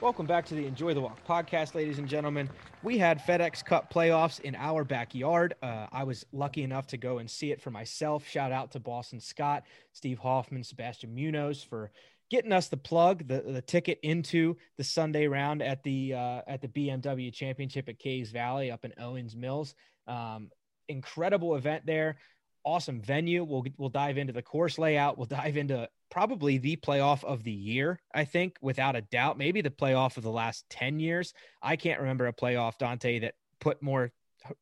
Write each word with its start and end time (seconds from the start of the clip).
Welcome 0.00 0.24
back 0.24 0.46
to 0.46 0.54
the 0.54 0.64
Enjoy 0.64 0.94
the 0.94 1.00
Walk 1.02 1.22
podcast, 1.26 1.74
ladies 1.74 1.98
and 1.98 2.08
gentlemen. 2.08 2.48
We 2.82 2.96
had 2.96 3.18
FedEx 3.18 3.62
Cup 3.62 3.92
playoffs 3.92 4.40
in 4.40 4.54
our 4.54 4.82
backyard. 4.82 5.56
Uh, 5.62 5.88
I 5.92 6.04
was 6.04 6.24
lucky 6.32 6.62
enough 6.62 6.86
to 6.86 6.96
go 6.96 7.18
and 7.18 7.30
see 7.30 7.52
it 7.52 7.60
for 7.60 7.70
myself. 7.70 8.26
Shout 8.26 8.50
out 8.50 8.70
to 8.70 8.80
Boston 8.80 9.20
Scott, 9.20 9.64
Steve 9.92 10.18
Hoffman, 10.18 10.64
Sebastian 10.64 11.14
Munoz 11.14 11.62
for 11.62 11.90
getting 12.30 12.50
us 12.50 12.68
the 12.68 12.78
plug, 12.78 13.28
the, 13.28 13.42
the 13.42 13.60
ticket 13.60 13.98
into 14.02 14.56
the 14.78 14.84
Sunday 14.84 15.26
round 15.26 15.60
at 15.60 15.82
the 15.82 16.14
uh, 16.14 16.40
at 16.46 16.62
the 16.62 16.68
BMW 16.68 17.30
Championship 17.30 17.90
at 17.90 17.98
Caves 17.98 18.30
Valley 18.30 18.70
up 18.70 18.86
in 18.86 18.94
Owings 18.96 19.36
Mills. 19.36 19.74
Um, 20.06 20.50
incredible 20.88 21.56
event 21.56 21.84
there 21.84 22.16
awesome 22.64 23.00
venue. 23.00 23.44
We'll 23.44 23.64
we'll 23.78 23.88
dive 23.88 24.18
into 24.18 24.32
the 24.32 24.42
course 24.42 24.78
layout. 24.78 25.18
We'll 25.18 25.26
dive 25.26 25.56
into 25.56 25.88
probably 26.10 26.58
the 26.58 26.76
playoff 26.76 27.24
of 27.24 27.44
the 27.44 27.52
year, 27.52 28.00
I 28.14 28.24
think, 28.24 28.56
without 28.60 28.96
a 28.96 29.02
doubt. 29.02 29.38
Maybe 29.38 29.60
the 29.60 29.70
playoff 29.70 30.16
of 30.16 30.22
the 30.22 30.30
last 30.30 30.64
10 30.70 31.00
years. 31.00 31.32
I 31.62 31.76
can't 31.76 32.00
remember 32.00 32.26
a 32.26 32.32
playoff, 32.32 32.78
Dante, 32.78 33.20
that 33.20 33.34
put 33.60 33.80
more 33.82 34.12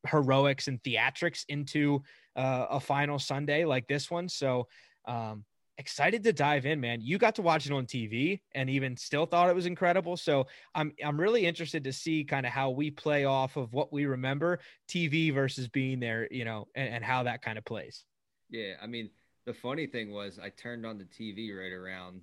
heroics 0.07 0.67
and 0.67 0.81
theatrics 0.83 1.45
into 1.49 2.03
uh, 2.35 2.67
a 2.69 2.79
final 2.79 3.17
Sunday 3.17 3.65
like 3.65 3.87
this 3.87 4.11
one. 4.11 4.29
So, 4.29 4.67
um, 5.05 5.43
excited 5.79 6.21
to 6.25 6.33
dive 6.33 6.65
in, 6.65 6.79
man. 6.79 6.99
You 7.01 7.17
got 7.17 7.33
to 7.35 7.41
watch 7.41 7.65
it 7.65 7.71
on 7.71 7.85
TV 7.85 8.41
and 8.53 8.69
even 8.69 8.97
still 8.97 9.25
thought 9.25 9.49
it 9.49 9.55
was 9.55 9.65
incredible. 9.65 10.17
So 10.17 10.45
I'm 10.75 10.93
I'm 11.03 11.19
really 11.19 11.45
interested 11.45 11.83
to 11.85 11.93
see 11.93 12.23
kind 12.23 12.45
of 12.45 12.51
how 12.51 12.69
we 12.69 12.91
play 12.91 13.25
off 13.25 13.55
of 13.55 13.73
what 13.73 13.91
we 13.91 14.05
remember 14.05 14.59
TV 14.87 15.33
versus 15.33 15.67
being 15.67 15.99
there, 15.99 16.27
you 16.29 16.45
know, 16.45 16.67
and, 16.75 16.95
and 16.95 17.03
how 17.03 17.23
that 17.23 17.41
kind 17.41 17.57
of 17.57 17.65
plays. 17.65 18.03
Yeah, 18.49 18.73
I 18.83 18.87
mean, 18.87 19.09
the 19.45 19.53
funny 19.53 19.87
thing 19.87 20.11
was 20.11 20.37
I 20.37 20.49
turned 20.49 20.85
on 20.85 20.97
the 20.97 21.05
TV 21.05 21.57
right 21.57 21.71
around 21.71 22.21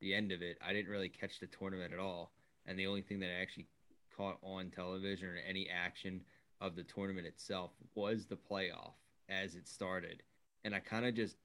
the 0.00 0.14
end 0.14 0.32
of 0.32 0.40
it. 0.40 0.56
I 0.66 0.72
didn't 0.72 0.90
really 0.90 1.10
catch 1.10 1.38
the 1.38 1.46
tournament 1.46 1.92
at 1.92 2.00
all, 2.00 2.32
and 2.66 2.78
the 2.78 2.86
only 2.86 3.02
thing 3.02 3.20
that 3.20 3.28
I 3.28 3.42
actually 3.42 3.68
caught 4.16 4.38
on 4.42 4.70
television 4.70 5.28
or 5.28 5.36
any 5.46 5.68
action 5.68 6.22
of 6.62 6.76
the 6.76 6.82
tournament 6.82 7.26
itself 7.26 7.72
was 7.94 8.26
the 8.26 8.36
playoff 8.36 8.92
as 9.28 9.54
it 9.54 9.68
started. 9.68 10.22
And 10.64 10.74
I 10.74 10.80
kind 10.80 11.06
of 11.06 11.14
just 11.14 11.36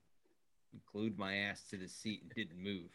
glued 0.92 1.18
my 1.18 1.36
ass 1.36 1.64
to 1.70 1.78
the 1.78 1.88
seat 1.88 2.22
and 2.24 2.34
didn't 2.34 2.62
move. 2.62 2.90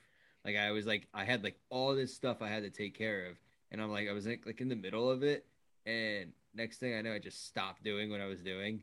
Like 0.45 0.57
I 0.57 0.71
was 0.71 0.87
like 0.87 1.07
I 1.13 1.25
had 1.25 1.45
like 1.45 1.59
all 1.69 1.95
this 1.95 2.15
stuff 2.15 2.41
I 2.41 2.49
had 2.49 2.63
to 2.63 2.71
take 2.71 2.97
care 2.97 3.27
of, 3.27 3.37
and 3.71 3.81
I'm 3.81 3.91
like 3.91 4.09
I 4.09 4.13
was 4.13 4.27
like, 4.27 4.47
like 4.47 4.61
in 4.61 4.69
the 4.69 4.77
middle 4.77 5.11
of 5.11 5.23
it, 5.23 5.47
and 5.87 6.33
next 6.55 6.79
thing 6.79 6.95
I 6.95 7.03
know 7.03 7.13
I 7.13 7.19
just 7.19 7.47
stopped 7.47 7.85
doing 7.85 8.11
what 8.11 8.21
I 8.21 8.27
was 8.27 8.43
doing, 8.43 8.83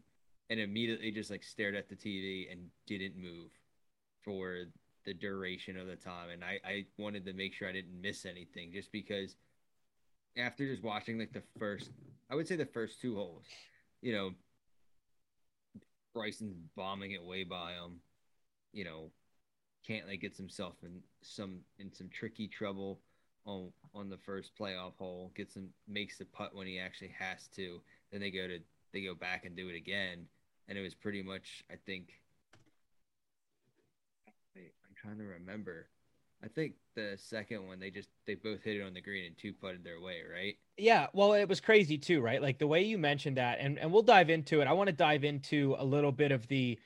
and 0.49 0.59
immediately 0.59 1.11
just 1.11 1.31
like 1.31 1.43
stared 1.43 1.75
at 1.75 1.89
the 1.89 1.95
TV 1.95 2.51
and 2.51 2.69
didn't 2.85 3.15
move 3.17 3.51
for 4.23 4.65
the 5.05 5.13
duration 5.13 5.77
of 5.77 5.87
the 5.87 5.95
time. 5.95 6.29
And 6.31 6.43
I 6.43 6.59
I 6.63 6.85
wanted 6.97 7.25
to 7.25 7.33
make 7.33 7.53
sure 7.53 7.67
I 7.67 7.73
didn't 7.73 7.99
miss 7.99 8.25
anything 8.25 8.71
just 8.71 8.91
because 8.91 9.35
after 10.37 10.67
just 10.67 10.83
watching 10.83 11.17
like 11.17 11.33
the 11.33 11.43
first 11.57 11.89
I 12.29 12.35
would 12.35 12.47
say 12.47 12.55
the 12.55 12.65
first 12.65 13.01
two 13.01 13.15
holes, 13.15 13.45
you 14.01 14.13
know, 14.13 14.31
Bryson's 16.13 16.57
bombing 16.75 17.11
it 17.11 17.23
way 17.23 17.43
by 17.43 17.71
him 17.73 18.01
you 18.77 18.83
know, 18.83 19.09
Cantlay 19.89 20.21
gets 20.21 20.37
himself 20.37 20.75
in 20.83 21.01
some 21.23 21.61
in 21.79 21.91
some 21.91 22.09
tricky 22.09 22.47
trouble 22.47 22.99
on 23.45 23.71
on 23.95 24.07
the 24.07 24.17
first 24.17 24.51
playoff 24.57 24.95
hole. 24.99 25.31
Gets 25.35 25.55
him 25.55 25.69
makes 25.87 26.19
the 26.19 26.25
putt 26.25 26.55
when 26.55 26.67
he 26.67 26.77
actually 26.79 27.13
has 27.17 27.47
to. 27.55 27.81
Then 28.11 28.21
they 28.21 28.29
go 28.29 28.47
to 28.47 28.59
they 28.93 29.01
go 29.01 29.15
back 29.15 29.45
and 29.45 29.55
do 29.55 29.67
it 29.67 29.75
again, 29.75 30.27
and 30.67 30.77
it 30.77 30.81
was 30.81 30.93
pretty 30.93 31.23
much 31.23 31.63
I 31.71 31.75
think. 31.87 32.09
I'm 34.55 34.95
trying 34.95 35.17
to 35.17 35.23
remember. 35.23 35.87
I 36.43 36.47
think 36.47 36.73
the 36.95 37.15
second 37.17 37.67
one 37.67 37.79
they 37.79 37.89
just 37.89 38.09
they 38.27 38.35
both 38.35 38.61
hit 38.61 38.75
it 38.75 38.83
on 38.83 38.93
the 38.93 39.01
green 39.01 39.25
and 39.25 39.37
two 39.37 39.53
putted 39.53 39.83
their 39.83 39.99
way, 39.99 40.17
right? 40.31 40.55
Yeah, 40.77 41.07
well, 41.13 41.33
it 41.33 41.49
was 41.49 41.59
crazy 41.59 41.97
too, 41.97 42.21
right? 42.21 42.41
Like 42.41 42.59
the 42.59 42.67
way 42.67 42.83
you 42.83 42.99
mentioned 42.99 43.37
that, 43.37 43.57
and 43.59 43.79
and 43.79 43.91
we'll 43.91 44.03
dive 44.03 44.29
into 44.29 44.61
it. 44.61 44.67
I 44.67 44.73
want 44.73 44.87
to 44.87 44.93
dive 44.93 45.23
into 45.23 45.75
a 45.79 45.85
little 45.85 46.11
bit 46.11 46.31
of 46.31 46.47
the 46.47 46.77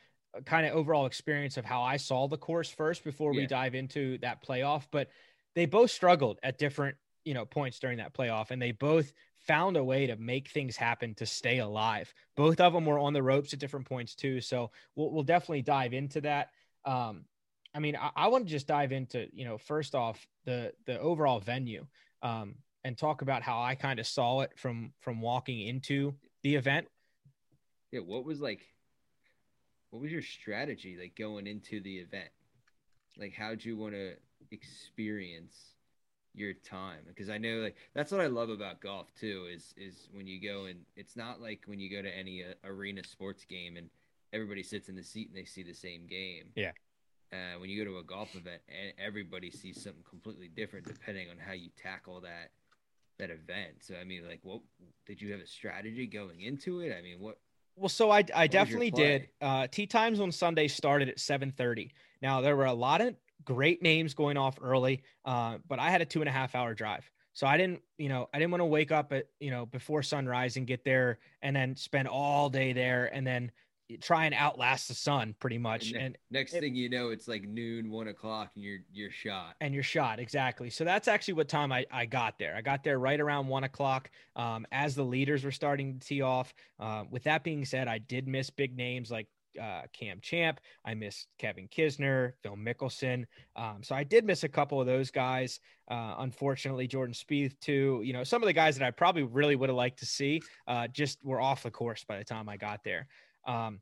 kind 0.46 0.66
of 0.66 0.74
overall 0.74 1.06
experience 1.06 1.58
of 1.58 1.66
how 1.66 1.82
I 1.82 1.98
saw 1.98 2.28
the 2.28 2.38
course 2.38 2.70
first 2.70 3.04
before 3.04 3.34
yeah. 3.34 3.42
we 3.42 3.48
dive 3.48 3.76
into 3.76 4.18
that 4.20 4.46
playoff. 4.46 4.88
But 4.92 5.10
they 5.56 5.66
both 5.66 5.92
struggled 5.92 6.40
at 6.44 6.58
different, 6.58 6.96
you 7.26 7.34
know, 7.34 7.46
points 7.46 7.80
during 7.80 7.98
that 7.98 8.14
playoff, 8.14 8.52
and 8.52 8.62
they 8.62 8.72
both 8.72 9.12
found 9.40 9.76
a 9.76 9.84
way 9.84 10.08
to 10.08 10.16
make 10.16 10.50
things 10.50 10.78
happen 10.78 11.16
to 11.16 11.26
stay 11.26 11.60
alive. 11.60 12.14
Both 12.36 12.60
of 12.60 12.74
them 12.74 12.86
were 12.86 13.00
on 13.00 13.14
the 13.14 13.24
ropes 13.24 13.54
at 13.54 13.60
different 13.60 13.88
points 13.88 14.16
too. 14.16 14.40
So 14.40 14.72
we'll, 14.96 15.12
we'll 15.12 15.24
definitely 15.24 15.64
dive 15.64 15.94
into 15.94 16.22
that. 16.22 16.50
Um, 16.86 17.26
I 17.74 17.80
mean, 17.80 17.96
I, 17.96 18.12
I 18.16 18.28
want 18.28 18.46
to 18.46 18.52
just 18.52 18.68
dive 18.68 18.92
into, 18.92 19.28
you 19.34 19.46
know, 19.46 19.58
first 19.58 19.96
off 19.96 20.26
the 20.46 20.74
the 20.86 21.00
overall 21.00 21.40
venue, 21.40 21.86
um, 22.22 22.56
and 22.84 22.98
talk 22.98 23.22
about 23.22 23.44
how 23.44 23.62
I 23.62 23.76
kind 23.76 24.00
of 24.00 24.08
saw 24.08 24.42
it 24.42 24.52
from 24.58 24.94
from 25.02 25.22
walking 25.22 25.68
into 25.68 26.16
the 26.44 26.56
event. 26.56 26.88
Yeah, 27.92 28.02
what 28.02 28.26
was 28.26 28.40
like 28.40 28.66
what 29.92 30.02
was 30.02 30.12
your 30.12 30.22
strategy 30.22 30.98
like 31.00 31.16
going 31.16 31.46
into 31.46 31.82
the 31.82 31.98
event? 31.98 32.30
Like, 33.18 33.34
how'd 33.34 33.64
you 33.64 33.78
want 33.78 33.94
to 33.94 34.14
experience 34.52 35.76
your 36.34 36.54
time? 36.54 37.02
Because 37.08 37.30
I 37.30 37.38
know 37.38 37.58
like 37.58 37.76
that's 37.94 38.12
what 38.12 38.22
I 38.22 38.28
love 38.28 38.50
about 38.50 38.82
golf 38.82 39.14
too. 39.20 39.48
Is 39.54 39.74
is 39.78 40.10
when 40.14 40.28
you 40.28 40.42
go 40.42 40.66
and 40.66 40.80
it's 40.96 41.16
not 41.16 41.42
like 41.42 41.64
when 41.66 41.80
you 41.80 41.90
go 41.90 42.02
to 42.02 42.18
any 42.18 42.44
uh, 42.44 42.54
arena 42.64 43.04
sports 43.04 43.46
game 43.46 43.78
and 43.78 43.90
everybody 44.34 44.64
sits 44.64 44.88
in 44.90 44.96
the 44.96 45.04
seat 45.04 45.28
and 45.28 45.38
they 45.38 45.46
see 45.46 45.64
the 45.64 45.74
same 45.74 46.08
game. 46.08 46.46
Yeah. 46.56 46.72
Uh, 47.34 47.60
when 47.60 47.70
you 47.70 47.84
go 47.84 47.90
to 47.90 47.98
a 47.98 48.04
golf 48.04 48.36
event, 48.36 48.62
and 48.68 48.92
everybody 48.98 49.50
sees 49.50 49.82
something 49.82 50.04
completely 50.10 50.50
different 50.50 50.86
depending 50.86 51.30
on 51.30 51.38
how 51.38 51.54
you 51.54 51.70
tackle 51.82 52.20
that 52.22 52.52
that 53.20 53.30
event. 53.30 53.76
So 53.82 53.96
I 53.96 54.06
mean, 54.06 54.26
like, 54.28 54.40
what 54.44 54.62
did 55.06 55.22
you 55.22 55.32
have 55.32 55.42
a 55.42 55.48
strategy 55.48 56.08
going 56.08 56.42
into 56.42 56.80
it? 56.80 56.96
I 56.98 57.02
mean, 57.02 57.20
what 57.20 57.40
well, 57.76 57.90
so 57.90 58.12
I, 58.12 58.24
I 58.36 58.48
definitely 58.48 58.92
did. 58.92 59.30
Uh, 59.42 59.68
tee 59.68 59.88
times 59.88 60.20
on 60.20 60.32
Sunday 60.32 60.68
started 60.68 61.10
at 61.10 61.18
7:30. 61.18 61.92
Now 62.22 62.42
there 62.42 62.56
were 62.56 62.66
a 62.66 62.74
lot 62.74 63.02
of 63.02 63.16
great 63.44 63.82
names 63.82 64.14
going 64.14 64.38
off 64.38 64.58
early, 64.62 65.04
uh, 65.26 65.58
but 65.68 65.80
I 65.80 65.90
had 65.90 66.02
a 66.02 66.06
two 66.06 66.22
and 66.22 66.30
a 66.30 66.32
half 66.32 66.56
hour 66.56 66.74
drive, 66.74 67.10
so 67.34 67.48
I 67.48 67.58
didn't, 67.58 67.82
you 67.98 68.10
know, 68.10 68.30
I 68.34 68.40
didn't 68.40 68.52
want 68.52 68.62
to 68.62 68.66
wake 68.66 68.92
up 68.92 69.14
at 69.14 69.26
you 69.40 69.52
know 69.52 69.66
before 69.66 70.04
sunrise 70.04 70.58
and 70.58 70.68
get 70.68 70.84
there 70.84 71.20
and 71.42 71.56
then 71.56 71.76
spend 71.76 72.08
all 72.08 72.50
day 72.50 72.74
there 72.74 73.14
and 73.14 73.26
then 73.26 73.52
try 73.98 74.26
and 74.26 74.34
outlast 74.34 74.88
the 74.88 74.94
sun 74.94 75.36
pretty 75.40 75.58
much. 75.58 75.92
And, 75.92 76.02
and 76.02 76.18
next 76.30 76.54
it, 76.54 76.62
thing 76.62 76.76
you 76.76 76.90
know, 76.90 77.10
it's 77.10 77.28
like 77.28 77.44
noon, 77.44 77.90
one 77.90 78.08
o'clock, 78.08 78.52
and 78.56 78.64
you're 78.64 78.80
you're 78.92 79.12
shot. 79.12 79.56
And 79.62 79.74
you're 79.74 79.84
shot 79.84 80.20
exactly. 80.20 80.70
So 80.70 80.84
that's 80.84 81.08
actually 81.08 81.36
what 81.36 81.48
time 81.48 81.72
I, 81.72 81.86
I 81.92 82.06
got 82.06 82.38
there. 82.40 82.56
I 82.56 82.62
got 82.62 82.84
there 82.84 83.00
right 83.00 83.20
around 83.20 83.48
one 83.48 83.64
o'clock 83.64 84.10
um, 84.36 84.66
as 84.72 84.96
the 84.96 85.04
leaders 85.04 85.44
were 85.44 85.52
starting 85.52 86.00
to 86.00 86.08
tee 86.08 86.22
off. 86.22 86.54
Uh, 86.80 87.04
with 87.10 87.24
that 87.24 87.44
being 87.44 87.66
said, 87.66 87.88
I 87.88 87.98
did 87.98 88.28
miss 88.28 88.50
big 88.50 88.76
names 88.76 89.12
like 89.12 89.28
uh, 89.60 89.82
Cam 89.94 90.20
Champ. 90.22 90.60
I 90.86 90.94
missed 90.94 91.28
Kevin 91.38 91.68
Kisner, 91.68 92.34
Phil 92.44 92.56
Mickelson. 92.56 93.26
Um, 93.56 93.80
so 93.82 93.96
I 93.96 94.04
did 94.04 94.26
miss 94.26 94.44
a 94.44 94.50
couple 94.50 94.80
of 94.80 94.88
those 94.88 95.12
guys. 95.12 95.60
Uh, 95.90 96.16
unfortunately, 96.20 96.88
Jordan 96.88 97.14
Spieth 97.14 97.60
too. 97.60 98.02
You 98.04 98.14
know, 98.14 98.24
some 98.24 98.42
of 98.42 98.48
the 98.48 98.54
guys 98.54 98.78
that 98.78 98.86
I 98.86 98.92
probably 98.92 99.24
really 99.24 99.56
would 99.56 99.70
have 99.70 99.76
liked 99.76 100.00
to 100.00 100.06
see 100.06 100.42
uh, 100.68 100.88
just 100.88 101.24
were 101.24 101.42
off 101.42 101.64
the 101.64 101.72
course 101.72 102.04
by 102.04 102.18
the 102.18 102.24
time 102.24 102.48
I 102.50 102.58
got 102.58 102.84
there. 102.84 103.08
Um, 103.46 103.82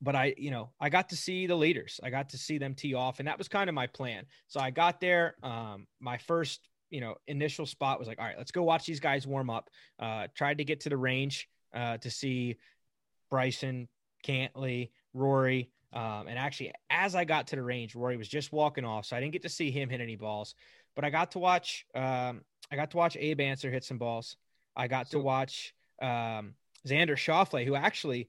but 0.00 0.14
I, 0.16 0.34
you 0.36 0.50
know, 0.50 0.70
I 0.80 0.88
got 0.88 1.10
to 1.10 1.16
see 1.16 1.46
the 1.46 1.54
leaders. 1.54 2.00
I 2.02 2.10
got 2.10 2.30
to 2.30 2.38
see 2.38 2.58
them 2.58 2.74
tee 2.74 2.94
off, 2.94 3.18
and 3.20 3.28
that 3.28 3.38
was 3.38 3.48
kind 3.48 3.68
of 3.68 3.74
my 3.74 3.86
plan. 3.86 4.26
So 4.48 4.60
I 4.60 4.70
got 4.70 5.00
there. 5.00 5.36
Um, 5.42 5.86
my 6.00 6.18
first, 6.18 6.68
you 6.90 7.00
know, 7.00 7.16
initial 7.26 7.66
spot 7.66 7.98
was 7.98 8.08
like, 8.08 8.18
all 8.18 8.26
right, 8.26 8.38
let's 8.38 8.50
go 8.50 8.62
watch 8.62 8.86
these 8.86 9.00
guys 9.00 9.26
warm 9.26 9.50
up. 9.50 9.70
Uh, 9.98 10.26
tried 10.34 10.58
to 10.58 10.64
get 10.64 10.80
to 10.80 10.88
the 10.88 10.96
range 10.96 11.48
uh, 11.74 11.96
to 11.98 12.10
see 12.10 12.56
Bryson, 13.30 13.88
Cantlay, 14.26 14.90
Rory. 15.12 15.70
Um, 15.92 16.26
and 16.26 16.38
actually, 16.38 16.72
as 16.90 17.14
I 17.14 17.24
got 17.24 17.46
to 17.48 17.56
the 17.56 17.62
range, 17.62 17.94
Rory 17.94 18.16
was 18.16 18.28
just 18.28 18.52
walking 18.52 18.84
off, 18.84 19.06
so 19.06 19.16
I 19.16 19.20
didn't 19.20 19.32
get 19.32 19.42
to 19.42 19.48
see 19.48 19.70
him 19.70 19.88
hit 19.88 20.00
any 20.00 20.16
balls. 20.16 20.54
But 20.96 21.04
I 21.04 21.10
got 21.10 21.32
to 21.32 21.38
watch. 21.38 21.86
Um, 21.94 22.42
I 22.70 22.76
got 22.76 22.90
to 22.90 22.96
watch 22.96 23.16
Abe 23.16 23.40
Ancer 23.40 23.70
hit 23.70 23.84
some 23.84 23.98
balls. 23.98 24.36
I 24.76 24.88
got 24.88 25.08
so- 25.08 25.18
to 25.18 25.24
watch 25.24 25.74
um, 26.02 26.54
Xander 26.86 27.16
Schauffele, 27.16 27.64
who 27.64 27.74
actually 27.74 28.28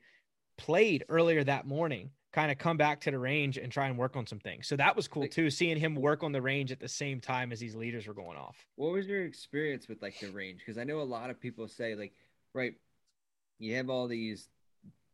played 0.58 1.06
earlier 1.10 1.44
that 1.44 1.66
morning 1.66 2.12
kind 2.36 2.52
of 2.52 2.58
come 2.58 2.76
back 2.76 3.00
to 3.00 3.12
the 3.12 3.18
range 3.18 3.58
and 3.58 3.72
try 3.72 3.88
and 3.88 3.98
work 3.98 4.18
on 4.18 4.28
some 4.28 4.40
things. 4.40 4.68
So 4.68 4.76
that 4.76 4.94
was 4.94 5.08
cool 5.08 5.26
too, 5.26 5.50
seeing 5.50 5.78
him 5.78 5.96
work 5.96 6.22
on 6.22 6.34
the 6.34 6.42
range 6.42 6.70
at 6.70 6.82
the 6.82 6.88
same 6.88 7.22
time 7.22 7.54
as 7.54 7.62
these 7.62 7.76
leaders 7.76 8.08
were 8.08 8.14
going 8.14 8.38
off. 8.38 8.58
What 8.76 8.92
was 8.92 9.08
your 9.08 9.24
experience 9.24 9.88
with 9.88 10.02
like 10.02 10.20
the 10.20 10.28
range? 10.28 10.60
Because 10.60 10.78
I 10.78 10.84
know 10.84 11.00
a 11.00 11.04
lot 11.04 11.30
of 11.30 11.40
people 11.40 11.70
say 11.70 11.96
like, 11.96 12.14
right, 12.54 12.74
you 13.58 13.76
have 13.76 13.90
all 13.90 14.10
these 14.10 14.50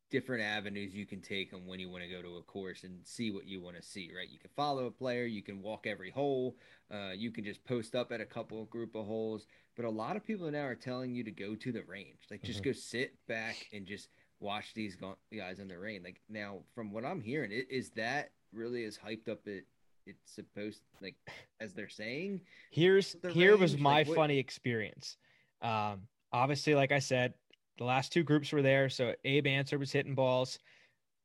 different 0.09 0.43
avenues 0.43 0.95
you 0.95 1.05
can 1.05 1.21
take 1.21 1.53
on 1.53 1.67
when 1.67 1.79
you 1.79 1.91
want 1.91 2.03
to 2.03 2.09
go 2.09 2.23
to 2.23 2.37
a 2.37 2.41
course 2.41 2.83
and 2.83 2.97
see 3.03 3.29
what 3.29 3.45
you 3.47 3.61
want 3.61 3.75
to 3.75 3.83
see, 3.83 4.11
right? 4.17 4.27
You 4.27 4.39
can 4.39 4.49
follow 4.55 4.87
a 4.87 4.91
player, 4.91 5.25
you 5.25 5.43
can 5.43 5.61
walk 5.61 5.85
every 5.85 6.09
hole, 6.09 6.57
uh, 6.91 7.11
you 7.15 7.29
can 7.29 7.43
just 7.43 7.63
post 7.65 7.93
up 7.93 8.11
at 8.11 8.19
a 8.19 8.25
couple 8.25 8.65
group 8.65 8.95
of 8.95 9.05
holes. 9.05 9.45
But 9.75 9.85
a 9.85 9.89
lot 9.91 10.15
of 10.15 10.25
people 10.25 10.49
now 10.49 10.65
are 10.65 10.73
telling 10.73 11.13
you 11.13 11.23
to 11.23 11.31
go 11.31 11.53
to 11.53 11.71
the 11.71 11.83
range, 11.83 12.17
like 12.31 12.41
just 12.41 12.61
mm-hmm. 12.61 12.71
go 12.71 12.73
sit 12.73 13.13
back 13.27 13.67
and 13.71 13.85
just– 13.85 14.09
watch 14.41 14.73
these 14.73 14.97
guys 15.35 15.59
in 15.59 15.67
the 15.67 15.77
rain. 15.77 16.01
Like 16.03 16.19
now, 16.27 16.59
from 16.75 16.91
what 16.91 17.05
I'm 17.05 17.21
hearing, 17.21 17.51
it, 17.51 17.67
is 17.69 17.91
that 17.91 18.31
really 18.53 18.83
as 18.83 18.97
hyped 18.97 19.29
up 19.29 19.47
it 19.47 19.65
it's 20.05 20.33
supposed 20.33 20.81
like 21.01 21.15
as 21.59 21.73
they're 21.73 21.89
saying. 21.89 22.41
Here's 22.71 23.15
The 23.21 23.31
here 23.31 23.55
was 23.55 23.77
my 23.77 24.03
like, 24.03 24.15
funny 24.15 24.39
experience. 24.39 25.17
Um, 25.61 26.01
obviously, 26.33 26.75
like 26.75 26.91
I 26.91 26.99
said, 26.99 27.33
the 27.77 27.83
last 27.83 28.11
two 28.11 28.23
groups 28.23 28.51
were 28.51 28.61
there. 28.61 28.89
So 28.89 29.13
Abe 29.23 29.47
Ancer 29.47 29.77
was 29.77 29.91
hitting 29.91 30.15
balls, 30.15 30.59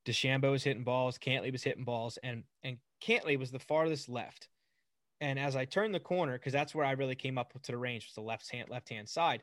DeChambeau 0.06 0.52
was 0.52 0.62
hitting 0.62 0.84
balls, 0.84 1.18
Cantlay 1.18 1.52
was 1.52 1.62
hitting 1.62 1.84
balls, 1.84 2.18
and 2.22 2.44
and 2.62 2.78
Cantlay 3.02 3.38
was 3.38 3.50
the 3.50 3.58
farthest 3.58 4.08
left. 4.08 4.48
And 5.20 5.38
as 5.38 5.56
I 5.56 5.64
turned 5.64 5.94
the 5.94 6.00
corner, 6.00 6.34
because 6.34 6.52
that's 6.52 6.74
where 6.74 6.84
I 6.84 6.92
really 6.92 7.14
came 7.14 7.38
up 7.38 7.52
to 7.62 7.72
the 7.72 7.78
range, 7.78 8.06
was 8.06 8.14
the 8.14 8.20
left 8.20 8.50
hand 8.50 8.68
left 8.68 8.88
hand 8.90 9.08
side. 9.08 9.42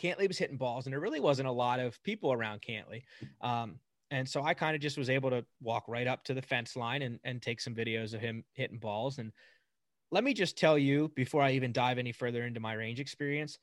Cantlay 0.00 0.28
was 0.28 0.38
hitting 0.38 0.56
balls, 0.56 0.86
and 0.86 0.92
there 0.92 1.00
really 1.00 1.20
wasn't 1.20 1.48
a 1.48 1.52
lot 1.52 1.80
of 1.80 2.02
people 2.02 2.32
around 2.32 2.62
Cantlay. 2.62 3.02
Um, 3.40 3.80
and 4.10 4.28
so 4.28 4.42
I 4.42 4.54
kind 4.54 4.74
of 4.74 4.80
just 4.80 4.96
was 4.96 5.10
able 5.10 5.30
to 5.30 5.44
walk 5.60 5.84
right 5.88 6.06
up 6.06 6.24
to 6.24 6.34
the 6.34 6.42
fence 6.42 6.76
line 6.76 7.02
and, 7.02 7.18
and 7.24 7.42
take 7.42 7.60
some 7.60 7.74
videos 7.74 8.14
of 8.14 8.20
him 8.20 8.44
hitting 8.54 8.78
balls. 8.78 9.18
And 9.18 9.32
let 10.10 10.24
me 10.24 10.32
just 10.32 10.56
tell 10.56 10.78
you 10.78 11.12
before 11.14 11.42
I 11.42 11.52
even 11.52 11.72
dive 11.72 11.98
any 11.98 12.12
further 12.12 12.44
into 12.44 12.60
my 12.60 12.72
range 12.72 13.00
experience, 13.00 13.58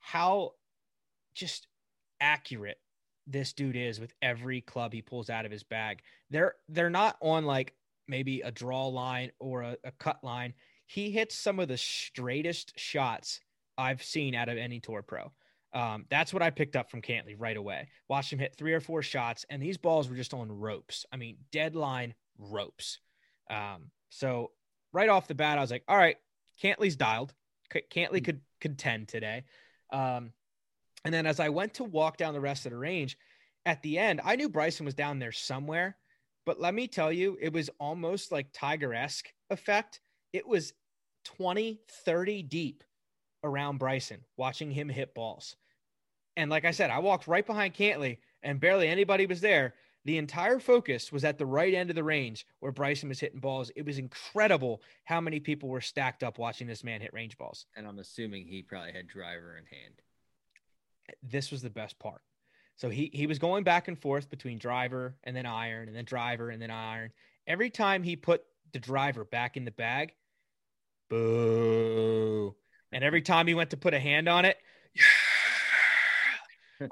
how 0.00 0.52
just 1.34 1.68
accurate 2.20 2.78
this 3.26 3.52
dude 3.52 3.76
is 3.76 4.00
with 4.00 4.12
every 4.20 4.60
club 4.60 4.92
he 4.92 5.02
pulls 5.02 5.30
out 5.30 5.46
of 5.46 5.52
his 5.52 5.62
bag. 5.62 6.00
They're 6.30 6.54
they're 6.68 6.90
not 6.90 7.16
on 7.22 7.44
like 7.44 7.74
maybe 8.06 8.40
a 8.40 8.50
draw 8.50 8.86
line 8.88 9.30
or 9.38 9.62
a, 9.62 9.76
a 9.84 9.92
cut 9.92 10.22
line. 10.22 10.54
He 10.86 11.10
hits 11.10 11.34
some 11.34 11.58
of 11.58 11.68
the 11.68 11.78
straightest 11.78 12.78
shots 12.78 13.40
I've 13.78 14.02
seen 14.02 14.34
out 14.34 14.48
of 14.48 14.58
any 14.58 14.80
tour 14.80 15.02
pro. 15.02 15.32
Um, 15.74 16.06
that's 16.08 16.32
what 16.32 16.42
I 16.42 16.50
picked 16.50 16.76
up 16.76 16.90
from 16.90 17.02
Cantlay 17.02 17.34
right 17.36 17.56
away. 17.56 17.88
Watched 18.08 18.32
him 18.32 18.38
hit 18.38 18.54
three 18.56 18.72
or 18.72 18.80
four 18.80 19.02
shots, 19.02 19.44
and 19.50 19.60
these 19.60 19.76
balls 19.76 20.08
were 20.08 20.16
just 20.16 20.32
on 20.32 20.50
ropes. 20.50 21.04
I 21.12 21.16
mean, 21.16 21.36
deadline 21.50 22.14
ropes. 22.38 23.00
Um, 23.50 23.90
so 24.08 24.52
right 24.92 25.08
off 25.08 25.26
the 25.26 25.34
bat, 25.34 25.58
I 25.58 25.60
was 25.60 25.72
like, 25.72 25.82
all 25.88 25.96
right, 25.96 26.16
Cantlay's 26.62 26.96
dialed. 26.96 27.34
C- 27.72 27.82
Cantlay 27.92 28.24
could 28.24 28.40
contend 28.60 29.08
today. 29.08 29.44
Um, 29.92 30.32
and 31.04 31.12
then 31.12 31.26
as 31.26 31.40
I 31.40 31.48
went 31.48 31.74
to 31.74 31.84
walk 31.84 32.16
down 32.16 32.34
the 32.34 32.40
rest 32.40 32.66
of 32.66 32.72
the 32.72 32.78
range, 32.78 33.18
at 33.66 33.82
the 33.82 33.98
end, 33.98 34.20
I 34.24 34.36
knew 34.36 34.48
Bryson 34.48 34.86
was 34.86 34.94
down 34.94 35.18
there 35.18 35.32
somewhere. 35.32 35.96
But 36.46 36.60
let 36.60 36.74
me 36.74 36.86
tell 36.86 37.10
you, 37.10 37.36
it 37.40 37.52
was 37.52 37.70
almost 37.80 38.30
like 38.30 38.48
Tiger 38.52 38.94
esque 38.94 39.32
effect. 39.50 40.00
It 40.32 40.46
was 40.46 40.72
20, 41.24 41.80
30 42.04 42.42
deep 42.42 42.84
around 43.42 43.78
Bryson, 43.78 44.20
watching 44.36 44.70
him 44.70 44.88
hit 44.88 45.14
balls. 45.14 45.56
And 46.36 46.50
like 46.50 46.64
I 46.64 46.70
said, 46.72 46.90
I 46.90 46.98
walked 46.98 47.26
right 47.26 47.46
behind 47.46 47.74
Cantlay 47.74 48.18
and 48.42 48.60
barely 48.60 48.88
anybody 48.88 49.26
was 49.26 49.40
there. 49.40 49.74
The 50.04 50.18
entire 50.18 50.58
focus 50.58 51.10
was 51.10 51.24
at 51.24 51.38
the 51.38 51.46
right 51.46 51.72
end 51.72 51.88
of 51.88 51.96
the 51.96 52.04
range 52.04 52.46
where 52.60 52.72
Bryson 52.72 53.08
was 53.08 53.20
hitting 53.20 53.40
balls. 53.40 53.70
It 53.74 53.86
was 53.86 53.98
incredible 53.98 54.82
how 55.04 55.20
many 55.20 55.40
people 55.40 55.70
were 55.70 55.80
stacked 55.80 56.22
up 56.22 56.38
watching 56.38 56.66
this 56.66 56.84
man 56.84 57.00
hit 57.00 57.14
range 57.14 57.38
balls. 57.38 57.66
And 57.74 57.86
I'm 57.86 57.98
assuming 57.98 58.46
he 58.46 58.62
probably 58.62 58.92
had 58.92 59.06
driver 59.06 59.56
in 59.56 59.64
hand. 59.64 59.94
This 61.22 61.50
was 61.50 61.62
the 61.62 61.70
best 61.70 61.98
part. 61.98 62.20
So 62.76 62.90
he 62.90 63.10
he 63.14 63.26
was 63.26 63.38
going 63.38 63.64
back 63.64 63.88
and 63.88 63.98
forth 63.98 64.28
between 64.28 64.58
driver 64.58 65.14
and 65.22 65.34
then 65.34 65.46
iron 65.46 65.88
and 65.88 65.96
then 65.96 66.04
driver 66.04 66.50
and 66.50 66.60
then 66.60 66.70
iron. 66.70 67.12
Every 67.46 67.70
time 67.70 68.02
he 68.02 68.16
put 68.16 68.42
the 68.72 68.80
driver 68.80 69.24
back 69.24 69.56
in 69.56 69.64
the 69.64 69.70
bag, 69.70 70.12
boo. 71.08 72.54
And 72.92 73.04
every 73.04 73.22
time 73.22 73.46
he 73.46 73.54
went 73.54 73.70
to 73.70 73.76
put 73.76 73.94
a 73.94 74.00
hand 74.00 74.28
on 74.28 74.44
it, 74.44 74.58
yeah. 74.94 75.02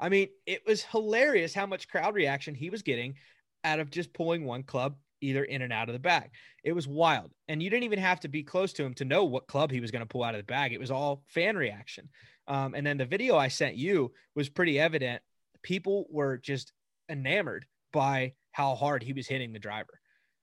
I 0.01 0.09
mean, 0.09 0.29
it 0.45 0.61
was 0.65 0.83
hilarious 0.83 1.53
how 1.53 1.65
much 1.65 1.87
crowd 1.87 2.15
reaction 2.15 2.55
he 2.55 2.69
was 2.69 2.81
getting 2.81 3.15
out 3.63 3.79
of 3.79 3.89
just 3.89 4.13
pulling 4.13 4.45
one 4.45 4.63
club 4.63 4.95
either 5.21 5.43
in 5.43 5.61
and 5.61 5.71
out 5.71 5.89
of 5.89 5.93
the 5.93 5.99
bag. 5.99 6.31
It 6.63 6.73
was 6.73 6.87
wild. 6.87 7.31
And 7.47 7.63
you 7.63 7.69
didn't 7.69 7.85
even 7.85 7.99
have 7.99 8.19
to 8.21 8.27
be 8.27 8.43
close 8.43 8.73
to 8.73 8.83
him 8.83 8.93
to 8.95 9.05
know 9.05 9.23
what 9.23 9.47
club 9.47 9.71
he 9.71 9.79
was 9.79 9.91
going 9.91 10.01
to 10.01 10.05
pull 10.05 10.23
out 10.23 10.35
of 10.35 10.39
the 10.39 10.45
bag. 10.45 10.73
It 10.73 10.79
was 10.79 10.91
all 10.91 11.23
fan 11.27 11.55
reaction. 11.55 12.09
Um, 12.47 12.75
and 12.75 12.85
then 12.85 12.97
the 12.97 13.05
video 13.05 13.37
I 13.37 13.47
sent 13.47 13.75
you 13.75 14.11
was 14.35 14.49
pretty 14.49 14.79
evident. 14.79 15.21
People 15.61 16.07
were 16.09 16.37
just 16.37 16.73
enamored 17.09 17.65
by 17.93 18.33
how 18.51 18.75
hard 18.75 19.01
he 19.01 19.13
was 19.13 19.27
hitting 19.27 19.53
the 19.53 19.59
driver. 19.59 19.99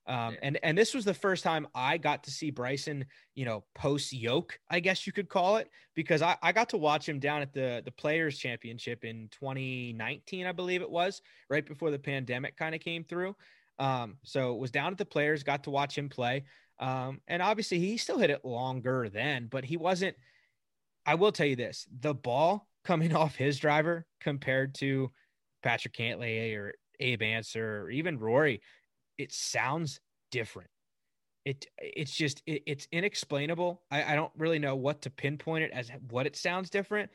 Um, 0.07 0.33
Yeah. 0.33 0.39
and 0.43 0.59
and 0.63 0.77
this 0.77 0.93
was 0.93 1.05
the 1.05 1.13
first 1.13 1.43
time 1.43 1.67
I 1.75 1.97
got 1.97 2.23
to 2.23 2.31
see 2.31 2.49
Bryson, 2.49 3.05
you 3.35 3.45
know, 3.45 3.63
post 3.75 4.11
yoke, 4.13 4.59
I 4.69 4.79
guess 4.79 5.05
you 5.05 5.13
could 5.13 5.29
call 5.29 5.57
it, 5.57 5.69
because 5.95 6.21
I, 6.21 6.37
I 6.41 6.51
got 6.51 6.69
to 6.69 6.77
watch 6.77 7.07
him 7.07 7.19
down 7.19 7.41
at 7.41 7.53
the 7.53 7.81
the 7.85 7.91
Players 7.91 8.37
Championship 8.37 9.05
in 9.05 9.29
2019, 9.31 10.47
I 10.47 10.51
believe 10.51 10.81
it 10.81 10.89
was, 10.89 11.21
right 11.49 11.65
before 11.65 11.91
the 11.91 11.99
pandemic 11.99 12.57
kind 12.57 12.73
of 12.73 12.81
came 12.81 13.03
through. 13.03 13.35
Um, 13.79 14.17
so 14.23 14.55
was 14.55 14.71
down 14.71 14.91
at 14.91 14.97
the 14.97 15.05
Players, 15.05 15.43
got 15.43 15.63
to 15.65 15.69
watch 15.71 15.97
him 15.97 16.09
play, 16.09 16.43
um, 16.79 17.21
and 17.27 17.41
obviously 17.41 17.79
he 17.79 17.97
still 17.97 18.17
hit 18.17 18.29
it 18.31 18.43
longer 18.43 19.09
then, 19.09 19.47
but 19.51 19.63
he 19.65 19.77
wasn't. 19.77 20.15
I 21.05 21.15
will 21.15 21.31
tell 21.31 21.47
you 21.47 21.55
this: 21.55 21.87
the 21.99 22.13
ball 22.13 22.67
coming 22.83 23.15
off 23.15 23.35
his 23.35 23.59
driver 23.59 24.05
compared 24.19 24.73
to 24.75 25.11
Patrick 25.61 25.93
Cantlay 25.93 26.55
or 26.57 26.73
Abe 26.99 27.21
Ancer 27.21 27.83
or 27.83 27.89
even 27.91 28.19
Rory, 28.19 28.61
it 29.21 29.31
sounds 29.31 29.99
different. 30.31 30.69
It 31.45 31.65
it's 31.77 32.13
just 32.13 32.43
it, 32.45 32.63
it's 32.65 32.87
inexplainable. 32.91 33.81
I, 33.89 34.13
I 34.13 34.15
don't 34.15 34.31
really 34.37 34.59
know 34.59 34.75
what 34.75 35.01
to 35.03 35.09
pinpoint 35.09 35.63
it 35.63 35.71
as 35.71 35.89
what 36.09 36.25
it 36.25 36.35
sounds 36.35 36.69
different, 36.69 37.09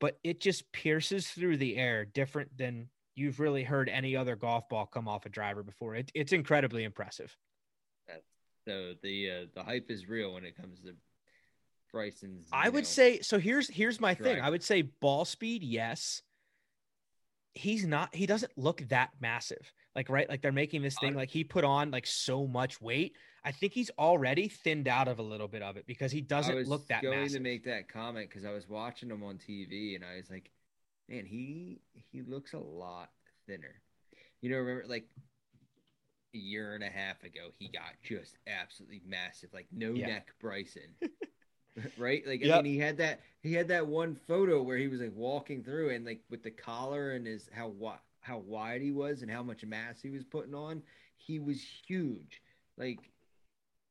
but 0.00 0.18
it 0.22 0.40
just 0.40 0.70
pierces 0.72 1.28
through 1.28 1.56
the 1.56 1.76
air 1.76 2.04
different 2.04 2.56
than 2.56 2.88
you've 3.14 3.40
really 3.40 3.64
heard 3.64 3.88
any 3.88 4.16
other 4.16 4.36
golf 4.36 4.68
ball 4.68 4.86
come 4.86 5.08
off 5.08 5.26
a 5.26 5.28
driver 5.28 5.62
before. 5.62 5.94
It, 5.94 6.10
it's 6.14 6.32
incredibly 6.32 6.84
impressive. 6.84 7.36
So 8.66 8.94
the 9.02 9.30
uh, 9.30 9.46
the 9.54 9.62
hype 9.62 9.90
is 9.90 10.08
real 10.08 10.34
when 10.34 10.44
it 10.44 10.56
comes 10.56 10.80
to 10.80 10.94
Bryson's. 11.90 12.46
I 12.52 12.68
would 12.68 12.84
know, 12.84 12.88
say 12.88 13.20
so. 13.20 13.38
Here's 13.38 13.68
here's 13.68 14.00
my 14.00 14.14
thing. 14.14 14.40
I 14.40 14.50
would 14.50 14.62
say 14.62 14.82
ball 14.82 15.24
speed, 15.24 15.62
yes. 15.62 16.22
He's 17.54 17.84
not. 17.84 18.14
He 18.14 18.26
doesn't 18.26 18.52
look 18.56 18.82
that 18.88 19.10
massive. 19.20 19.72
Like 19.94 20.08
right, 20.08 20.28
like 20.28 20.40
they're 20.40 20.52
making 20.52 20.82
this 20.82 20.98
thing 20.98 21.14
like 21.14 21.28
he 21.30 21.44
put 21.44 21.64
on 21.64 21.90
like 21.90 22.06
so 22.06 22.46
much 22.46 22.80
weight. 22.80 23.14
I 23.44 23.52
think 23.52 23.72
he's 23.74 23.90
already 23.98 24.48
thinned 24.48 24.88
out 24.88 25.08
of 25.08 25.18
a 25.18 25.22
little 25.22 25.48
bit 25.48 25.62
of 25.62 25.76
it 25.76 25.86
because 25.86 26.10
he 26.12 26.20
doesn't 26.20 26.66
look 26.66 26.86
that 26.88 27.02
going 27.02 27.18
massive. 27.20 27.38
to 27.38 27.42
make 27.42 27.64
that 27.64 27.88
comment 27.88 28.28
because 28.30 28.44
I 28.44 28.52
was 28.52 28.68
watching 28.68 29.10
him 29.10 29.22
on 29.22 29.36
TV 29.36 29.94
and 29.96 30.04
I 30.04 30.16
was 30.16 30.30
like, 30.30 30.50
man, 31.08 31.26
he 31.26 31.80
he 32.10 32.22
looks 32.22 32.52
a 32.54 32.58
lot 32.58 33.10
thinner. 33.46 33.82
You 34.40 34.50
know, 34.50 34.58
remember 34.58 34.84
like 34.88 35.06
a 36.34 36.38
year 36.38 36.74
and 36.74 36.82
a 36.82 36.88
half 36.88 37.22
ago, 37.24 37.50
he 37.58 37.68
got 37.68 37.92
just 38.02 38.38
absolutely 38.46 39.02
massive, 39.06 39.50
like 39.52 39.66
no 39.70 39.92
Yeah. 39.92 40.06
neck 40.06 40.32
Bryson. 40.40 40.94
right? 41.98 42.26
Like 42.26 42.42
Yep. 42.42 42.58
I 42.58 42.62
mean 42.62 42.72
he 42.74 42.78
had 42.78 42.96
that 42.98 43.20
he 43.42 43.52
had 43.52 43.68
that 43.68 43.86
one 43.86 44.14
photo 44.14 44.62
where 44.62 44.78
he 44.78 44.88
was 44.88 45.00
like 45.00 45.14
walking 45.14 45.62
through 45.62 45.90
and 45.90 46.04
like 46.06 46.22
with 46.30 46.42
the 46.42 46.50
collar 46.50 47.12
and 47.12 47.26
his 47.26 47.48
how 47.52 47.68
wi- 47.68 47.98
how 48.22 48.38
wide 48.38 48.80
he 48.80 48.90
was 48.90 49.22
and 49.22 49.30
how 49.30 49.42
much 49.42 49.64
mass 49.64 50.00
he 50.00 50.10
was 50.10 50.24
putting 50.24 50.54
on, 50.54 50.82
he 51.16 51.38
was 51.38 51.62
huge. 51.86 52.40
Like 52.78 52.98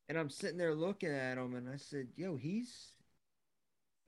and 0.09 0.17
I'm 0.17 0.29
sitting 0.29 0.57
there 0.57 0.75
looking 0.75 1.11
at 1.11 1.37
him 1.37 1.55
and 1.55 1.69
I 1.69 1.77
said, 1.77 2.07
"Yo, 2.17 2.35
he's 2.35 2.95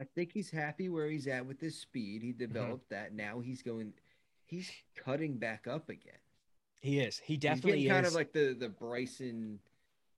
I 0.02 0.06
think 0.16 0.32
he's 0.34 0.50
happy 0.50 0.90
where 0.90 1.08
he's 1.08 1.28
at 1.28 1.46
with 1.46 1.62
his 1.62 1.80
speed. 1.80 2.22
He 2.22 2.30
mm-hmm. 2.30 2.40
developed 2.40 2.90
that. 2.90 3.14
Now 3.14 3.40
he's 3.40 3.62
going 3.62 3.94
he's 4.46 4.70
cutting 4.96 5.38
back 5.38 5.68
up 5.68 5.90
again. 5.90 6.20
he 6.82 7.00
is. 7.00 7.20
He 7.20 7.38
definitely 7.38 7.88
kind 7.88 8.06
of 8.06 8.14
like 8.14 8.34
the 8.34 8.56
the 8.58 8.70
Bryson, 8.70 9.60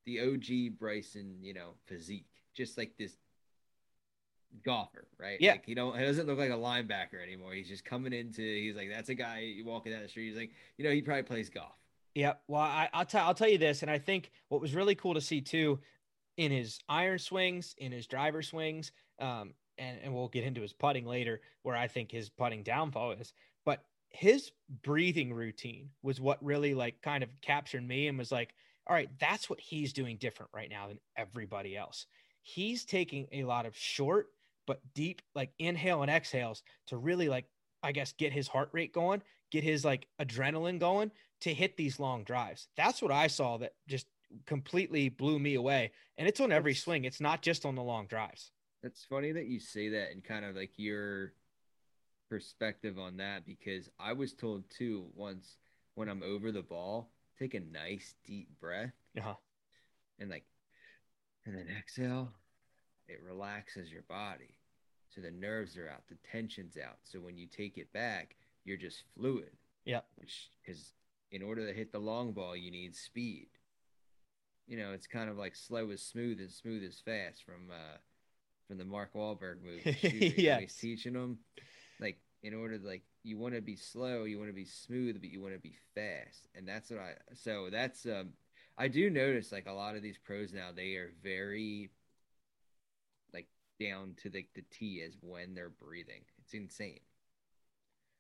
the 0.06 0.22
OG 0.22 0.80
Bryson, 0.80 1.36
you 1.42 1.54
know, 1.54 1.72
physique, 1.86 2.26
just 2.54 2.78
like 2.78 2.98
this 2.98 3.18
golfer, 4.64 5.08
right? 5.20 5.40
Yeah. 5.40 5.54
Like 5.54 5.66
he 5.66 5.74
don't, 5.74 5.98
he 5.98 6.06
doesn't 6.06 6.28
look 6.28 6.38
like 6.38 6.52
a 6.52 6.54
linebacker 6.54 7.22
anymore. 7.22 7.54
He's 7.54 7.68
just 7.68 7.86
coming 7.86 8.14
into. 8.14 8.42
He's 8.42 8.76
like, 8.76 8.90
that's 8.90 9.10
a 9.10 9.16
guy 9.16 9.56
walking 9.64 9.92
down 9.92 10.02
the 10.02 10.08
street. 10.08 10.28
He's 10.30 10.38
like, 10.38 10.52
you 10.78 10.86
know, 10.86 10.92
he 10.92 11.02
probably 11.02 11.24
plays 11.24 11.50
golf. 11.50 11.74
Yep. 12.16 12.42
Well, 12.48 12.62
I, 12.62 12.90
I'll 12.94 13.06
tell 13.06 13.26
I'll 13.26 13.34
tell 13.34 13.50
you 13.50 13.58
this, 13.58 13.82
and 13.82 13.92
I 13.92 13.98
think 13.98 14.32
what 14.48 14.62
was 14.62 14.74
really 14.74 14.96
cool 14.96 15.16
to 15.16 15.22
see 15.22 15.42
too, 15.42 15.80
in 16.38 16.52
his 16.52 16.80
iron 16.88 17.20
swings, 17.20 17.76
in 17.78 17.92
his 17.92 18.08
driver 18.08 18.42
swings, 18.42 18.92
um, 19.20 19.54
and 19.78 20.00
and 20.02 20.14
we'll 20.14 20.30
get 20.30 20.46
into 20.46 20.62
his 20.62 20.72
putting 20.72 21.06
later, 21.06 21.42
where 21.64 21.76
I 21.76 21.88
think 21.88 22.12
his 22.12 22.30
putting 22.30 22.64
downfall 22.64 23.12
is, 23.14 23.34
but 23.66 23.84
his 24.10 24.52
breathing 24.82 25.34
routine 25.34 25.90
was 26.02 26.22
what 26.22 26.44
really 26.44 26.74
like 26.74 27.02
kind 27.02 27.22
of 27.22 27.30
captured 27.42 27.86
me 27.86 28.08
and 28.08 28.18
was 28.18 28.32
like, 28.32 28.54
all 28.88 28.96
right, 28.96 29.10
that's 29.20 29.50
what 29.50 29.60
he's 29.60 29.92
doing 29.92 30.16
different 30.16 30.52
right 30.54 30.70
now 30.70 30.88
than 30.88 31.00
everybody 31.18 31.76
else. 31.76 32.06
He's 32.42 32.86
taking 32.86 33.28
a 33.34 33.44
lot 33.44 33.66
of 33.66 33.76
short 33.76 34.28
but 34.66 34.82
deep 34.94 35.22
like 35.34 35.52
inhale 35.60 36.02
and 36.02 36.12
exhales 36.12 36.64
to 36.88 36.98
really 36.98 37.30
like 37.30 37.46
I 37.84 37.92
guess 37.92 38.14
get 38.14 38.34
his 38.34 38.48
heart 38.48 38.70
rate 38.72 38.94
going, 38.94 39.22
get 39.52 39.64
his 39.64 39.86
like 39.86 40.08
adrenaline 40.20 40.80
going 40.80 41.12
to 41.42 41.54
hit 41.54 41.78
these 41.78 42.00
long 42.00 42.24
drives. 42.24 42.68
That's 42.76 43.02
what 43.02 43.12
I 43.12 43.28
saw 43.28 43.58
that 43.58 43.74
just 43.88 44.08
completely 44.48 45.10
blew 45.10 45.38
me 45.38 45.54
away. 45.56 45.92
And 46.18 46.28
it's 46.28 46.40
on 46.40 46.52
every 46.52 46.74
swing. 46.74 47.06
It's 47.06 47.22
not 47.22 47.42
just 47.44 47.66
on 47.66 47.76
the 47.76 47.84
long 47.84 48.08
drives. 48.08 48.52
That's 48.82 49.04
funny 49.06 49.32
that 49.34 49.46
you 49.46 49.60
say 49.60 49.90
that 49.90 50.12
and 50.12 50.24
kind 50.24 50.46
of 50.46 50.56
like 50.56 50.72
your 50.78 51.34
perspective 52.30 52.98
on 52.98 53.18
that 53.18 53.46
because 53.46 53.90
I 54.00 54.14
was 54.14 54.34
told 54.34 54.64
too 54.70 55.06
once 55.16 55.58
when 55.94 56.10
I'm 56.10 56.24
over 56.24 56.52
the 56.52 56.62
ball, 56.64 57.12
take 57.38 57.54
a 57.54 57.60
nice 57.60 58.16
deep 58.26 58.50
breath 58.60 58.94
Uh-huh. 59.18 59.36
and 60.20 60.30
like 60.30 60.46
And 61.46 61.56
then 61.56 61.68
exhale, 61.78 62.32
it 63.08 63.22
relaxes 63.24 63.92
your 63.92 64.04
body. 64.04 64.56
So 65.14 65.22
the 65.22 65.32
nerves 65.32 65.78
are 65.78 65.90
out, 65.90 66.04
the 66.10 66.18
tension's 66.30 66.78
out. 66.78 66.98
So 67.04 67.20
when 67.20 67.38
you 67.38 67.48
take 67.48 67.78
it 67.78 67.92
back, 67.94 68.36
you're 68.66 68.78
just 68.78 69.04
fluid. 69.18 69.52
Yeah. 69.86 70.02
Because 70.20 70.94
in 71.32 71.42
order 71.42 71.66
to 71.66 71.74
hit 71.74 71.92
the 71.92 72.00
long 72.00 72.34
ball, 72.34 72.56
you 72.56 72.72
need 72.72 72.96
speed. 72.96 73.48
You 74.68 74.78
know, 74.78 74.92
it's 74.92 75.08
kind 75.08 75.30
of 75.30 75.38
like 75.38 75.56
slow 75.56 75.92
is 75.92 76.02
smooth 76.02 76.40
and 76.40 76.52
smooth 76.52 76.84
is 76.84 77.02
fast 77.06 77.44
from 77.46 77.70
uh 77.72 77.98
from 78.68 78.78
the 78.80 78.86
Mark 78.86 79.14
Wahlberg 79.14 79.58
movie. 79.64 80.34
yeah. 80.38 80.60
He's 80.60 80.76
teaching 80.76 81.14
them 81.14 81.38
like 82.00 82.18
in 82.42 82.54
order 82.54 82.78
to 82.78 82.86
like 82.86 83.04
you 83.24 83.38
want 83.38 83.54
to 83.54 83.62
be 83.62 83.76
slow, 83.76 84.24
you 84.24 84.38
want 84.38 84.50
to 84.50 84.56
be 84.56 84.66
smooth, 84.66 85.20
but 85.20 85.30
you 85.30 85.42
want 85.42 85.54
to 85.54 85.60
be 85.60 85.76
fast. 85.94 86.48
And 86.56 86.68
that's 86.68 86.90
what 86.90 87.00
I 87.00 87.14
so 87.36 87.70
that's 87.72 88.06
um 88.06 88.30
I 88.78 88.88
do 88.88 89.10
notice 89.10 89.52
like 89.52 89.68
a 89.68 89.74
lot 89.74 89.96
of 89.96 90.02
these 90.02 90.18
pros 90.18 90.52
now 90.52 90.70
they 90.76 90.96
are 90.96 91.12
very 91.24 91.92
down 93.80 94.16
to 94.24 94.30
the, 94.30 94.46
the 94.56 94.64
T 94.72 95.02
as 95.06 95.18
when 95.22 95.54
they're 95.54 95.70
breathing. 95.70 96.22
It's 96.44 96.54
insane. 96.54 97.00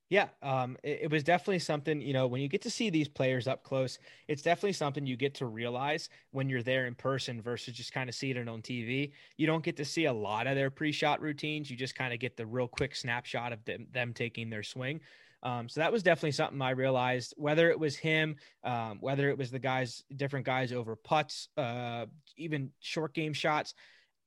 Yeah, 0.09 0.27
um, 0.43 0.77
it, 0.83 0.99
it, 1.03 1.11
was 1.11 1.23
definitely 1.23 1.59
something, 1.59 1.99
you 1.99 2.13
know, 2.13 2.27
when 2.27 2.39
you 2.39 2.47
get 2.47 2.61
to 2.61 2.69
see 2.69 2.91
these 2.91 3.07
players 3.07 3.47
up 3.47 3.63
close, 3.63 3.97
it's 4.27 4.43
definitely 4.43 4.73
something 4.73 5.03
you 5.03 5.17
get 5.17 5.33
to 5.35 5.47
realize 5.47 6.09
when 6.29 6.47
you're 6.47 6.61
there 6.61 6.85
in 6.85 6.93
person 6.93 7.41
versus 7.41 7.73
just 7.73 7.91
kind 7.91 8.07
of 8.07 8.13
seeing 8.13 8.37
it 8.37 8.47
on 8.47 8.61
TV. 8.61 9.13
You 9.37 9.47
don't 9.47 9.63
get 9.63 9.77
to 9.77 9.85
see 9.85 10.05
a 10.05 10.13
lot 10.13 10.45
of 10.45 10.55
their 10.55 10.69
pre 10.69 10.91
shot 10.91 11.21
routines. 11.21 11.71
You 11.71 11.75
just 11.75 11.95
kind 11.95 12.13
of 12.13 12.19
get 12.19 12.37
the 12.37 12.45
real 12.45 12.67
quick 12.67 12.95
snapshot 12.95 13.51
of 13.51 13.65
them, 13.65 13.87
them 13.91 14.13
taking 14.13 14.51
their 14.51 14.61
swing. 14.61 15.01
Um, 15.41 15.69
so 15.69 15.79
that 15.79 15.91
was 15.91 16.03
definitely 16.03 16.31
something 16.31 16.61
I 16.61 16.71
realized, 16.71 17.33
whether 17.37 17.69
it 17.69 17.79
was 17.79 17.95
him, 17.95 18.35
um, 18.63 18.97
whether 18.99 19.29
it 19.29 19.37
was 19.37 19.51
the 19.51 19.59
guys, 19.59 20.03
different 20.15 20.45
guys 20.45 20.71
over 20.71 20.95
putts, 20.95 21.49
uh, 21.57 22.05
even 22.37 22.71
short 22.79 23.13
game 23.13 23.33
shots. 23.33 23.73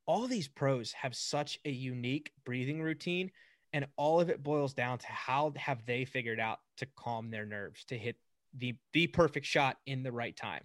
All 0.08 0.26
these 0.26 0.48
pros 0.48 0.90
have 0.92 1.14
such 1.14 1.60
a 1.64 1.70
unique 1.70 2.32
breathing 2.44 2.82
routine 2.82 3.30
and 3.72 3.86
all 3.96 4.20
of 4.20 4.30
it 4.30 4.42
boils 4.42 4.74
down 4.74 4.98
to 4.98 5.06
how 5.06 5.52
have 5.56 5.84
they 5.86 6.04
figured 6.04 6.40
out 6.40 6.58
to 6.78 6.86
calm 6.96 7.30
their 7.30 7.46
nerves 7.46 7.84
to 7.84 7.96
hit 7.98 8.16
the 8.54 8.74
the 8.94 9.06
perfect 9.06 9.44
shot 9.44 9.76
in 9.86 10.02
the 10.02 10.10
right 10.10 10.34
time 10.34 10.62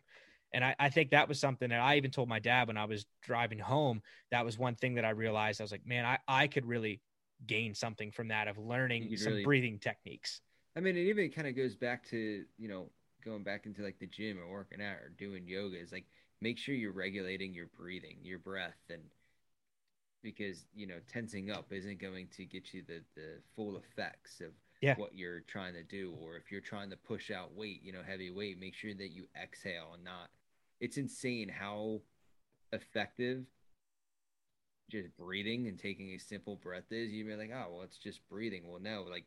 and 0.53 0.63
I, 0.63 0.75
I, 0.79 0.89
think 0.89 1.09
that 1.11 1.27
was 1.27 1.39
something 1.39 1.69
that 1.69 1.79
I 1.79 1.97
even 1.97 2.11
told 2.11 2.29
my 2.29 2.39
dad 2.39 2.67
when 2.67 2.77
I 2.77 2.85
was 2.85 3.05
driving 3.23 3.57
home. 3.57 4.01
That 4.31 4.45
was 4.45 4.57
one 4.57 4.75
thing 4.75 4.95
that 4.95 5.05
I 5.05 5.09
realized. 5.09 5.59
I 5.59 5.63
was 5.63 5.71
like, 5.71 5.85
man, 5.85 6.05
I, 6.05 6.19
I 6.27 6.47
could 6.47 6.65
really 6.65 7.01
gain 7.47 7.73
something 7.73 8.11
from 8.11 8.27
that 8.27 8.47
of 8.47 8.57
learning 8.57 9.17
some 9.17 9.33
really, 9.33 9.43
breathing 9.43 9.79
techniques. 9.79 10.41
I 10.77 10.79
mean, 10.79 10.95
it 10.95 11.07
even 11.07 11.31
kind 11.31 11.47
of 11.47 11.55
goes 11.55 11.75
back 11.75 12.07
to, 12.09 12.43
you 12.57 12.67
know, 12.67 12.89
going 13.25 13.43
back 13.43 13.65
into 13.65 13.81
like 13.81 13.99
the 13.99 14.05
gym 14.05 14.39
or 14.39 14.51
working 14.51 14.81
out 14.81 14.97
or 14.97 15.11
doing 15.17 15.47
yoga 15.47 15.79
is 15.79 15.91
like 15.91 16.05
make 16.41 16.57
sure 16.57 16.75
you're 16.75 16.91
regulating 16.91 17.53
your 17.53 17.67
breathing, 17.75 18.17
your 18.21 18.39
breath, 18.39 18.77
and 18.89 19.01
because 20.23 20.65
you 20.73 20.87
know 20.87 20.99
tensing 21.11 21.51
up 21.51 21.71
isn't 21.71 21.99
going 21.99 22.27
to 22.35 22.45
get 22.45 22.73
you 22.73 22.81
the 22.87 23.01
the 23.15 23.35
full 23.55 23.77
effects 23.77 24.39
of 24.39 24.51
yeah. 24.81 24.95
what 24.95 25.15
you're 25.15 25.41
trying 25.41 25.73
to 25.73 25.83
do 25.83 26.15
or 26.21 26.35
if 26.37 26.51
you're 26.51 26.61
trying 26.61 26.89
to 26.89 26.97
push 26.97 27.29
out 27.31 27.53
weight 27.55 27.81
you 27.83 27.91
know 27.91 28.01
heavy 28.05 28.31
weight 28.31 28.59
make 28.59 28.73
sure 28.73 28.93
that 28.93 29.11
you 29.11 29.25
exhale 29.41 29.91
and 29.93 30.03
not 30.03 30.29
it's 30.79 30.97
insane 30.97 31.49
how 31.49 32.01
effective 32.71 33.45
just 34.89 35.15
breathing 35.17 35.67
and 35.67 35.79
taking 35.79 36.09
a 36.09 36.17
simple 36.17 36.55
breath 36.57 36.91
is. 36.91 37.11
You'd 37.11 37.27
be 37.27 37.35
like 37.35 37.51
oh 37.53 37.67
well 37.71 37.83
it's 37.83 37.97
just 37.97 38.27
breathing. 38.29 38.63
Well 38.67 38.79
no 38.81 39.05
like 39.09 39.25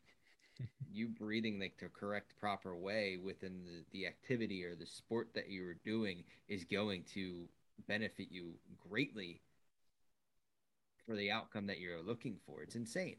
you 0.91 1.07
breathing 1.07 1.59
like 1.59 1.77
the 1.79 1.89
correct 1.89 2.33
proper 2.39 2.75
way 2.75 3.17
within 3.23 3.61
the, 3.65 3.83
the 3.91 4.07
activity 4.07 4.63
or 4.63 4.75
the 4.75 4.85
sport 4.85 5.29
that 5.35 5.49
you 5.49 5.65
are 5.67 5.77
doing 5.85 6.23
is 6.47 6.63
going 6.63 7.03
to 7.13 7.47
benefit 7.87 8.27
you 8.31 8.53
greatly 8.89 9.41
for 11.07 11.15
the 11.15 11.31
outcome 11.31 11.65
that 11.67 11.79
you're 11.79 12.01
looking 12.01 12.37
for. 12.45 12.61
It's 12.61 12.75
insane. 12.75 13.15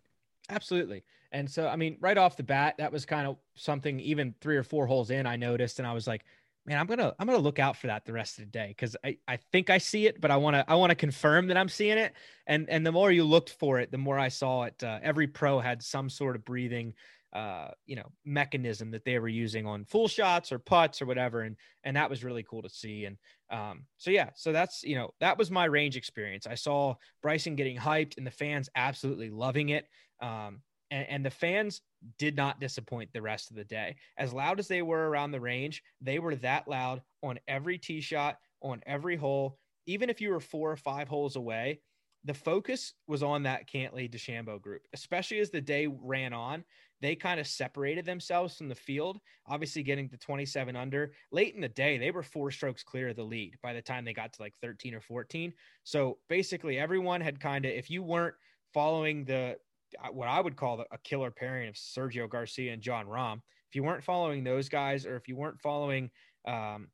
Absolutely. 0.51 1.05
And 1.33 1.51
so, 1.51 1.67
I 1.67 1.77
mean, 1.77 1.97
right 2.01 2.17
off 2.17 2.37
the 2.37 2.43
bat, 2.43 2.77
that 2.79 2.93
was 2.93 3.05
kind 3.05 3.27
of 3.27 3.37
something 3.55 3.99
even 4.01 4.35
three 4.41 4.57
or 4.57 4.63
four 4.63 4.87
holes 4.87 5.11
in, 5.11 5.27
I 5.27 5.37
noticed, 5.37 5.79
and 5.79 5.87
I 5.87 5.93
was 5.93 6.07
like, 6.07 6.25
man, 6.65 6.79
I'm 6.79 6.87
going 6.87 6.99
to, 6.99 7.15
I'm 7.19 7.27
going 7.27 7.39
to 7.39 7.43
look 7.43 7.59
out 7.59 7.77
for 7.77 7.87
that 7.87 8.05
the 8.05 8.13
rest 8.13 8.39
of 8.39 8.45
the 8.45 8.51
day. 8.51 8.75
Cause 8.79 8.95
I, 9.03 9.17
I 9.27 9.37
think 9.53 9.71
I 9.71 9.79
see 9.79 10.07
it, 10.07 10.21
but 10.21 10.31
I 10.31 10.37
want 10.37 10.55
to, 10.55 10.71
I 10.71 10.75
want 10.75 10.91
to 10.91 10.97
confirm 10.97 11.47
that 11.49 11.57
I'm 11.57 11.69
seeing 11.69 11.99
it. 11.99 12.13
And, 12.47 12.69
and 12.69 12.87
the 12.87 12.93
more 12.93 13.11
you 13.11 13.25
looked 13.25 13.51
for 13.51 13.79
it, 13.79 13.91
the 13.91 13.99
more 13.99 14.19
I 14.19 14.29
saw 14.29 14.65
it. 14.65 14.83
Uh, 14.83 14.99
every 15.03 15.27
pro 15.27 15.61
had 15.61 15.83
some 15.83 16.11
sort 16.11 16.37
of 16.37 16.45
breathing, 16.45 16.95
uh, 17.33 17.69
you 17.87 17.97
know, 17.97 18.11
mechanism 18.25 18.91
that 18.91 19.05
they 19.05 19.19
were 19.19 19.29
using 19.29 19.67
on 19.67 19.85
full 19.85 20.09
shots 20.09 20.53
or 20.53 20.59
putts 20.59 21.01
or 21.01 21.07
whatever. 21.07 21.43
And, 21.43 21.57
and 21.85 21.97
that 21.97 22.11
was 22.11 22.25
really 22.25 22.43
cool 22.43 22.63
to 22.63 22.71
see. 22.71 23.07
And, 23.07 23.17
um, 23.51 23.85
so 23.97 24.11
yeah, 24.11 24.31
so 24.35 24.53
that's, 24.53 24.83
you 24.83 24.97
know, 24.97 25.11
that 25.21 25.39
was 25.39 25.51
my 25.51 25.65
range 25.65 25.97
experience. 25.97 26.47
I 26.47 26.55
saw 26.55 26.95
Bryson 27.23 27.57
getting 27.57 27.77
hyped 27.77 28.19
and 28.19 28.27
the 28.27 28.31
fans 28.31 28.69
absolutely 28.77 29.31
loving 29.31 29.71
it. 29.71 29.87
Um, 30.21 30.63
and, 30.91 31.07
and 31.09 31.27
the 31.27 31.31
fans 31.31 31.81
did 32.19 32.37
not 32.37 32.61
disappoint 32.61 33.11
the 33.13 33.23
rest 33.23 33.51
of 33.51 33.57
the 33.57 33.65
day. 33.65 33.97
As 34.17 34.33
loud 34.33 34.59
as 34.59 34.69
they 34.69 34.83
were 34.83 35.09
around 35.09 35.33
the 35.33 35.41
range, 35.41 35.83
they 36.01 36.19
were 36.19 36.37
that 36.37 36.69
loud 36.69 37.03
on 37.23 37.39
every 37.49 37.79
tee 37.79 38.01
shot, 38.01 38.37
on 38.63 38.81
every 38.87 39.17
hole. 39.17 39.59
Even 39.87 40.11
if 40.11 40.21
you 40.21 40.31
were 40.31 40.41
four 40.41 40.71
or 40.71 40.77
five 40.77 41.09
holes 41.09 41.37
away, 41.37 41.81
the 42.25 42.35
focus 42.35 42.95
was 43.07 43.23
on 43.23 43.45
that 43.45 43.69
Cantlay 43.69 44.11
DeChambeau 44.11 44.61
group, 44.61 44.83
especially 44.93 45.39
as 45.39 45.51
the 45.51 45.61
day 45.61 45.87
ran 45.87 46.33
on 46.33 46.65
they 47.01 47.15
kind 47.15 47.39
of 47.39 47.47
separated 47.47 48.05
themselves 48.05 48.57
from 48.57 48.69
the 48.69 48.75
field, 48.75 49.21
obviously 49.47 49.83
getting 49.83 50.09
to 50.09 50.17
27 50.17 50.75
under. 50.75 51.13
Late 51.31 51.55
in 51.55 51.61
the 51.61 51.69
day, 51.69 51.99
they 51.99 52.11
were 52.11 52.23
four 52.23 52.51
strokes 52.51 52.83
clear 52.83 53.09
of 53.09 53.17
the 53.17 53.23
lead 53.23 53.57
by 53.63 53.73
the 53.73 53.83
time 53.83 54.05
they 54.05 54.13
got 54.13 54.33
to 54.33 54.43
like 54.43 54.55
13 54.63 54.95
or 54.95 55.01
14. 55.01 55.53
So 55.85 56.19
basically, 56.29 56.79
everyone 56.79 57.21
had 57.21 57.41
kind 57.41 57.65
of, 57.65 57.73
if 57.73 57.91
you 57.91 58.03
weren't 58.03 58.35
following 58.75 59.25
the, 59.25 59.57
uh, 60.03 60.09
what 60.09 60.29
I 60.29 60.41
would 60.41 60.57
call 60.57 60.85
a 60.91 60.99
killer 60.99 61.31
pairing 61.31 61.69
of 61.69 61.75
Sergio 61.75 62.29
Garcia 62.29 62.73
and 62.73 62.83
Jon 62.83 63.07
Rahm, 63.07 63.41
if 63.69 63.77
you 63.77 63.85
weren't 63.85 64.05
following 64.05 64.43
those 64.43 64.69
guys 64.69 65.07
or 65.07 65.17
if 65.17 65.29
you 65.29 65.37
weren't 65.37 65.61
following, 65.61 66.11
um, 66.47 66.89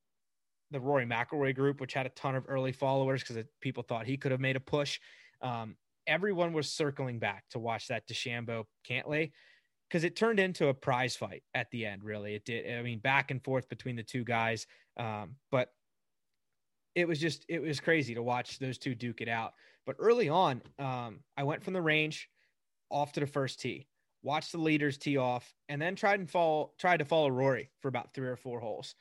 the 0.71 0.80
Rory 0.80 1.06
McIlroy 1.06 1.54
group, 1.54 1.80
which 1.80 1.94
had 1.94 2.06
a 2.06 2.11
ton 2.11 2.35
of 2.35 2.44
early 2.49 2.73
followers 2.73 3.23
because 3.23 3.44
people 3.61 3.83
thought 3.83 4.06
he 4.06 4.16
could 4.16 4.33
have 4.33 4.40
made 4.40 4.56
a 4.56 4.61
push. 4.61 4.99
Um, 5.40 5.76
everyone 6.06 6.52
was 6.52 6.71
circling 6.71 7.18
back 7.18 7.44
to 7.50 7.59
watch 7.59 7.88
that 7.88 8.06
DeChambeau 8.09 8.64
Cantlay 8.88 9.33
because 9.88 10.04
it 10.04 10.16
turned 10.16 10.40
into 10.40 10.68
a 10.68 10.75
prize 10.75 11.16
fight 11.16 11.42
at 11.54 11.71
the 11.71 11.87
end. 11.87 12.02
Really, 12.02 12.35
it 12.35 12.44
did. 12.44 12.78
I 12.78 12.83
mean, 12.83 12.99
back 12.99 13.30
and 13.30 13.42
forth 13.42 13.68
between 13.68 13.97
the 13.97 14.02
two 14.02 14.25
guys, 14.25 14.66
um, 14.97 15.37
but 15.50 15.73
it 16.94 17.06
was 17.06 17.21
just 17.21 17.44
it 17.49 17.61
was 17.61 17.80
crazy 17.80 18.14
to 18.14 18.23
watch 18.23 18.59
those 18.59 18.78
two 18.78 18.94
duke 18.94 19.21
it 19.21 19.28
out. 19.28 19.54
But 19.87 19.97
early 19.99 20.28
on, 20.28 20.62
um, 20.78 21.21
I 21.37 21.44
went 21.44 21.62
from 21.62 21.75
the 21.75 21.83
range 21.83 22.28
off 22.90 23.12
to 23.12 23.21
the 23.21 23.26
first 23.26 23.61
tee, 23.61 23.87
watched 24.23 24.52
the 24.52 24.59
leaders 24.59 24.99
tee 24.99 25.16
off, 25.16 25.52
and 25.68 25.80
then 25.80 25.97
tried 25.97 26.21
and 26.21 26.30
follow 26.30 26.73
tried 26.78 26.99
to 26.99 27.04
follow 27.04 27.28
Rory 27.28 27.71
for 27.80 27.88
about 27.88 28.14
three 28.14 28.28
or 28.28 28.37
four 28.37 28.61
holes. 28.61 28.94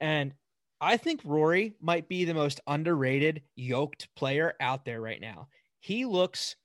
And 0.00 0.32
I 0.80 0.96
think 0.96 1.20
Rory 1.24 1.74
might 1.80 2.08
be 2.08 2.24
the 2.24 2.34
most 2.34 2.60
underrated 2.66 3.42
yoked 3.54 4.08
player 4.16 4.54
out 4.60 4.84
there 4.84 5.00
right 5.00 5.20
now. 5.20 5.48
He 5.80 6.06
looks 6.06 6.56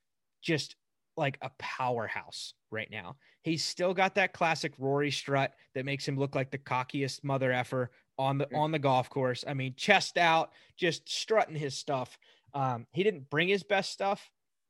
just 0.41 0.75
like 1.17 1.37
a 1.41 1.51
powerhouse 1.59 2.53
right 2.71 2.89
now. 2.89 3.17
He's 3.41 3.63
still 3.63 3.93
got 3.93 4.15
that 4.15 4.33
classic 4.33 4.73
Rory 4.77 5.11
strut 5.11 5.53
that 5.73 5.85
makes 5.85 6.07
him 6.07 6.17
look 6.17 6.35
like 6.35 6.51
the 6.51 6.57
cockiest 6.57 7.23
mother 7.23 7.51
effer 7.51 7.91
on 8.17 8.37
the 8.37 8.47
on 8.55 8.71
the 8.71 8.79
golf 8.79 9.09
course. 9.09 9.43
I 9.47 9.53
mean, 9.53 9.73
chest 9.75 10.17
out, 10.17 10.51
just 10.77 11.07
strutting 11.09 11.55
his 11.55 11.75
stuff. 11.75 12.17
Um, 12.53 12.87
he 12.91 13.03
didn't 13.03 13.29
bring 13.29 13.49
his 13.49 13.63
best 13.63 13.91
stuff, 13.91 14.29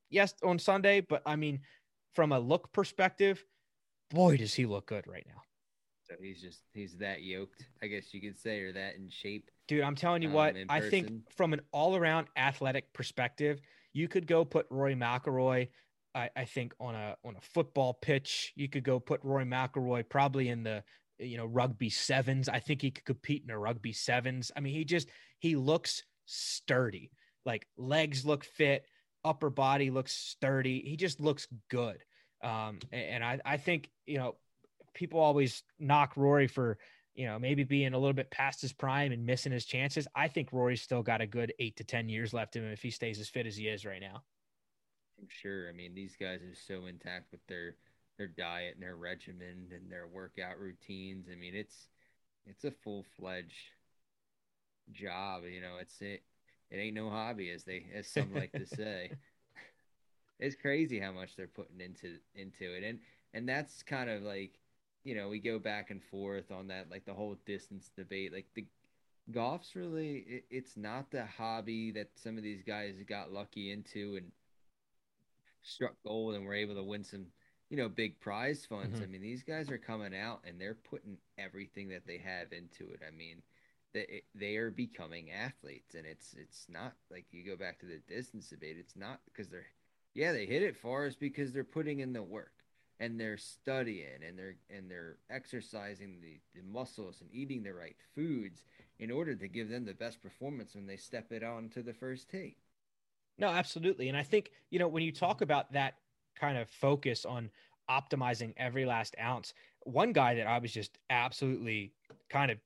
yes, 0.10 0.34
on 0.44 0.58
Sunday, 0.60 1.02
but 1.02 1.22
I 1.26 1.36
mean, 1.36 1.62
from 2.14 2.32
a 2.32 2.40
look 2.40 2.72
perspective, 2.74 3.46
boy, 4.10 4.38
does 4.38 4.54
he 4.54 4.66
look 4.66 4.88
good 4.88 5.06
right 5.08 5.26
now. 5.28 5.42
So 6.08 6.16
he's 6.22 6.42
just 6.42 6.62
he's 6.74 6.98
that 6.98 7.24
yoked, 7.24 7.66
I 7.82 7.88
guess 7.88 8.14
you 8.14 8.22
could 8.22 8.38
say, 8.38 8.62
or 8.62 8.72
that 8.74 8.96
in 8.96 9.10
shape. 9.10 9.50
Dude, 9.68 9.82
I'm 9.82 9.96
telling 9.96 10.22
you 10.22 10.30
um, 10.30 10.36
what, 10.36 10.56
I 10.70 10.80
think 10.80 11.32
from 11.36 11.54
an 11.54 11.62
all 11.72 11.96
around 11.96 12.28
athletic 12.38 12.94
perspective, 12.94 13.60
you 13.94 14.08
could 14.08 14.28
go 14.28 14.46
put 14.46 14.68
Rory 14.70 14.96
McIlroy 14.96 15.70
I, 16.16 16.30
I 16.36 16.46
think 16.46 16.74
on 16.80 16.96
a 16.96 17.18
on 17.26 17.36
a 17.36 17.42
football 17.42 17.94
pitch, 17.94 18.54
you 18.56 18.70
could 18.70 18.84
go 18.84 19.00
put 19.00 19.20
Roy 19.24 19.44
McIlroy 19.44 20.08
probably 20.08 20.48
in 20.48 20.64
the 20.64 20.84
you 21.20 21.38
know 21.38 21.46
rugby 21.46 21.90
sevens. 21.90 22.48
I 22.48 22.60
think 22.60 22.82
he 22.82 22.90
could 22.90 23.06
compete 23.06 23.44
in 23.44 23.52
a 23.52 23.60
rugby 23.60 23.92
sevens. 23.92 24.52
I 24.56 24.62
mean, 24.62 24.74
he 24.74 24.86
just 24.86 25.10
he 25.40 25.58
looks 25.58 26.04
sturdy. 26.26 27.12
Like 27.46 27.68
legs 27.78 28.26
look 28.26 28.46
fit, 28.46 28.86
upper 29.26 29.50
body 29.50 29.92
looks 29.92 30.14
sturdy. 30.14 30.82
He 30.86 30.96
just 30.96 31.20
looks 31.20 31.48
good. 31.70 31.98
Um, 32.42 32.80
and 32.94 33.24
I 33.24 33.42
I 33.46 33.58
think 33.58 33.90
you 34.06 34.18
know 34.18 34.36
people 34.96 35.20
always 35.20 35.62
knock 35.80 36.18
Rory 36.18 36.48
for 36.48 36.80
you 37.14 37.26
know 37.26 37.38
maybe 37.38 37.64
being 37.64 37.94
a 37.94 37.98
little 37.98 38.14
bit 38.14 38.32
past 38.32 38.62
his 38.62 38.74
prime 38.74 39.12
and 39.12 39.26
missing 39.26 39.52
his 39.52 39.66
chances. 39.66 40.08
I 40.16 40.28
think 40.28 40.52
Rory's 40.52 40.82
still 40.82 41.04
got 41.04 41.22
a 41.22 41.28
good 41.28 41.54
eight 41.60 41.78
to 41.78 41.84
ten 41.84 42.10
years 42.10 42.34
left 42.34 42.56
in 42.56 42.64
him 42.64 42.72
if 42.72 42.82
he 42.82 42.90
stays 42.90 43.20
as 43.20 43.30
fit 43.30 43.46
as 43.46 43.56
he 43.56 43.68
is 43.68 43.86
right 43.86 44.02
now. 44.02 44.24
I'm 45.20 45.28
sure. 45.30 45.70
I 45.70 45.72
mean, 45.72 45.94
these 45.94 46.16
guys 46.20 46.42
are 46.42 46.56
so 46.56 46.88
intact 46.88 47.32
with 47.32 47.46
their 47.48 47.76
their 48.18 48.28
diet 48.28 48.76
and 48.76 48.84
their 48.84 48.96
regimen 48.96 49.68
and 49.72 49.92
their 49.92 50.08
workout 50.08 50.58
routines. 50.60 51.28
I 51.32 51.36
mean, 51.36 51.54
it's 51.56 51.88
it's 52.46 52.64
a 52.64 52.72
full 52.72 53.06
fledged 53.18 53.70
job. 54.92 55.44
You 55.44 55.62
know, 55.62 55.78
it's 55.80 56.02
it. 56.02 56.24
it 56.72 56.78
ain't 56.78 56.96
no 56.96 57.10
hobby, 57.10 57.52
as 57.52 57.64
they 57.64 57.86
as 57.94 58.08
some 58.08 58.34
like 58.34 58.52
to 58.54 58.66
say. 58.76 59.12
It's 60.40 60.56
crazy 60.56 61.00
how 61.00 61.14
much 61.14 61.36
they're 61.36 61.48
putting 61.48 61.80
into 61.80 62.18
into 62.36 62.76
it, 62.76 62.84
and 62.84 63.00
and 63.34 63.48
that's 63.48 63.84
kind 63.84 64.10
of 64.10 64.22
like, 64.22 64.60
you 65.06 65.16
know, 65.16 65.30
we 65.30 65.40
go 65.40 65.58
back 65.58 65.92
and 65.92 66.04
forth 66.04 66.52
on 66.52 66.68
that, 66.68 66.92
like 66.92 67.06
the 67.06 67.14
whole 67.14 67.38
distance 67.46 67.90
debate. 67.96 68.34
Like 68.34 68.48
the 68.56 68.66
golf's 69.32 69.76
really, 69.76 70.26
it, 70.28 70.46
it's 70.50 70.76
not 70.76 71.12
the 71.12 71.26
hobby 71.26 71.92
that 71.92 72.10
some 72.16 72.38
of 72.38 72.44
these 72.44 72.64
guys 72.64 72.96
got 73.08 73.32
lucky 73.32 73.72
into 73.72 74.18
and 74.18 74.32
struck 75.62 75.96
gold 76.04 76.36
and 76.36 76.46
were 76.46 76.54
able 76.54 76.76
to 76.76 76.84
win 76.84 77.04
some 77.04 77.28
you 77.70 77.78
know, 77.78 77.90
big 77.90 78.20
prize 78.20 78.66
funds. 78.66 78.96
Mm-hmm. 78.96 79.04
I 79.04 79.08
mean, 79.08 79.22
these 79.22 79.44
guys 79.44 79.72
are 79.72 79.78
coming 79.78 80.16
out 80.16 80.42
and 80.48 80.60
they're 80.60 80.78
putting 80.90 81.18
everything 81.38 81.90
that 81.90 82.06
they 82.06 82.18
have 82.18 82.52
into 82.52 82.92
it. 82.94 83.02
I 83.06 83.16
mean, 83.16 83.42
they 83.94 84.24
they 84.36 84.58
are 84.58 84.70
becoming 84.70 85.32
athletes, 85.32 85.96
and 85.96 86.06
it's 86.06 86.36
it's 86.38 86.68
not 86.70 86.94
like 87.10 87.26
you 87.32 87.44
go 87.46 87.56
back 87.56 87.80
to 87.80 87.86
the 87.86 88.00
distance 88.08 88.50
debate. 88.50 88.78
It's 88.80 88.96
not 88.96 89.22
because 89.26 89.50
they're 89.50 89.68
yeah 90.14 90.32
they 90.32 90.46
hit 90.46 90.62
it 90.62 90.78
far. 90.78 91.06
It's 91.06 91.16
because 91.16 91.54
they're 91.54 91.64
putting 91.64 92.00
in 92.00 92.14
the 92.14 92.22
work 92.22 92.65
and 93.00 93.20
they're 93.20 93.38
studying 93.38 94.24
and 94.26 94.38
they're 94.38 94.56
and 94.70 94.90
they're 94.90 95.18
exercising 95.30 96.20
the, 96.22 96.40
the 96.56 96.66
muscles 96.68 97.22
and 97.22 97.30
eating 97.34 97.64
the 97.64 97.74
right 97.74 97.96
foods 98.14 98.64
in 99.00 99.12
order 99.12 99.36
to 99.36 99.48
give 99.48 99.70
them 99.70 99.86
the 99.86 99.94
best 99.94 100.22
performance 100.22 100.76
when 100.76 100.88
they 100.88 100.98
step 100.98 101.32
it 101.32 101.44
on 101.44 101.70
to 101.70 101.82
the 101.82 101.94
first 101.94 102.30
tee. 102.30 102.56
No, 103.38 103.50
absolutely. 103.50 104.08
And 104.08 104.18
I 104.18 104.24
think, 104.24 104.52
you 104.70 104.80
know, 104.80 104.88
when 104.88 105.04
you 105.04 105.12
talk 105.12 105.42
about 105.42 105.74
that 105.74 105.96
kind 106.36 106.58
of 106.58 106.70
focus 106.70 107.26
on 107.26 107.50
optimizing 107.90 108.54
every 108.58 108.86
last 108.86 109.16
ounce. 109.22 109.54
One 109.84 110.14
guy 110.14 110.36
that 110.36 110.48
I 110.48 110.58
was 110.60 110.72
just 110.72 110.98
absolutely 111.10 111.94
kind 112.30 112.52
of 112.52 112.58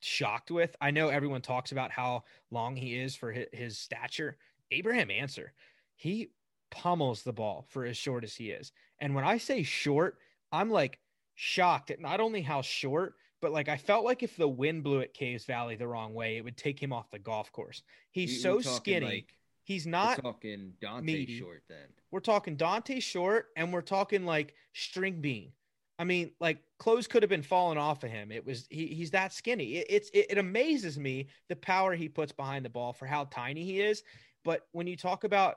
shocked 0.00 0.50
with. 0.50 0.76
I 0.80 0.90
know 0.90 1.08
everyone 1.08 1.42
talks 1.42 1.72
about 1.72 1.90
how 1.90 2.24
long 2.50 2.76
he 2.76 2.96
is 2.96 3.16
for 3.16 3.32
his, 3.32 3.46
his 3.52 3.78
stature. 3.78 4.36
Abraham 4.70 5.10
Ancer. 5.10 5.52
he 5.96 6.30
pummels 6.70 7.22
the 7.22 7.32
ball 7.32 7.64
for 7.68 7.84
as 7.84 7.96
short 7.96 8.24
as 8.24 8.34
he 8.34 8.50
is. 8.50 8.72
And 9.00 9.14
when 9.14 9.24
I 9.24 9.38
say 9.38 9.62
short, 9.62 10.18
I'm 10.52 10.70
like 10.70 10.98
shocked 11.34 11.90
at 11.90 12.00
not 12.00 12.20
only 12.20 12.42
how 12.42 12.62
short, 12.62 13.14
but 13.40 13.52
like 13.52 13.68
I 13.68 13.76
felt 13.76 14.04
like 14.04 14.22
if 14.22 14.36
the 14.36 14.48
wind 14.48 14.82
blew 14.82 15.00
at 15.00 15.14
Caves 15.14 15.44
Valley 15.44 15.76
the 15.76 15.86
wrong 15.86 16.14
way, 16.14 16.36
it 16.36 16.44
would 16.44 16.56
take 16.56 16.82
him 16.82 16.92
off 16.92 17.10
the 17.10 17.18
golf 17.18 17.52
course. 17.52 17.82
He's 18.10 18.42
so 18.42 18.60
skinny. 18.60 19.06
Like 19.06 19.34
He's 19.68 19.86
not 19.86 20.22
talking 20.22 20.72
Dante 20.80 21.04
meaty. 21.04 21.38
short 21.38 21.62
then. 21.68 21.88
We're 22.10 22.20
talking 22.20 22.56
Dante 22.56 23.00
short 23.00 23.48
and 23.54 23.70
we're 23.70 23.82
talking 23.82 24.24
like 24.24 24.54
string 24.72 25.20
bean. 25.20 25.52
I 25.98 26.04
mean, 26.04 26.30
like 26.40 26.56
clothes 26.78 27.06
could 27.06 27.22
have 27.22 27.28
been 27.28 27.42
falling 27.42 27.76
off 27.76 28.02
of 28.02 28.08
him. 28.08 28.32
It 28.32 28.46
was 28.46 28.66
he, 28.70 28.86
he's 28.86 29.10
that 29.10 29.34
skinny. 29.34 29.76
It, 29.76 29.86
it's 29.90 30.10
it, 30.14 30.26
it 30.30 30.38
amazes 30.38 30.98
me 30.98 31.28
the 31.50 31.56
power 31.56 31.94
he 31.94 32.08
puts 32.08 32.32
behind 32.32 32.64
the 32.64 32.70
ball 32.70 32.94
for 32.94 33.04
how 33.04 33.24
tiny 33.24 33.62
he 33.62 33.82
is. 33.82 34.02
But 34.42 34.66
when 34.72 34.86
you 34.86 34.96
talk 34.96 35.24
about 35.24 35.56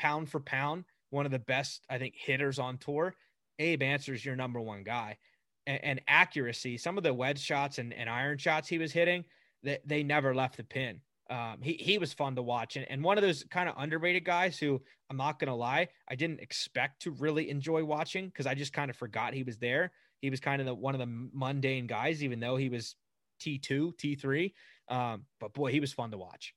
pound 0.00 0.30
for 0.30 0.40
pound, 0.40 0.84
one 1.10 1.26
of 1.26 1.32
the 1.32 1.38
best 1.38 1.84
I 1.90 1.98
think 1.98 2.14
hitters 2.16 2.58
on 2.58 2.78
tour, 2.78 3.14
Abe 3.58 3.82
Ancer's 3.82 4.24
your 4.24 4.36
number 4.36 4.60
one 4.60 4.82
guy. 4.82 5.18
And, 5.66 5.84
and 5.84 6.00
accuracy, 6.08 6.78
some 6.78 6.96
of 6.96 7.04
the 7.04 7.12
wedge 7.12 7.40
shots 7.40 7.78
and, 7.78 7.92
and 7.92 8.08
iron 8.08 8.38
shots 8.38 8.68
he 8.68 8.78
was 8.78 8.92
hitting, 8.92 9.24
they, 9.62 9.78
they 9.84 10.02
never 10.02 10.34
left 10.34 10.56
the 10.56 10.64
pin. 10.64 11.00
Um, 11.28 11.58
he 11.62 11.74
he 11.74 11.98
was 11.98 12.12
fun 12.12 12.34
to 12.34 12.42
watch, 12.42 12.76
and, 12.76 12.86
and 12.90 13.04
one 13.04 13.16
of 13.16 13.22
those 13.22 13.44
kind 13.50 13.68
of 13.68 13.76
underrated 13.78 14.24
guys 14.24 14.58
who 14.58 14.82
I'm 15.08 15.16
not 15.16 15.38
gonna 15.38 15.54
lie, 15.54 15.86
I 16.08 16.16
didn't 16.16 16.40
expect 16.40 17.02
to 17.02 17.12
really 17.12 17.50
enjoy 17.50 17.84
watching 17.84 18.26
because 18.26 18.46
I 18.46 18.54
just 18.54 18.72
kind 18.72 18.90
of 18.90 18.96
forgot 18.96 19.32
he 19.32 19.44
was 19.44 19.56
there. 19.58 19.92
He 20.22 20.30
was 20.30 20.40
kind 20.40 20.60
of 20.60 20.66
the 20.66 20.74
one 20.74 20.94
of 20.94 20.98
the 20.98 21.28
mundane 21.32 21.86
guys, 21.86 22.24
even 22.24 22.40
though 22.40 22.56
he 22.56 22.68
was 22.68 22.96
T 23.38 23.58
two, 23.58 23.94
T 23.96 24.16
three. 24.16 24.54
Um, 24.88 25.24
but 25.38 25.54
boy, 25.54 25.70
he 25.70 25.78
was 25.78 25.92
fun 25.92 26.10
to 26.10 26.18
watch. 26.18 26.52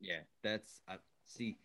Yeah, 0.00 0.20
that's 0.42 0.82
I 0.86 0.96
see. 1.26 1.56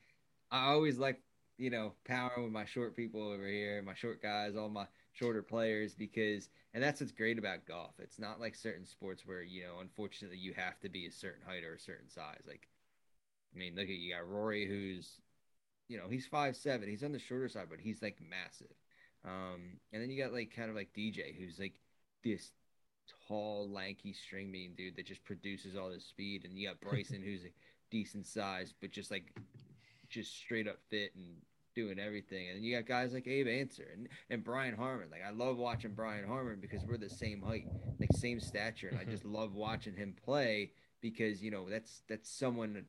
I 0.53 0.67
always 0.67 0.99
like 0.99 1.19
you 1.57 1.69
know 1.69 1.93
power 2.05 2.31
with 2.37 2.51
my 2.51 2.65
short 2.65 2.95
people 2.95 3.27
over 3.27 3.47
here, 3.47 3.81
my 3.81 3.95
short 3.95 4.21
guys, 4.21 4.55
all 4.55 4.69
my 4.69 4.85
shorter 5.11 5.41
players 5.41 5.95
because 5.95 6.49
and 6.73 6.83
that's 6.83 7.01
what's 7.01 7.11
great 7.11 7.39
about 7.39 7.65
golf. 7.65 7.93
It's 7.99 8.19
not 8.19 8.39
like 8.39 8.55
certain 8.55 8.85
sports 8.85 9.25
where, 9.25 9.41
you 9.43 9.63
know, 9.63 9.79
unfortunately 9.81 10.37
you 10.37 10.53
have 10.55 10.79
to 10.81 10.89
be 10.89 11.07
a 11.07 11.11
certain 11.11 11.43
height 11.45 11.63
or 11.63 11.73
a 11.73 11.79
certain 11.79 12.09
size. 12.09 12.43
Like 12.47 12.69
I 13.53 13.57
mean, 13.57 13.75
look 13.75 13.85
at 13.85 13.89
you 13.89 14.13
got 14.13 14.29
Rory 14.29 14.67
who's 14.67 15.19
you 15.89 15.97
know, 15.97 16.07
he's 16.09 16.27
five 16.27 16.55
seven. 16.55 16.87
He's 16.87 17.03
on 17.03 17.11
the 17.11 17.19
shorter 17.19 17.49
side, 17.49 17.67
but 17.69 17.79
he's 17.79 18.01
like 18.01 18.19
massive. 18.29 18.75
Um, 19.25 19.79
and 19.91 20.01
then 20.01 20.11
you 20.11 20.21
got 20.21 20.33
like 20.33 20.55
kind 20.55 20.69
of 20.69 20.75
like 20.75 20.93
DJ 20.95 21.35
who's 21.35 21.59
like 21.59 21.73
this 22.23 22.51
tall, 23.27 23.69
lanky 23.69 24.13
string 24.13 24.51
bean 24.51 24.73
dude 24.77 24.95
that 24.97 25.07
just 25.07 25.23
produces 25.25 25.75
all 25.75 25.89
this 25.89 26.05
speed. 26.05 26.45
And 26.45 26.57
you 26.57 26.67
got 26.67 26.79
Bryson 26.89 27.23
who's 27.23 27.43
a 27.43 27.53
decent 27.89 28.27
size, 28.27 28.73
but 28.79 28.91
just 28.91 29.11
like 29.11 29.33
just 30.13 30.35
straight 30.35 30.67
up 30.67 30.77
fit 30.89 31.11
and 31.15 31.35
doing 31.75 31.99
everything. 31.99 32.49
And 32.49 32.63
you 32.63 32.75
got 32.75 32.87
guys 32.87 33.13
like 33.13 33.27
Abe 33.27 33.47
Ancer 33.47 33.87
and, 33.93 34.07
and 34.29 34.43
Brian 34.43 34.75
Harman. 34.75 35.09
Like 35.11 35.23
I 35.27 35.31
love 35.31 35.57
watching 35.57 35.93
Brian 35.93 36.27
Harman 36.27 36.59
because 36.61 36.83
we're 36.85 36.97
the 36.97 37.09
same 37.09 37.41
height, 37.41 37.65
like 37.99 38.09
same 38.13 38.39
stature, 38.39 38.89
and 38.89 38.97
I 38.97 39.01
mm-hmm. 39.01 39.11
just 39.11 39.25
love 39.25 39.55
watching 39.55 39.95
him 39.95 40.15
play 40.23 40.71
because 41.01 41.41
you 41.41 41.51
know 41.51 41.69
that's 41.69 42.03
that's 42.07 42.29
someone 42.29 42.85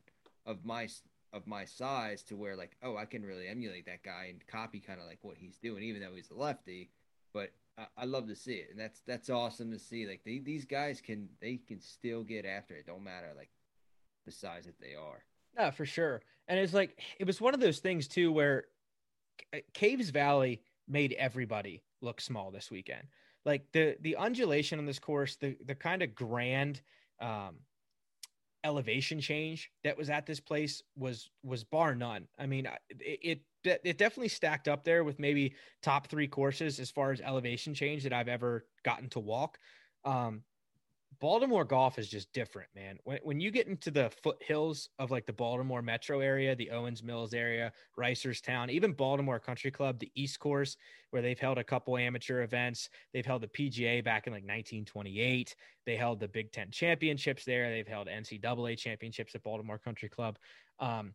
of 0.46 0.64
my 0.64 0.88
of 1.32 1.46
my 1.46 1.64
size 1.64 2.22
to 2.22 2.36
where 2.36 2.56
like 2.56 2.76
oh 2.82 2.96
I 2.96 3.06
can 3.06 3.24
really 3.24 3.48
emulate 3.48 3.86
that 3.86 4.02
guy 4.02 4.28
and 4.30 4.46
copy 4.46 4.80
kind 4.80 5.00
of 5.00 5.06
like 5.06 5.18
what 5.22 5.36
he's 5.36 5.58
doing, 5.58 5.82
even 5.82 6.02
though 6.02 6.14
he's 6.14 6.30
a 6.30 6.34
lefty. 6.34 6.90
But 7.32 7.50
I, 7.78 7.86
I 7.98 8.04
love 8.04 8.28
to 8.28 8.36
see 8.36 8.54
it, 8.54 8.68
and 8.70 8.78
that's 8.78 9.00
that's 9.06 9.30
awesome 9.30 9.72
to 9.72 9.78
see. 9.78 10.06
Like 10.06 10.22
they, 10.24 10.38
these 10.38 10.64
guys 10.64 11.00
can 11.00 11.28
they 11.40 11.56
can 11.56 11.80
still 11.80 12.22
get 12.22 12.44
after 12.44 12.74
it. 12.74 12.86
Don't 12.86 13.04
matter 13.04 13.32
like 13.36 13.50
the 14.26 14.32
size 14.32 14.64
that 14.66 14.80
they 14.80 14.94
are. 14.94 15.24
Yeah, 15.56 15.70
for 15.70 15.86
sure. 15.86 16.22
And 16.48 16.58
it's 16.58 16.74
like 16.74 17.00
it 17.18 17.26
was 17.26 17.40
one 17.40 17.54
of 17.54 17.60
those 17.60 17.80
things 17.80 18.08
too 18.08 18.32
where 18.32 18.64
uh, 19.54 19.60
Caves 19.74 20.10
Valley 20.10 20.62
made 20.88 21.14
everybody 21.14 21.84
look 22.02 22.20
small 22.20 22.50
this 22.50 22.70
weekend. 22.70 23.08
Like 23.44 23.72
the 23.72 23.96
the 24.00 24.16
undulation 24.16 24.78
on 24.78 24.86
this 24.86 24.98
course, 24.98 25.36
the 25.36 25.56
the 25.64 25.74
kind 25.74 26.02
of 26.02 26.14
grand 26.14 26.82
um, 27.20 27.60
elevation 28.62 29.20
change 29.20 29.70
that 29.82 29.96
was 29.96 30.08
at 30.08 30.26
this 30.26 30.40
place 30.40 30.82
was 30.96 31.30
was 31.42 31.64
bar 31.64 31.94
none. 31.94 32.28
I 32.38 32.46
mean, 32.46 32.66
it, 32.88 33.42
it 33.64 33.80
it 33.84 33.98
definitely 33.98 34.28
stacked 34.28 34.68
up 34.68 34.84
there 34.84 35.04
with 35.04 35.18
maybe 35.18 35.54
top 35.82 36.06
three 36.08 36.28
courses 36.28 36.80
as 36.80 36.90
far 36.90 37.12
as 37.12 37.20
elevation 37.20 37.74
change 37.74 38.02
that 38.04 38.12
I've 38.12 38.28
ever 38.28 38.66
gotten 38.82 39.08
to 39.10 39.20
walk. 39.20 39.58
Um, 40.04 40.44
Baltimore 41.24 41.64
golf 41.64 41.98
is 41.98 42.06
just 42.06 42.30
different, 42.34 42.68
man. 42.74 42.98
When, 43.04 43.18
when 43.22 43.40
you 43.40 43.50
get 43.50 43.66
into 43.66 43.90
the 43.90 44.10
foothills 44.22 44.90
of 44.98 45.10
like 45.10 45.24
the 45.24 45.32
Baltimore 45.32 45.80
metro 45.80 46.20
area, 46.20 46.54
the 46.54 46.70
Owings 46.70 47.02
Mills 47.02 47.32
area, 47.32 47.72
Reisterstown, 47.98 48.68
even 48.68 48.92
Baltimore 48.92 49.38
Country 49.40 49.70
Club, 49.70 49.98
the 49.98 50.12
East 50.14 50.38
Course, 50.38 50.76
where 51.12 51.22
they've 51.22 51.38
held 51.40 51.56
a 51.56 51.64
couple 51.64 51.96
amateur 51.96 52.42
events. 52.42 52.90
They've 53.14 53.24
held 53.24 53.40
the 53.40 53.48
PGA 53.48 54.04
back 54.04 54.26
in 54.26 54.34
like 54.34 54.42
1928. 54.42 55.56
They 55.86 55.96
held 55.96 56.20
the 56.20 56.28
Big 56.28 56.52
Ten 56.52 56.70
championships 56.70 57.46
there. 57.46 57.70
They've 57.70 57.88
held 57.88 58.06
NCAA 58.06 58.76
championships 58.76 59.34
at 59.34 59.42
Baltimore 59.42 59.78
Country 59.78 60.10
Club. 60.10 60.36
Um, 60.78 61.14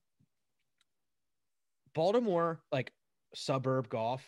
Baltimore, 1.93 2.61
like 2.71 2.91
suburb 3.35 3.89
golf, 3.89 4.27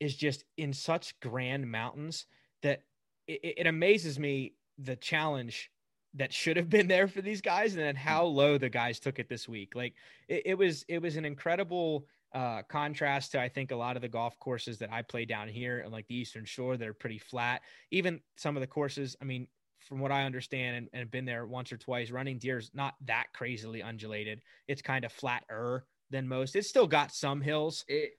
is 0.00 0.16
just 0.16 0.46
in 0.56 0.72
such 0.72 1.20
grand 1.20 1.70
mountains 1.70 2.24
that 2.62 2.84
it, 3.26 3.40
it 3.58 3.66
amazes 3.66 4.18
me 4.18 4.54
the 4.82 4.96
challenge 4.96 5.70
that 6.14 6.32
should 6.32 6.56
have 6.56 6.68
been 6.68 6.88
there 6.88 7.06
for 7.06 7.22
these 7.22 7.40
guys 7.40 7.74
and 7.74 7.82
then 7.82 7.96
how 7.96 8.24
low 8.24 8.58
the 8.58 8.68
guys 8.68 8.98
took 8.98 9.18
it 9.18 9.28
this 9.28 9.48
week 9.48 9.74
like 9.74 9.94
it, 10.28 10.42
it 10.46 10.54
was 10.58 10.84
it 10.88 11.00
was 11.00 11.16
an 11.16 11.24
incredible 11.24 12.06
uh, 12.32 12.62
contrast 12.68 13.32
to 13.32 13.40
I 13.40 13.48
think 13.48 13.70
a 13.70 13.76
lot 13.76 13.96
of 13.96 14.02
the 14.02 14.08
golf 14.08 14.38
courses 14.38 14.78
that 14.78 14.92
I 14.92 15.02
play 15.02 15.24
down 15.24 15.48
here 15.48 15.80
and 15.80 15.92
like 15.92 16.06
the 16.06 16.16
Eastern 16.16 16.44
Shore 16.44 16.76
that 16.76 16.86
are 16.86 16.94
pretty 16.94 17.18
flat. 17.18 17.62
Even 17.90 18.20
some 18.36 18.56
of 18.56 18.60
the 18.60 18.66
courses, 18.66 19.16
I 19.20 19.24
mean, 19.24 19.48
from 19.80 19.98
what 19.98 20.12
I 20.12 20.24
understand 20.24 20.76
and, 20.76 20.88
and 20.92 21.10
been 21.10 21.24
there 21.24 21.46
once 21.46 21.72
or 21.72 21.76
twice, 21.76 22.10
running 22.10 22.38
deer's 22.38 22.70
not 22.74 22.94
that 23.06 23.26
crazily 23.32 23.82
undulated. 23.82 24.42
It's 24.68 24.82
kind 24.82 25.04
of 25.04 25.12
flatter 25.12 25.84
than 26.10 26.28
most. 26.28 26.54
It's 26.54 26.68
still 26.68 26.86
got 26.86 27.12
some 27.12 27.40
hills. 27.40 27.84
It 27.88 28.12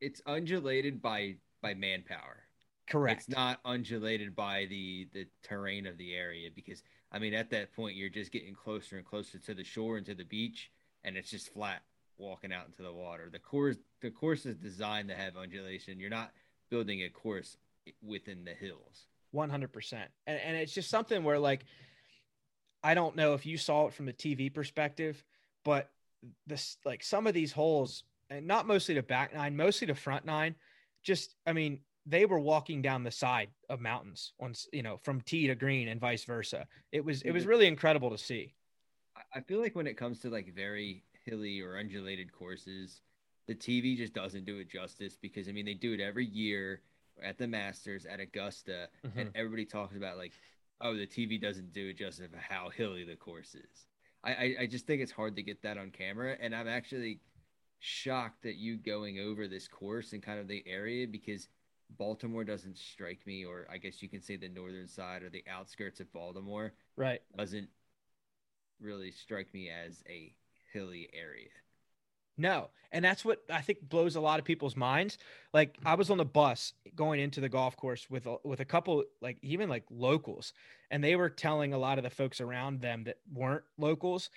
it's 0.00 0.20
undulated 0.26 1.00
by 1.00 1.36
by 1.62 1.74
manpower. 1.74 2.43
Correct. 2.88 3.22
It's 3.22 3.28
not 3.28 3.60
undulated 3.64 4.36
by 4.36 4.66
the 4.68 5.08
the 5.12 5.26
terrain 5.42 5.86
of 5.86 5.96
the 5.96 6.14
area 6.14 6.50
because 6.54 6.82
I 7.10 7.18
mean 7.18 7.34
at 7.34 7.50
that 7.50 7.72
point 7.72 7.96
you're 7.96 8.10
just 8.10 8.30
getting 8.30 8.54
closer 8.54 8.96
and 8.96 9.04
closer 9.06 9.38
to 9.38 9.54
the 9.54 9.64
shore 9.64 9.96
and 9.96 10.06
to 10.06 10.14
the 10.14 10.24
beach 10.24 10.70
and 11.02 11.16
it's 11.16 11.30
just 11.30 11.52
flat 11.52 11.82
walking 12.18 12.52
out 12.52 12.66
into 12.66 12.82
the 12.82 12.92
water. 12.92 13.28
The 13.30 13.38
course 13.38 13.76
the 14.00 14.10
course 14.10 14.44
is 14.44 14.56
designed 14.56 15.08
to 15.08 15.14
have 15.14 15.36
undulation. 15.36 15.98
You're 15.98 16.10
not 16.10 16.32
building 16.70 17.02
a 17.02 17.08
course 17.08 17.56
within 18.02 18.44
the 18.44 18.52
hills. 18.52 19.06
100%. 19.34 19.92
And 20.26 20.40
and 20.40 20.56
it's 20.56 20.74
just 20.74 20.90
something 20.90 21.24
where 21.24 21.38
like 21.38 21.64
I 22.82 22.92
don't 22.92 23.16
know 23.16 23.32
if 23.32 23.46
you 23.46 23.56
saw 23.56 23.86
it 23.86 23.94
from 23.94 24.04
the 24.04 24.12
TV 24.12 24.52
perspective, 24.52 25.24
but 25.64 25.90
this 26.46 26.76
like 26.84 27.02
some 27.02 27.26
of 27.26 27.32
these 27.32 27.52
holes 27.52 28.04
and 28.28 28.46
not 28.46 28.66
mostly 28.66 28.94
the 28.94 29.02
back 29.02 29.34
nine, 29.34 29.56
mostly 29.56 29.86
the 29.86 29.94
front 29.94 30.26
nine, 30.26 30.54
just 31.02 31.34
I 31.46 31.54
mean 31.54 31.80
they 32.06 32.26
were 32.26 32.38
walking 32.38 32.82
down 32.82 33.02
the 33.02 33.10
side 33.10 33.48
of 33.70 33.80
mountains 33.80 34.32
once 34.38 34.68
you 34.72 34.82
know 34.82 34.98
from 35.02 35.20
tee 35.22 35.46
to 35.46 35.54
green 35.54 35.88
and 35.88 36.00
vice 36.00 36.24
versa 36.24 36.66
it 36.92 37.04
was 37.04 37.22
it 37.22 37.30
was 37.30 37.42
mm-hmm. 37.42 37.50
really 37.50 37.66
incredible 37.66 38.10
to 38.10 38.18
see 38.18 38.54
I 39.34 39.40
feel 39.40 39.60
like 39.60 39.76
when 39.76 39.86
it 39.86 39.96
comes 39.96 40.20
to 40.20 40.30
like 40.30 40.54
very 40.54 41.04
hilly 41.24 41.60
or 41.60 41.78
undulated 41.78 42.32
courses, 42.32 43.00
the 43.46 43.54
TV 43.54 43.96
just 43.96 44.14
doesn't 44.14 44.44
do 44.44 44.58
it 44.58 44.70
justice 44.70 45.16
because 45.20 45.48
I 45.48 45.52
mean 45.52 45.66
they 45.66 45.74
do 45.74 45.92
it 45.92 46.00
every 46.00 46.26
year 46.26 46.80
at 47.22 47.38
the 47.38 47.46
Masters 47.46 48.06
at 48.06 48.20
Augusta, 48.20 48.88
mm-hmm. 49.06 49.18
and 49.18 49.30
everybody 49.34 49.64
talks 49.64 49.96
about 49.96 50.18
like, 50.18 50.32
oh, 50.80 50.96
the 50.96 51.06
TV 51.06 51.40
doesn't 51.40 51.72
do 51.72 51.88
it 51.88 51.98
justice 51.98 52.26
of 52.26 52.34
how 52.34 52.70
hilly 52.70 53.04
the 53.04 53.16
course 53.16 53.54
is. 53.54 53.86
I, 54.24 54.32
I, 54.32 54.54
I 54.60 54.66
just 54.66 54.86
think 54.86 55.02
it's 55.02 55.12
hard 55.12 55.36
to 55.36 55.42
get 55.42 55.62
that 55.62 55.78
on 55.78 55.90
camera, 55.90 56.36
and 56.40 56.54
I'm 56.54 56.68
actually 56.68 57.20
shocked 57.78 58.42
that 58.42 58.56
you 58.56 58.78
going 58.78 59.20
over 59.20 59.46
this 59.46 59.68
course 59.68 60.12
and 60.12 60.22
kind 60.22 60.40
of 60.40 60.48
the 60.48 60.64
area 60.66 61.06
because 61.06 61.48
Baltimore 61.90 62.44
doesn't 62.44 62.78
strike 62.78 63.26
me, 63.26 63.44
or 63.44 63.66
I 63.70 63.78
guess 63.78 64.02
you 64.02 64.08
can 64.08 64.20
say 64.20 64.36
the 64.36 64.48
northern 64.48 64.88
side 64.88 65.22
or 65.22 65.30
the 65.30 65.44
outskirts 65.48 66.00
of 66.00 66.12
Baltimore, 66.12 66.72
right, 66.96 67.20
doesn't 67.36 67.68
really 68.80 69.10
strike 69.10 69.52
me 69.54 69.70
as 69.70 70.02
a 70.08 70.34
hilly 70.72 71.08
area. 71.12 71.48
No. 72.36 72.70
And 72.90 73.04
that's 73.04 73.24
what 73.24 73.42
I 73.50 73.60
think 73.60 73.88
blows 73.88 74.16
a 74.16 74.20
lot 74.20 74.38
of 74.38 74.44
people's 74.44 74.76
minds. 74.76 75.18
Like 75.52 75.76
I 75.84 75.94
was 75.94 76.10
on 76.10 76.18
the 76.18 76.24
bus 76.24 76.72
going 76.94 77.20
into 77.20 77.40
the 77.40 77.48
golf 77.48 77.76
course 77.76 78.08
with 78.10 78.26
a, 78.26 78.36
with 78.44 78.60
a 78.60 78.64
couple 78.64 79.04
like 79.20 79.38
even 79.42 79.68
like 79.68 79.84
locals 79.90 80.52
and 80.90 81.02
they 81.02 81.16
were 81.16 81.30
telling 81.30 81.72
a 81.72 81.78
lot 81.78 81.98
of 81.98 82.04
the 82.04 82.10
folks 82.10 82.40
around 82.40 82.80
them 82.80 83.04
that 83.04 83.18
weren't 83.32 83.64
locals, 83.78 84.30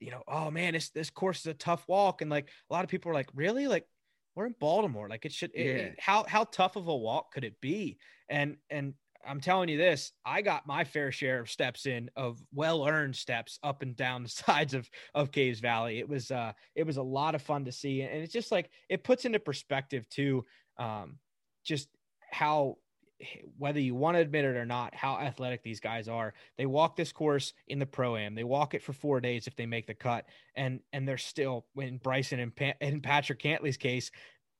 you 0.00 0.10
know, 0.10 0.22
oh 0.28 0.50
man, 0.50 0.72
this 0.72 0.90
this 0.90 1.10
course 1.10 1.40
is 1.40 1.46
a 1.46 1.54
tough 1.54 1.84
walk 1.88 2.20
and 2.20 2.30
like 2.30 2.48
a 2.68 2.72
lot 2.72 2.84
of 2.84 2.90
people 2.90 3.10
are 3.10 3.14
like, 3.14 3.28
"Really? 3.34 3.66
Like 3.68 3.86
we're 4.36 4.46
in 4.46 4.54
Baltimore. 4.60 5.08
Like 5.08 5.24
it 5.24 5.32
should 5.32 5.50
yeah. 5.54 5.64
it, 5.64 5.96
how 5.98 6.24
how 6.28 6.44
tough 6.44 6.76
of 6.76 6.86
a 6.86 6.96
walk 6.96 7.32
could 7.32 7.42
it 7.42 7.60
be?" 7.60 7.98
And 8.28 8.58
and 8.70 8.94
I'm 9.26 9.40
telling 9.40 9.68
you 9.68 9.76
this, 9.76 10.12
I 10.24 10.42
got 10.42 10.66
my 10.66 10.84
fair 10.84 11.10
share 11.10 11.40
of 11.40 11.50
steps 11.50 11.86
in 11.86 12.10
of 12.14 12.40
well-earned 12.54 13.16
steps 13.16 13.58
up 13.62 13.82
and 13.82 13.96
down 13.96 14.22
the 14.22 14.28
sides 14.46 14.74
of 14.74 14.88
of 15.14 15.32
Caves 15.32 15.60
Valley. 15.60 15.98
It 15.98 16.08
was 16.08 16.30
uh 16.30 16.52
it 16.74 16.86
was 16.86 16.98
a 16.98 17.02
lot 17.02 17.34
of 17.34 17.42
fun 17.42 17.64
to 17.64 17.72
see 17.72 18.02
and 18.02 18.22
it's 18.22 18.32
just 18.32 18.52
like 18.52 18.70
it 18.88 19.02
puts 19.02 19.24
into 19.24 19.40
perspective 19.40 20.08
too 20.08 20.44
um 20.78 21.18
just 21.64 21.88
how 22.30 22.76
whether 23.56 23.80
you 23.80 23.94
want 23.94 24.16
to 24.16 24.20
admit 24.20 24.44
it 24.44 24.56
or 24.56 24.66
not, 24.66 24.94
how 24.94 25.18
athletic 25.18 25.62
these 25.62 25.80
guys 25.80 26.08
are. 26.08 26.34
They 26.58 26.66
walk 26.66 26.96
this 26.96 27.12
course 27.12 27.52
in 27.68 27.78
the 27.78 27.86
pro 27.86 28.16
am. 28.16 28.34
They 28.34 28.44
walk 28.44 28.74
it 28.74 28.82
for 28.82 28.92
four 28.92 29.20
days 29.20 29.46
if 29.46 29.56
they 29.56 29.66
make 29.66 29.86
the 29.86 29.94
cut, 29.94 30.26
and 30.54 30.80
and 30.92 31.08
they're 31.08 31.18
still 31.18 31.66
when 31.74 31.98
Bryson 31.98 32.40
and, 32.40 32.54
pa- 32.54 32.74
and 32.80 33.02
Patrick 33.02 33.40
Cantlay's 33.40 33.76
case, 33.76 34.10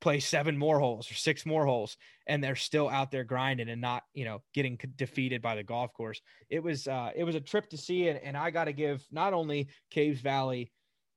play 0.01 0.21
seven 0.21 0.57
more 0.57 0.79
holes 0.79 1.11
or 1.11 1.15
six 1.15 1.47
more 1.47 1.65
holes 1.65 1.97
and 2.27 2.43
they're 2.43 2.55
still 2.55 2.89
out 2.89 3.11
there 3.11 3.25
grinding 3.25 3.69
and 3.69 3.81
not 3.81 4.03
you 4.13 4.25
know 4.25 4.43
getting 4.53 4.79
defeated 4.97 5.41
by 5.41 5.55
the 5.55 5.63
golf 5.63 5.93
course 5.95 6.21
it 6.51 6.63
was 6.63 6.87
uh 6.87 7.11
it 7.17 7.25
was 7.25 7.35
a 7.35 7.41
trip 7.41 7.69
to 7.71 7.79
see 7.79 8.05
it 8.05 8.21
and 8.23 8.37
i 8.37 8.51
got 8.51 8.65
to 8.65 8.73
give 8.73 9.03
not 9.11 9.33
only 9.33 9.69
caves 9.91 10.21
valley 10.21 10.71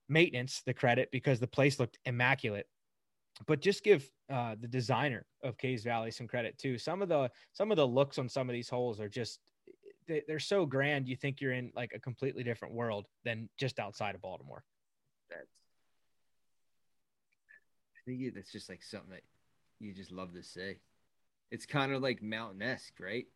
maintenance 0.08 0.62
the 0.64 0.72
credit 0.72 1.10
because 1.12 1.38
the 1.38 1.46
place 1.46 1.78
looked 1.78 1.98
immaculate 2.06 2.66
but 3.46 3.60
just 3.60 3.82
give 3.82 4.08
uh 4.32 4.54
the 4.60 4.68
designer 4.68 5.24
of 5.42 5.56
caves 5.58 5.84
valley 5.84 6.10
some 6.10 6.26
credit 6.26 6.56
too 6.58 6.78
some 6.78 7.02
of 7.02 7.08
the 7.08 7.30
some 7.52 7.70
of 7.70 7.76
the 7.76 7.86
looks 7.86 8.18
on 8.18 8.28
some 8.28 8.48
of 8.48 8.52
these 8.52 8.68
holes 8.68 9.00
are 9.00 9.08
just 9.08 9.40
they, 10.06 10.22
they're 10.26 10.38
so 10.38 10.66
grand 10.66 11.08
you 11.08 11.16
think 11.16 11.40
you're 11.40 11.52
in 11.52 11.70
like 11.74 11.92
a 11.94 11.98
completely 12.00 12.42
different 12.42 12.74
world 12.74 13.06
than 13.24 13.48
just 13.58 13.78
outside 13.78 14.14
of 14.14 14.20
baltimore 14.20 14.64
that's 15.30 15.60
I 18.00 18.10
think 18.10 18.34
that's 18.34 18.52
just 18.52 18.68
like 18.68 18.82
something 18.82 19.10
that 19.10 19.22
you 19.78 19.92
just 19.92 20.12
love 20.12 20.34
to 20.34 20.42
say. 20.42 20.78
It's 21.50 21.66
kind 21.66 21.92
of 21.92 22.02
like 22.02 22.22
mountain 22.22 22.62
esque, 22.62 22.94
right? 23.00 23.26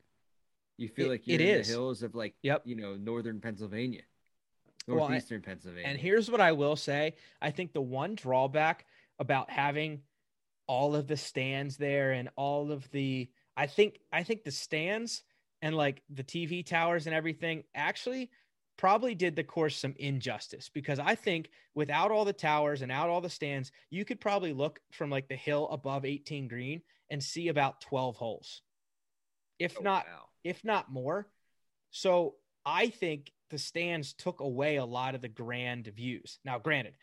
You 0.77 0.89
feel 0.89 1.07
it, 1.07 1.11
like 1.11 1.27
you're 1.27 1.41
it 1.41 1.41
in 1.41 1.61
is. 1.61 1.67
the 1.67 1.73
hills 1.73 2.03
of 2.03 2.15
like, 2.15 2.35
yep. 2.43 2.63
you 2.65 2.77
know, 2.77 2.95
northern 2.97 3.41
Pennsylvania, 3.41 4.03
northeastern 4.87 5.41
well, 5.41 5.55
Pennsylvania. 5.55 5.89
And 5.89 5.99
here's 5.99 6.31
what 6.31 6.41
I 6.41 6.53
will 6.53 6.77
say: 6.77 7.15
I 7.43 7.51
think 7.51 7.73
the 7.73 7.81
one 7.81 8.15
drawback 8.15 8.87
about 9.19 9.51
having 9.51 10.01
all 10.67 10.95
of 10.95 11.07
the 11.07 11.17
stands 11.17 11.77
there 11.77 12.13
and 12.13 12.29
all 12.37 12.73
of 12.73 12.91
the, 12.91 13.29
I 13.57 13.67
think, 13.67 13.99
I 14.13 14.23
think 14.23 14.45
the 14.45 14.51
stands 14.51 15.23
and 15.63 15.77
like 15.77 16.03
the 16.11 16.25
TV 16.25 16.65
towers 16.65 17.07
and 17.07 17.15
everything 17.15 17.65
actually 17.75 18.31
probably 18.77 19.15
did 19.15 19.37
the 19.37 19.45
course 19.45 19.77
some 19.77 19.95
injustice 19.99 20.71
because 20.73 20.99
I 20.99 21.15
think 21.15 21.51
without 21.75 22.11
all 22.11 22.25
the 22.25 22.33
towers 22.33 22.83
and 22.83 22.91
out 22.91 23.09
all 23.09 23.21
the 23.21 23.31
stands, 23.31 23.71
you 23.91 24.05
could 24.05 24.21
probably 24.21 24.53
look 24.53 24.81
from 24.93 25.11
like 25.11 25.29
the 25.29 25.37
hill 25.37 25.69
above 25.71 26.05
18 26.05 26.49
green 26.49 26.83
and 27.11 27.23
see 27.23 27.49
about 27.49 27.81
12 27.83 28.17
holes. 28.17 28.63
If 29.59 29.77
oh, 29.79 29.83
not 29.83 30.07
wow. 30.07 30.25
if 30.43 30.65
not 30.65 30.93
more. 30.93 31.29
So 31.91 32.35
I 32.67 32.89
think 32.89 33.31
the 33.51 33.59
stands 33.59 34.13
took 34.15 34.41
away 34.41 34.77
a 34.77 34.85
lot 34.85 35.15
of 35.15 35.23
the 35.23 35.29
grand 35.29 35.87
views. 35.87 36.41
Now 36.45 36.59
granted, 36.59 36.95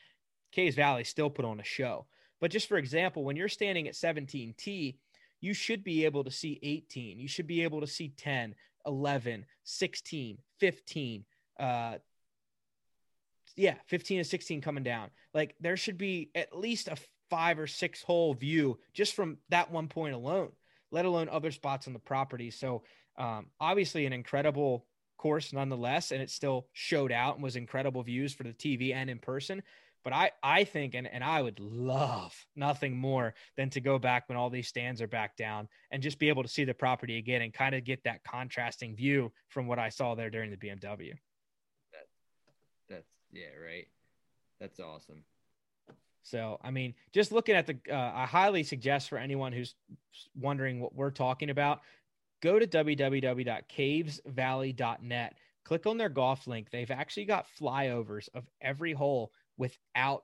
Caves 0.52 0.76
Valley 0.76 1.04
still 1.04 1.30
put 1.30 1.46
on 1.46 1.60
a 1.60 1.64
show. 1.64 2.06
But 2.40 2.52
just 2.52 2.68
for 2.68 2.78
example, 2.78 3.24
when 3.24 3.36
you're 3.36 3.48
standing 3.48 3.88
at 3.88 3.94
17T, 3.94 4.96
you 5.42 5.54
should 5.54 5.84
be 5.84 6.06
able 6.06 6.24
to 6.24 6.32
see 6.32 6.60
18. 6.62 7.20
You 7.20 7.28
should 7.28 7.48
be 7.48 7.64
able 7.64 7.82
to 7.82 7.88
see 7.88 8.14
10, 8.18 8.56
11, 8.86 9.46
16, 9.64 10.38
15, 10.60 11.26
uh 11.60 11.98
yeah 13.56 13.76
15 13.88 14.20
and 14.20 14.28
16 14.28 14.62
coming 14.62 14.84
down 14.84 15.10
like 15.34 15.56
there 15.60 15.78
should 15.78 15.98
be 15.98 16.32
at 16.36 16.58
least 16.58 16.88
a 16.88 16.98
five 17.30 17.60
or 17.60 17.68
six 17.68 18.02
hole 18.02 18.34
view 18.34 18.80
just 18.94 19.14
from 19.14 19.38
that 19.50 19.72
one 19.72 19.88
point 19.88 20.16
alone 20.16 20.52
let 20.92 21.06
alone 21.06 21.30
other 21.30 21.52
spots 21.52 21.88
on 21.88 21.94
the 21.94 22.00
property 22.00 22.50
so 22.50 22.84
um 23.18 23.48
obviously 23.60 24.06
an 24.06 24.14
incredible 24.14 24.86
course 25.18 25.54
nonetheless 25.54 26.12
and 26.12 26.22
it 26.22 26.30
still 26.30 26.68
showed 26.74 27.12
out 27.12 27.36
and 27.36 27.44
was 27.44 27.56
incredible 27.56 28.02
views 28.04 28.34
for 28.34 28.44
the 28.44 28.54
tv 28.54 28.94
and 28.94 29.10
in 29.10 29.20
person 29.20 29.62
but 30.04 30.14
I, 30.14 30.32
I 30.42 30.64
think, 30.64 30.96
and, 30.96 31.08
and 31.08 31.24
I 31.24 31.42
would 31.42 31.60
love 31.60 32.34
nothing 32.56 32.98
more 32.98 33.34
than 33.56 33.70
to 33.72 33.82
go 33.82 34.00
back 34.00 34.28
when 34.28 34.38
all 34.38 34.50
these 34.50 34.68
stands 34.68 35.02
are 35.02 35.08
back 35.08 35.38
down 35.38 35.68
and 35.92 36.02
just 36.02 36.20
be 36.20 36.30
able 36.30 36.44
to 36.44 36.50
see 36.50 36.64
the 36.64 36.74
property 36.74 37.18
again 37.18 37.42
and 37.42 37.54
kind 37.54 37.76
of 37.76 37.84
get 37.84 38.04
that 38.04 38.24
contrasting 38.24 38.96
view 38.96 39.32
from 39.50 39.68
what 39.68 39.80
I 39.80 39.90
saw 39.90 40.16
there 40.16 40.30
during 40.30 40.52
the 40.52 40.58
BMW. 40.58 41.14
That's 42.90 43.08
yeah, 43.32 43.56
right. 43.64 43.88
That's 44.60 44.80
awesome. 44.80 45.24
So, 46.24 46.60
I 46.64 46.72
mean, 46.72 46.96
just 47.14 47.32
looking 47.32 47.56
at 47.56 47.68
the, 47.68 47.78
uh, 47.90 48.12
I 48.14 48.26
highly 48.26 48.64
suggest 48.64 49.10
for 49.10 49.18
anyone 49.18 49.54
who's 49.54 49.76
wondering 50.36 50.80
what 50.80 50.94
we're 50.94 51.10
talking 51.12 51.50
about, 51.50 51.82
go 52.42 52.60
to 52.60 52.68
www.cavesvalley.net. 52.68 55.38
Click 55.64 55.86
on 55.86 55.98
their 55.98 56.10
golf 56.10 56.48
link. 56.48 56.72
They've 56.72 56.92
actually 56.92 57.26
got 57.26 57.46
flyovers 57.60 58.30
of 58.34 58.46
every 58.62 58.94
hole 58.94 59.32
without 59.62 60.24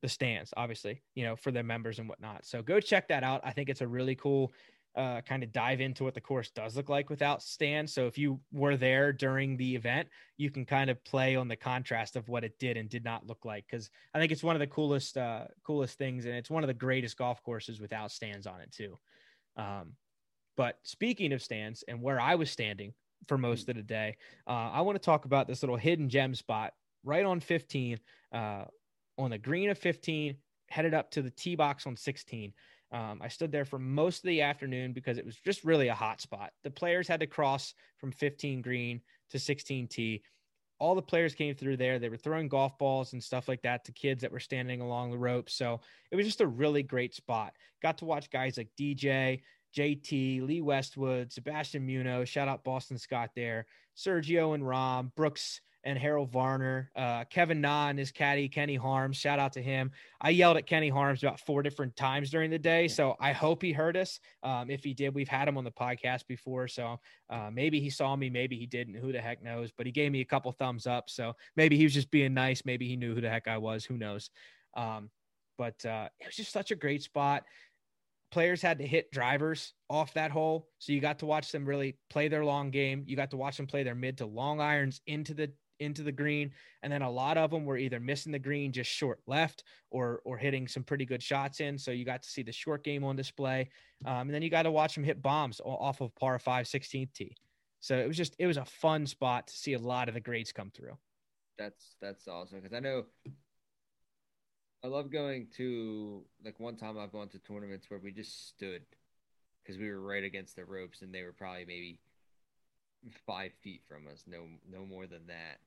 the 0.00 0.08
stands, 0.08 0.54
obviously, 0.56 1.02
you 1.14 1.24
know, 1.24 1.36
for 1.36 1.50
their 1.50 1.62
members 1.62 1.98
and 1.98 2.08
whatnot. 2.08 2.46
So 2.46 2.62
go 2.62 2.80
check 2.80 3.08
that 3.08 3.22
out. 3.22 3.42
I 3.44 3.50
think 3.50 3.68
it's 3.68 3.82
a 3.82 3.86
really 3.86 4.14
cool 4.14 4.52
uh, 4.96 5.20
kind 5.20 5.42
of 5.42 5.52
dive 5.52 5.82
into 5.82 6.02
what 6.02 6.14
the 6.14 6.20
course 6.20 6.50
does 6.50 6.74
look 6.74 6.88
like 6.88 7.10
without 7.10 7.42
stands. 7.42 7.92
So 7.92 8.06
if 8.06 8.16
you 8.16 8.40
were 8.50 8.78
there 8.78 9.12
during 9.12 9.58
the 9.58 9.76
event, 9.76 10.08
you 10.38 10.50
can 10.50 10.64
kind 10.64 10.88
of 10.88 11.04
play 11.04 11.36
on 11.36 11.46
the 11.46 11.56
contrast 11.56 12.16
of 12.16 12.28
what 12.30 12.42
it 12.42 12.58
did 12.58 12.78
and 12.78 12.88
did 12.88 13.04
not 13.04 13.26
look 13.26 13.44
like. 13.44 13.66
Because 13.70 13.90
I 14.14 14.18
think 14.18 14.32
it's 14.32 14.42
one 14.42 14.56
of 14.56 14.60
the 14.60 14.66
coolest, 14.66 15.18
uh, 15.18 15.44
coolest 15.62 15.98
things, 15.98 16.24
and 16.24 16.34
it's 16.34 16.50
one 16.50 16.64
of 16.64 16.68
the 16.68 16.74
greatest 16.74 17.18
golf 17.18 17.42
courses 17.42 17.82
without 17.82 18.10
stands 18.10 18.46
on 18.46 18.62
it 18.62 18.72
too. 18.72 18.98
Um, 19.56 19.92
but 20.56 20.78
speaking 20.84 21.34
of 21.34 21.42
stands 21.42 21.84
and 21.86 22.00
where 22.00 22.18
I 22.18 22.36
was 22.36 22.50
standing 22.50 22.94
for 23.26 23.36
most 23.36 23.68
of 23.68 23.76
the 23.76 23.82
day, 23.82 24.16
uh, 24.46 24.70
I 24.72 24.80
want 24.80 24.96
to 24.96 25.04
talk 25.04 25.26
about 25.26 25.46
this 25.46 25.62
little 25.62 25.76
hidden 25.76 26.08
gem 26.08 26.34
spot 26.34 26.72
right 27.08 27.24
on 27.24 27.40
15, 27.40 27.98
uh, 28.32 28.64
on 29.16 29.30
the 29.30 29.38
green 29.38 29.70
of 29.70 29.78
15, 29.78 30.36
headed 30.68 30.94
up 30.94 31.10
to 31.12 31.22
the 31.22 31.30
tee 31.30 31.56
box 31.56 31.86
on 31.86 31.96
16. 31.96 32.52
Um, 32.92 33.20
I 33.22 33.28
stood 33.28 33.50
there 33.50 33.64
for 33.64 33.78
most 33.78 34.18
of 34.18 34.28
the 34.28 34.42
afternoon 34.42 34.92
because 34.92 35.18
it 35.18 35.24
was 35.24 35.36
just 35.36 35.64
really 35.64 35.88
a 35.88 35.94
hot 35.94 36.20
spot. 36.20 36.52
The 36.64 36.70
players 36.70 37.08
had 37.08 37.20
to 37.20 37.26
cross 37.26 37.74
from 37.98 38.12
15 38.12 38.62
green 38.62 39.00
to 39.30 39.38
16 39.38 39.88
tee. 39.88 40.22
All 40.78 40.94
the 40.94 41.02
players 41.02 41.34
came 41.34 41.54
through 41.54 41.78
there. 41.78 41.98
They 41.98 42.08
were 42.08 42.16
throwing 42.16 42.48
golf 42.48 42.78
balls 42.78 43.12
and 43.12 43.22
stuff 43.22 43.48
like 43.48 43.62
that 43.62 43.84
to 43.86 43.92
kids 43.92 44.22
that 44.22 44.30
were 44.30 44.38
standing 44.38 44.80
along 44.80 45.10
the 45.10 45.18
ropes. 45.18 45.54
So 45.54 45.80
it 46.10 46.16
was 46.16 46.26
just 46.26 46.40
a 46.40 46.46
really 46.46 46.82
great 46.82 47.14
spot. 47.14 47.52
Got 47.82 47.98
to 47.98 48.04
watch 48.04 48.30
guys 48.30 48.56
like 48.56 48.70
DJ, 48.78 49.40
JT, 49.76 50.46
Lee 50.46 50.60
Westwood, 50.60 51.32
Sebastian 51.32 51.84
Muno. 51.84 52.24
shout 52.24 52.48
out 52.48 52.64
Boston 52.64 52.96
Scott 52.96 53.30
there, 53.34 53.66
Sergio 53.96 54.54
and 54.54 54.62
Rahm, 54.62 55.14
Brooks 55.14 55.60
and 55.88 55.98
Harold 55.98 56.30
Varner, 56.30 56.90
uh, 56.94 57.24
Kevin 57.24 57.62
Na 57.62 57.88
and 57.88 57.98
his 57.98 58.12
caddy 58.12 58.46
Kenny 58.46 58.76
Harms. 58.76 59.16
Shout 59.16 59.38
out 59.38 59.54
to 59.54 59.62
him. 59.62 59.90
I 60.20 60.28
yelled 60.30 60.58
at 60.58 60.66
Kenny 60.66 60.90
Harms 60.90 61.22
about 61.22 61.40
four 61.40 61.62
different 61.62 61.96
times 61.96 62.28
during 62.28 62.50
the 62.50 62.58
day, 62.58 62.88
so 62.88 63.16
I 63.18 63.32
hope 63.32 63.62
he 63.62 63.72
heard 63.72 63.96
us. 63.96 64.20
Um, 64.42 64.70
if 64.70 64.84
he 64.84 64.92
did, 64.92 65.14
we've 65.14 65.28
had 65.28 65.48
him 65.48 65.56
on 65.56 65.64
the 65.64 65.70
podcast 65.70 66.26
before, 66.26 66.68
so 66.68 67.00
uh, 67.30 67.48
maybe 67.50 67.80
he 67.80 67.88
saw 67.88 68.14
me, 68.16 68.28
maybe 68.28 68.58
he 68.58 68.66
didn't. 68.66 68.96
Who 68.96 69.12
the 69.12 69.20
heck 69.20 69.42
knows? 69.42 69.72
But 69.74 69.86
he 69.86 69.92
gave 69.92 70.12
me 70.12 70.20
a 70.20 70.26
couple 70.26 70.52
thumbs 70.52 70.86
up, 70.86 71.08
so 71.08 71.32
maybe 71.56 71.78
he 71.78 71.84
was 71.84 71.94
just 71.94 72.10
being 72.10 72.34
nice. 72.34 72.66
Maybe 72.66 72.86
he 72.86 72.96
knew 72.96 73.14
who 73.14 73.22
the 73.22 73.30
heck 73.30 73.48
I 73.48 73.56
was. 73.56 73.86
Who 73.86 73.96
knows? 73.96 74.28
Um, 74.76 75.08
but 75.56 75.82
uh, 75.86 76.10
it 76.20 76.26
was 76.26 76.36
just 76.36 76.52
such 76.52 76.70
a 76.70 76.76
great 76.76 77.02
spot. 77.02 77.44
Players 78.30 78.60
had 78.60 78.78
to 78.80 78.86
hit 78.86 79.10
drivers 79.10 79.72
off 79.88 80.12
that 80.12 80.32
hole, 80.32 80.68
so 80.80 80.92
you 80.92 81.00
got 81.00 81.20
to 81.20 81.26
watch 81.26 81.50
them 81.50 81.64
really 81.64 81.96
play 82.10 82.28
their 82.28 82.44
long 82.44 82.70
game. 82.70 83.04
You 83.06 83.16
got 83.16 83.30
to 83.30 83.38
watch 83.38 83.56
them 83.56 83.66
play 83.66 83.84
their 83.84 83.94
mid 83.94 84.18
to 84.18 84.26
long 84.26 84.60
irons 84.60 85.00
into 85.06 85.32
the 85.32 85.50
into 85.80 86.02
the 86.02 86.12
green, 86.12 86.52
and 86.82 86.92
then 86.92 87.02
a 87.02 87.10
lot 87.10 87.36
of 87.36 87.50
them 87.50 87.64
were 87.64 87.76
either 87.76 88.00
missing 88.00 88.32
the 88.32 88.38
green 88.38 88.72
just 88.72 88.90
short 88.90 89.20
left 89.26 89.64
or 89.90 90.20
or 90.24 90.36
hitting 90.36 90.68
some 90.68 90.82
pretty 90.82 91.04
good 91.04 91.22
shots 91.22 91.60
in. 91.60 91.78
So 91.78 91.90
you 91.90 92.04
got 92.04 92.22
to 92.22 92.28
see 92.28 92.42
the 92.42 92.52
short 92.52 92.84
game 92.84 93.04
on 93.04 93.16
display, 93.16 93.70
um, 94.04 94.22
and 94.22 94.34
then 94.34 94.42
you 94.42 94.50
got 94.50 94.62
to 94.62 94.70
watch 94.70 94.94
them 94.94 95.04
hit 95.04 95.22
bombs 95.22 95.60
off 95.64 96.00
of 96.00 96.14
par 96.16 96.38
five 96.38 96.66
16th 96.66 97.12
tee. 97.12 97.36
So 97.80 97.96
it 97.96 98.08
was 98.08 98.16
just 98.16 98.34
it 98.38 98.46
was 98.46 98.56
a 98.56 98.64
fun 98.64 99.06
spot 99.06 99.46
to 99.46 99.56
see 99.56 99.74
a 99.74 99.78
lot 99.78 100.08
of 100.08 100.14
the 100.14 100.20
grades 100.20 100.52
come 100.52 100.70
through. 100.70 100.96
That's 101.58 101.96
that's 102.00 102.28
awesome 102.28 102.60
because 102.60 102.74
I 102.74 102.80
know 102.80 103.04
I 104.84 104.86
love 104.86 105.10
going 105.10 105.48
to 105.56 106.22
like 106.44 106.58
one 106.60 106.76
time 106.76 106.98
I've 106.98 107.12
gone 107.12 107.28
to 107.28 107.38
tournaments 107.38 107.90
where 107.90 108.00
we 108.00 108.12
just 108.12 108.48
stood 108.48 108.82
because 109.62 109.78
we 109.78 109.90
were 109.90 110.00
right 110.00 110.24
against 110.24 110.56
the 110.56 110.64
ropes 110.64 111.02
and 111.02 111.12
they 111.12 111.22
were 111.22 111.32
probably 111.32 111.64
maybe 111.66 112.00
five 113.26 113.52
feet 113.62 113.82
from 113.88 114.06
us, 114.12 114.24
no 114.26 114.44
no 114.70 114.84
more 114.84 115.06
than 115.06 115.26
that. 115.26 115.60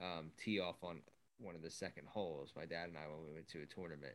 Um, 0.00 0.30
tee 0.36 0.60
off 0.60 0.76
on 0.82 1.00
one 1.38 1.54
of 1.54 1.62
the 1.62 1.70
second 1.70 2.06
holes. 2.08 2.52
My 2.54 2.66
dad 2.66 2.88
and 2.88 2.98
I 2.98 3.08
when 3.08 3.26
we 3.26 3.34
went 3.34 3.48
to 3.48 3.62
a 3.62 3.66
tournament, 3.66 4.14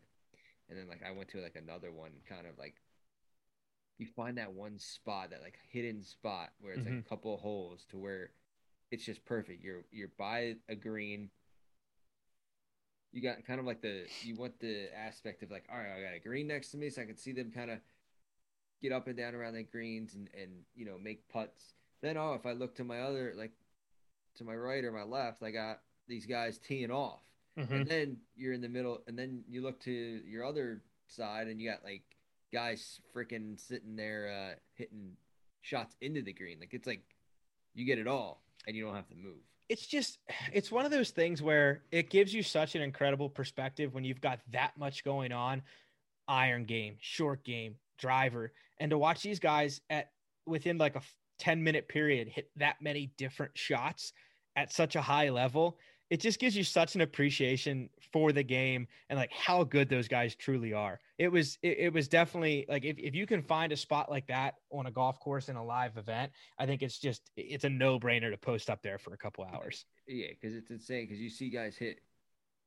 and 0.69 0.77
then 0.77 0.87
like 0.87 1.01
I 1.07 1.11
went 1.11 1.29
to 1.29 1.41
like 1.41 1.55
another 1.55 1.91
one, 1.91 2.11
kind 2.27 2.45
of 2.47 2.57
like 2.57 2.75
you 3.97 4.07
find 4.07 4.37
that 4.37 4.53
one 4.53 4.79
spot, 4.79 5.29
that 5.29 5.41
like 5.41 5.57
hidden 5.69 6.03
spot 6.03 6.49
where 6.59 6.73
it's 6.73 6.83
mm-hmm. 6.83 6.95
like 6.95 7.05
a 7.05 7.09
couple 7.09 7.37
holes 7.37 7.85
to 7.91 7.97
where 7.97 8.31
it's 8.89 9.05
just 9.05 9.23
perfect. 9.25 9.63
You're 9.63 9.83
you're 9.91 10.11
by 10.17 10.55
a 10.67 10.75
green. 10.75 11.29
You 13.11 13.21
got 13.21 13.45
kind 13.45 13.59
of 13.59 13.65
like 13.65 13.81
the 13.81 14.05
you 14.23 14.35
want 14.35 14.59
the 14.59 14.87
aspect 14.97 15.43
of 15.43 15.51
like, 15.51 15.65
all 15.71 15.77
right, 15.77 15.97
I 15.97 16.01
got 16.01 16.15
a 16.15 16.19
green 16.19 16.47
next 16.47 16.71
to 16.71 16.77
me, 16.77 16.89
so 16.89 17.01
I 17.01 17.05
can 17.05 17.17
see 17.17 17.31
them 17.31 17.51
kind 17.51 17.71
of 17.71 17.79
get 18.81 18.91
up 18.91 19.07
and 19.07 19.15
down 19.15 19.35
around 19.35 19.53
the 19.53 19.63
greens 19.63 20.15
and 20.15 20.29
and 20.39 20.51
you 20.75 20.85
know 20.85 20.97
make 20.97 21.29
putts. 21.29 21.75
Then 22.01 22.17
oh, 22.17 22.33
if 22.33 22.45
I 22.45 22.53
look 22.53 22.75
to 22.75 22.83
my 22.83 23.01
other 23.01 23.33
like 23.37 23.51
to 24.37 24.43
my 24.43 24.55
right 24.55 24.83
or 24.83 24.91
my 24.91 25.03
left, 25.03 25.43
I 25.43 25.51
got 25.51 25.81
these 26.07 26.25
guys 26.25 26.57
teeing 26.57 26.91
off, 26.91 27.21
mm-hmm. 27.57 27.73
and 27.73 27.87
then 27.87 28.17
you're 28.35 28.53
in 28.53 28.61
the 28.61 28.69
middle, 28.69 29.01
and 29.07 29.17
then 29.17 29.43
you 29.49 29.61
look 29.61 29.79
to 29.81 29.91
your 29.91 30.45
other 30.45 30.81
side, 31.07 31.47
and 31.47 31.61
you 31.61 31.69
got 31.69 31.83
like 31.83 32.03
guys 32.51 32.99
freaking 33.15 33.59
sitting 33.59 33.95
there 33.95 34.51
uh, 34.51 34.55
hitting 34.75 35.15
shots 35.61 35.95
into 36.01 36.21
the 36.21 36.33
green. 36.33 36.59
Like 36.59 36.73
it's 36.73 36.87
like 36.87 37.03
you 37.73 37.85
get 37.85 37.99
it 37.99 38.07
all 38.07 38.41
and 38.67 38.75
you 38.75 38.85
don't 38.85 38.95
have 38.95 39.07
to 39.09 39.15
move. 39.15 39.39
It's 39.69 39.85
just 39.85 40.19
it's 40.51 40.71
one 40.71 40.85
of 40.85 40.91
those 40.91 41.11
things 41.11 41.41
where 41.41 41.83
it 41.91 42.09
gives 42.09 42.33
you 42.33 42.43
such 42.43 42.75
an 42.75 42.81
incredible 42.81 43.29
perspective 43.29 43.93
when 43.93 44.03
you've 44.03 44.21
got 44.21 44.39
that 44.51 44.73
much 44.77 45.03
going 45.03 45.31
on, 45.31 45.61
iron 46.27 46.65
game, 46.65 46.97
short 46.99 47.43
game, 47.45 47.75
driver, 47.97 48.51
and 48.79 48.91
to 48.91 48.97
watch 48.97 49.21
these 49.21 49.39
guys 49.39 49.79
at 49.89 50.11
within 50.45 50.77
like 50.77 50.95
a 50.95 51.01
10 51.41 51.63
minute 51.63 51.89
period 51.89 52.27
hit 52.27 52.49
that 52.55 52.75
many 52.81 53.11
different 53.17 53.57
shots 53.57 54.13
at 54.55 54.71
such 54.71 54.95
a 54.95 55.01
high 55.01 55.29
level 55.29 55.77
it 56.11 56.19
just 56.19 56.39
gives 56.39 56.57
you 56.57 56.63
such 56.65 56.95
an 56.95 57.01
appreciation 57.01 57.89
for 58.11 58.33
the 58.33 58.43
game 58.43 58.85
and 59.09 59.17
like 59.17 59.31
how 59.31 59.63
good 59.63 59.87
those 59.87 60.09
guys 60.09 60.35
truly 60.35 60.73
are. 60.73 60.99
It 61.17 61.29
was 61.29 61.57
it, 61.63 61.77
it, 61.79 61.93
was 61.93 62.09
definitely 62.09 62.65
like 62.67 62.83
if, 62.83 62.99
if 62.99 63.15
you 63.15 63.25
can 63.25 63.41
find 63.41 63.71
a 63.71 63.77
spot 63.77 64.11
like 64.11 64.27
that 64.27 64.55
on 64.71 64.87
a 64.87 64.91
golf 64.91 65.21
course 65.21 65.47
in 65.47 65.55
a 65.55 65.63
live 65.63 65.97
event, 65.97 66.33
I 66.59 66.65
think 66.65 66.81
it's 66.83 66.99
just 66.99 67.31
it's 67.37 67.63
a 67.63 67.69
no 67.69 67.97
brainer 67.97 68.29
to 68.29 68.37
post 68.37 68.69
up 68.69 68.81
there 68.83 68.97
for 68.97 69.13
a 69.13 69.17
couple 69.17 69.45
hours. 69.45 69.85
Yeah, 70.05 70.27
because 70.29 70.53
it's 70.53 70.69
insane 70.69 71.05
because 71.05 71.21
you 71.21 71.29
see 71.29 71.49
guys 71.49 71.77
hit 71.77 72.01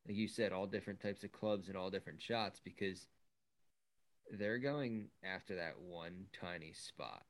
like 0.08 0.16
you 0.16 0.26
said 0.26 0.52
all 0.52 0.66
different 0.66 1.00
types 1.00 1.22
of 1.22 1.30
clubs 1.30 1.68
and 1.68 1.76
all 1.76 1.90
different 1.90 2.22
shots 2.22 2.62
because 2.64 3.06
they're 4.30 4.58
going 4.58 5.08
after 5.22 5.56
that 5.56 5.74
one 5.78 6.24
tiny 6.40 6.72
spot 6.72 7.24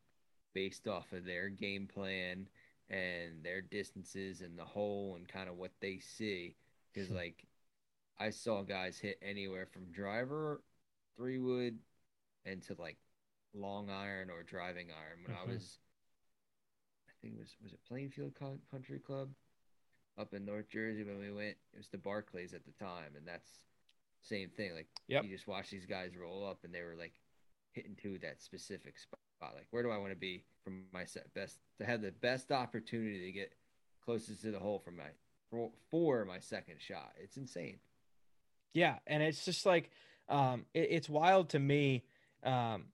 based 0.54 0.86
off 0.86 1.12
of 1.12 1.24
their 1.24 1.48
game 1.48 1.86
plan 1.86 2.48
and 2.90 3.42
their 3.42 3.60
distances 3.60 4.40
and 4.40 4.58
the 4.58 4.64
hole 4.64 5.14
and 5.16 5.28
kind 5.28 5.48
of 5.48 5.56
what 5.56 5.72
they 5.80 5.98
see. 5.98 6.56
Because 6.92 7.08
hmm. 7.08 7.16
like 7.16 7.46
I 8.18 8.30
saw 8.30 8.62
guys 8.62 8.98
hit 8.98 9.18
anywhere 9.22 9.66
from 9.66 9.90
driver, 9.92 10.62
three 11.16 11.38
wood, 11.38 11.78
and 12.44 12.62
to 12.62 12.76
like 12.78 12.98
long 13.54 13.90
iron 13.90 14.30
or 14.30 14.42
driving 14.42 14.88
iron. 14.90 15.20
When 15.26 15.36
mm-hmm. 15.36 15.50
I 15.50 15.54
was, 15.54 15.78
I 17.08 17.12
think 17.20 17.34
it 17.34 17.40
was 17.40 17.56
was 17.62 17.72
it 17.72 17.80
Plainfield 17.88 18.32
Country 18.70 18.98
Club 18.98 19.30
up 20.18 20.34
in 20.34 20.44
North 20.44 20.68
Jersey 20.68 21.04
when 21.04 21.18
we 21.18 21.32
went. 21.32 21.56
It 21.72 21.78
was 21.78 21.88
the 21.88 21.98
Barclays 21.98 22.54
at 22.54 22.64
the 22.64 22.84
time, 22.84 23.16
and 23.16 23.26
that's 23.26 23.48
same 24.22 24.50
thing. 24.50 24.74
Like 24.74 24.88
yep. 25.08 25.24
you 25.24 25.30
just 25.30 25.48
watch 25.48 25.70
these 25.70 25.86
guys 25.86 26.16
roll 26.16 26.46
up, 26.46 26.58
and 26.64 26.74
they 26.74 26.82
were 26.82 26.96
like 26.98 27.14
hitting 27.74 27.96
to 28.02 28.18
that 28.18 28.42
specific 28.42 28.98
spot. 28.98 29.18
Like, 29.40 29.66
where 29.70 29.82
do 29.82 29.90
I 29.90 29.98
want 29.98 30.12
to 30.12 30.18
be 30.18 30.44
from 30.62 30.84
my 30.92 31.04
set 31.04 31.32
best 31.34 31.58
to 31.78 31.84
have 31.84 32.00
the 32.00 32.12
best 32.12 32.50
opportunity 32.50 33.26
to 33.26 33.32
get 33.32 33.52
closest 34.04 34.42
to 34.42 34.50
the 34.50 34.58
hole 34.58 34.78
for 34.78 34.90
my 34.90 35.04
for, 35.50 35.70
for 35.90 36.24
my 36.24 36.38
second 36.40 36.76
shot? 36.80 37.12
It's 37.22 37.36
insane. 37.36 37.78
Yeah, 38.72 38.96
and 39.06 39.22
it's 39.22 39.44
just 39.44 39.66
like 39.66 39.90
um, 40.28 40.66
it, 40.72 40.88
it's 40.90 41.08
wild 41.08 41.50
to 41.50 41.58
me. 41.58 42.04
Um, 42.42 42.86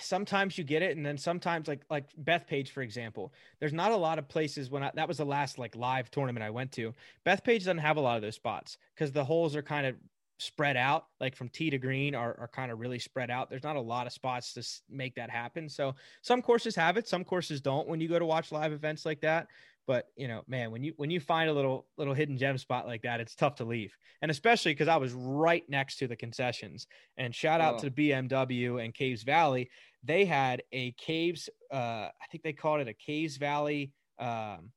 sometimes 0.00 0.58
you 0.58 0.64
get 0.64 0.82
it, 0.82 0.96
and 0.96 1.04
then 1.04 1.18
sometimes 1.18 1.68
like 1.68 1.82
like 1.90 2.06
Bethpage, 2.16 2.68
for 2.68 2.82
example, 2.82 3.32
there's 3.60 3.72
not 3.72 3.92
a 3.92 3.96
lot 3.96 4.18
of 4.18 4.28
places 4.28 4.70
when 4.70 4.82
I, 4.82 4.90
that 4.94 5.08
was 5.08 5.18
the 5.18 5.26
last 5.26 5.58
like 5.58 5.76
live 5.76 6.10
tournament 6.10 6.44
I 6.44 6.50
went 6.50 6.72
to. 6.72 6.94
Bethpage 7.24 7.60
doesn't 7.60 7.78
have 7.78 7.96
a 7.96 8.00
lot 8.00 8.16
of 8.16 8.22
those 8.22 8.34
spots 8.34 8.78
because 8.94 9.12
the 9.12 9.24
holes 9.24 9.56
are 9.56 9.62
kind 9.62 9.86
of 9.86 9.96
spread 10.38 10.76
out, 10.76 11.06
like 11.20 11.34
from 11.34 11.48
tee 11.48 11.70
to 11.70 11.78
green, 11.78 12.14
are, 12.14 12.36
are 12.38 12.50
kind 12.52 12.70
of 12.70 12.78
really 12.78 12.98
spread 12.98 13.30
out. 13.30 13.48
There's 13.48 13.62
not 13.62 13.76
a 13.76 13.80
lot 13.80 14.06
of 14.06 14.12
spots 14.12 14.52
to 14.54 14.94
make 14.94 15.14
that 15.14 15.30
happen. 15.30 15.68
So 15.68 15.94
some 16.22 16.42
courses 16.42 16.76
have 16.76 16.96
it, 16.96 17.08
some 17.08 17.24
courses 17.24 17.60
don't. 17.60 17.88
When 17.88 18.00
you 18.00 18.08
go 18.08 18.18
to 18.18 18.26
watch 18.26 18.52
live 18.52 18.72
events 18.72 19.06
like 19.06 19.20
that, 19.22 19.48
but 19.86 20.08
you 20.16 20.28
know, 20.28 20.42
man, 20.48 20.70
when 20.70 20.82
you 20.82 20.92
when 20.96 21.10
you 21.10 21.20
find 21.20 21.48
a 21.48 21.52
little 21.52 21.86
little 21.96 22.14
hidden 22.14 22.36
gem 22.36 22.58
spot 22.58 22.86
like 22.86 23.02
that, 23.02 23.20
it's 23.20 23.34
tough 23.34 23.54
to 23.56 23.64
leave, 23.64 23.96
and 24.20 24.30
especially 24.30 24.72
because 24.72 24.88
I 24.88 24.96
was 24.96 25.12
right 25.12 25.64
next 25.68 25.96
to 25.98 26.08
the 26.08 26.16
concessions. 26.16 26.86
And 27.16 27.34
shout 27.34 27.60
out 27.60 27.76
oh. 27.76 27.78
to 27.78 27.90
BMW 27.90 28.84
and 28.84 28.92
Caves 28.92 29.22
Valley, 29.22 29.70
they 30.02 30.24
had 30.24 30.62
a 30.72 30.92
Caves, 30.92 31.48
uh, 31.72 31.76
I 32.08 32.26
think 32.30 32.42
they 32.42 32.52
called 32.52 32.80
it 32.80 32.88
a 32.88 32.94
Caves 32.94 33.36
Valley. 33.36 33.92
Um, 34.18 34.70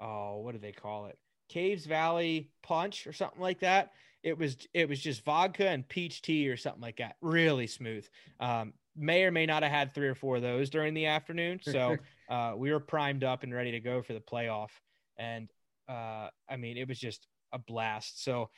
oh, 0.00 0.40
what 0.40 0.52
do 0.52 0.58
they 0.58 0.72
call 0.72 1.06
it? 1.06 1.18
Caves 1.52 1.84
Valley 1.84 2.48
Punch 2.62 3.06
or 3.06 3.12
something 3.12 3.40
like 3.40 3.60
that. 3.60 3.92
It 4.22 4.38
was 4.38 4.56
it 4.72 4.88
was 4.88 5.00
just 5.00 5.24
vodka 5.24 5.68
and 5.68 5.86
peach 5.86 6.22
tea 6.22 6.48
or 6.48 6.56
something 6.56 6.80
like 6.80 6.96
that. 6.96 7.16
Really 7.20 7.66
smooth. 7.66 8.06
Um, 8.40 8.72
may 8.96 9.24
or 9.24 9.30
may 9.30 9.44
not 9.44 9.62
have 9.62 9.72
had 9.72 9.94
three 9.94 10.08
or 10.08 10.14
four 10.14 10.36
of 10.36 10.42
those 10.42 10.70
during 10.70 10.94
the 10.94 11.06
afternoon. 11.06 11.60
So 11.62 11.96
uh, 12.30 12.54
we 12.56 12.72
were 12.72 12.80
primed 12.80 13.22
up 13.22 13.42
and 13.42 13.52
ready 13.52 13.72
to 13.72 13.80
go 13.80 14.00
for 14.00 14.14
the 14.14 14.20
playoff. 14.20 14.70
And 15.18 15.50
uh, 15.88 16.28
I 16.48 16.56
mean, 16.56 16.78
it 16.78 16.88
was 16.88 16.98
just 16.98 17.26
a 17.52 17.58
blast. 17.58 18.24
So, 18.24 18.48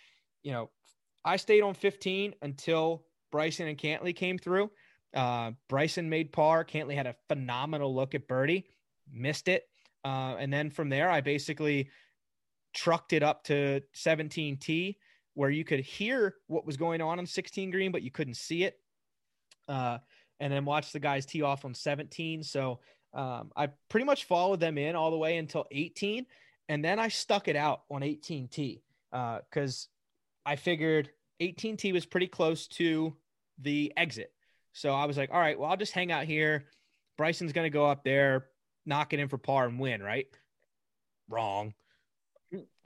you 0.43 0.53
know, 0.53 0.71
I 1.25 1.37
stayed 1.37 1.63
on 1.63 1.75
15 1.75 2.35
until 2.43 3.05
Bryson 3.33 3.67
and 3.67 3.79
Cantlay 3.79 4.15
came 4.15 4.39
through. 4.39 4.71
Uh, 5.15 5.53
Bryson 5.69 6.09
made 6.09 6.33
par. 6.33 6.65
Cantlay 6.65 6.95
had 6.95 7.07
a 7.07 7.17
phenomenal 7.29 7.93
look 7.95 8.15
at 8.15 8.29
birdie, 8.29 8.67
missed 9.13 9.49
it. 9.49 9.65
Uh, 10.05 10.37
and 10.39 10.53
then 10.53 10.71
from 10.71 10.91
there, 10.91 11.11
I 11.11 11.23
basically 11.23 11.89
trucked 12.75 13.13
it 13.13 13.23
up 13.23 13.45
to 13.45 13.81
17T 13.95 14.97
where 15.35 15.51
you 15.51 15.65
could 15.65 15.81
hear 15.81 16.37
what 16.47 16.67
was 16.67 16.77
going 16.77 17.01
on 17.01 17.19
on 17.19 17.27
16 17.27 17.71
green, 17.71 17.93
but 17.93 18.03
you 18.03 18.11
couldn't 18.11 18.37
see 18.37 18.65
it. 18.65 18.79
Uh, 19.69 19.99
and 20.41 20.53
then 20.53 20.65
watch 20.65 20.93
the 20.93 21.01
guys 21.01 21.27
tee 21.27 21.43
off 21.43 21.65
on 21.65 21.75
17. 21.75 22.43
So 22.43 22.81
um, 23.13 23.51
I 23.57 23.69
pretty 23.89 24.07
much 24.07 24.25
followed 24.25 24.61
them 24.61 24.79
in 24.79 24.97
all 24.97 25.11
the 25.11 25.19
way 25.19 25.37
until 25.39 25.67
18. 25.71 26.27
And 26.69 26.85
then 26.85 26.99
I 26.99 27.09
stuck 27.09 27.49
it 27.49 27.57
out 27.57 27.83
on 27.91 28.03
18T 28.03 28.81
because 29.11 29.89
uh, 30.47 30.51
I 30.51 30.57
figured 30.57 31.11
18T 31.41 31.93
was 31.93 32.07
pretty 32.07 32.29
close 32.29 32.67
to 32.69 33.15
the 33.59 33.93
exit. 33.97 34.33
So 34.73 34.93
I 34.93 35.05
was 35.07 35.17
like, 35.17 35.31
all 35.33 35.41
right, 35.41 35.59
well, 35.59 35.71
I'll 35.71 35.77
just 35.77 35.93
hang 35.93 36.11
out 36.11 36.25
here. 36.25 36.65
Bryson's 37.17 37.53
going 37.53 37.67
to 37.67 37.71
go 37.71 37.87
up 37.87 38.03
there, 38.05 38.47
knock 38.87 39.13
it 39.13 39.21
in 39.21 39.29
for 39.29 39.39
par 39.39 39.67
and 39.67 39.79
win, 39.79 40.03
right? 40.03 40.27
Wrong 41.29 41.75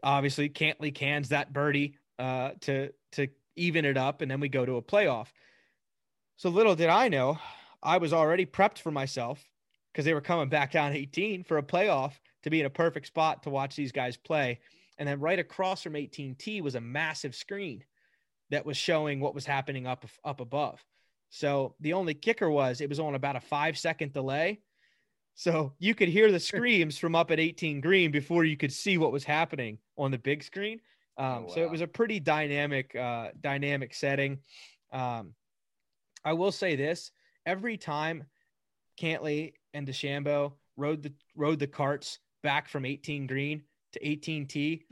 obviously 0.03 0.49
Cantlay 0.49 0.95
cans 0.95 1.31
that 1.31 1.53
birdie 1.53 1.97
uh, 2.19 2.51
to 2.63 2.91
to 3.13 3.29
even 3.57 3.85
it 3.85 3.97
up, 3.97 4.23
and 4.23 4.31
then 4.31 4.41
we 4.41 4.49
go 4.49 4.65
to 4.65 4.77
a 4.77 4.83
playoff. 4.83 5.29
So 6.37 6.51
little 6.51 6.77
did 6.77 6.89
I 6.89 7.09
know, 7.09 7.39
I 7.83 7.99
was 7.99 8.13
already 8.13 8.47
prepped 8.47 8.79
for 8.79 8.91
myself 8.91 9.45
because 9.93 10.05
they 10.05 10.15
were 10.15 10.21
coming 10.21 10.49
back 10.49 10.73
down 10.73 10.93
18 10.93 11.45
for 11.45 11.59
a 11.59 11.63
playoff 11.63 12.13
to 12.45 12.51
be 12.51 12.61
in 12.61 12.67
a 12.67 12.71
perfect 12.71 13.09
spot 13.09 13.43
to 13.43 13.51
watch 13.51 13.75
these 13.75 13.93
guys 13.93 14.17
play. 14.17 14.61
And 14.99 15.09
then 15.09 15.21
right 15.21 15.39
across 15.39 15.83
from 15.83 15.95
18T 15.95 16.63
was 16.63 16.75
a 16.75 16.81
massive 16.81 17.35
screen 17.35 17.85
that 18.51 18.67
was 18.67 18.77
showing 18.77 19.21
what 19.21 19.35
was 19.35 19.47
happening 19.47 19.87
up 19.87 20.07
up 20.25 20.41
above. 20.41 20.85
So 21.31 21.75
the 21.81 21.93
only 21.93 22.15
kicker 22.15 22.49
was 22.51 22.81
it 22.81 22.89
was 22.89 23.01
on 23.01 23.15
about 23.15 23.37
a 23.37 23.41
five 23.41 23.79
second 23.79 24.13
delay. 24.13 24.61
So 25.39 25.73
you 25.79 25.95
could 25.95 26.09
hear 26.09 26.33
the 26.33 26.41
screams 26.41 26.99
from 26.99 27.15
up 27.15 27.31
at 27.31 27.39
18 27.39 27.81
green 27.81 28.11
before 28.11 28.45
you 28.45 28.57
could 28.57 28.73
see 28.73 28.99
what 28.99 29.13
was 29.13 29.23
happening 29.23 29.79
on 29.97 30.11
the 30.11 30.19
big 30.19 30.43
screen. 30.43 30.81
Um, 31.17 31.27
oh, 31.27 31.41
wow. 31.43 31.49
So 31.55 31.61
it 31.63 31.71
was 31.71 31.81
a 31.81 31.87
pretty 31.87 32.19
dynamic, 32.19 32.97
uh, 32.97 33.29
dynamic 33.41 33.95
setting. 33.95 34.41
Um, 34.93 35.35
I 36.25 36.33
will 36.33 36.51
say 36.51 36.75
this: 36.75 37.13
every 37.47 37.77
time 37.77 38.25
Cantlay 39.01 39.53
and 39.75 39.87
DeChambeau 39.87 40.55
rode 40.77 41.05
the 41.05 41.13
rode 41.37 41.61
the 41.61 41.69
carts 41.69 42.19
back 42.43 42.69
from 42.69 42.85
18 42.85 43.29
green, 43.29 43.63
to 43.93 44.01
18T, 44.01 44.83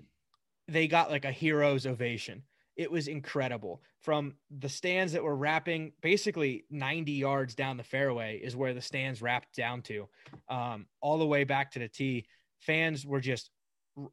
they 0.69 0.87
got 0.87 1.11
like 1.11 1.25
a 1.25 1.33
hero's 1.33 1.87
ovation. 1.87 2.45
It 2.77 2.91
was 2.91 3.09
incredible. 3.09 3.83
From 4.03 4.35
the 4.51 4.69
stands 4.69 5.13
that 5.13 5.25
were 5.25 5.37
wrapping 5.37 5.93
basically 6.03 6.65
90 6.71 7.13
yards 7.13 7.55
down 7.55 7.77
the 7.77 7.83
fairway 7.83 8.39
is 8.39 8.55
where 8.55 8.75
the 8.75 8.83
stands 8.83 9.23
wrapped 9.23 9.57
down 9.57 9.83
to, 9.83 10.09
um, 10.49 10.87
all 11.01 11.19
the 11.19 11.27
way 11.27 11.45
back 11.45 11.73
to 11.73 11.79
the 11.79 11.89
tee. 11.89 12.27
Fans 12.61 13.07
were 13.07 13.21
just 13.21 13.51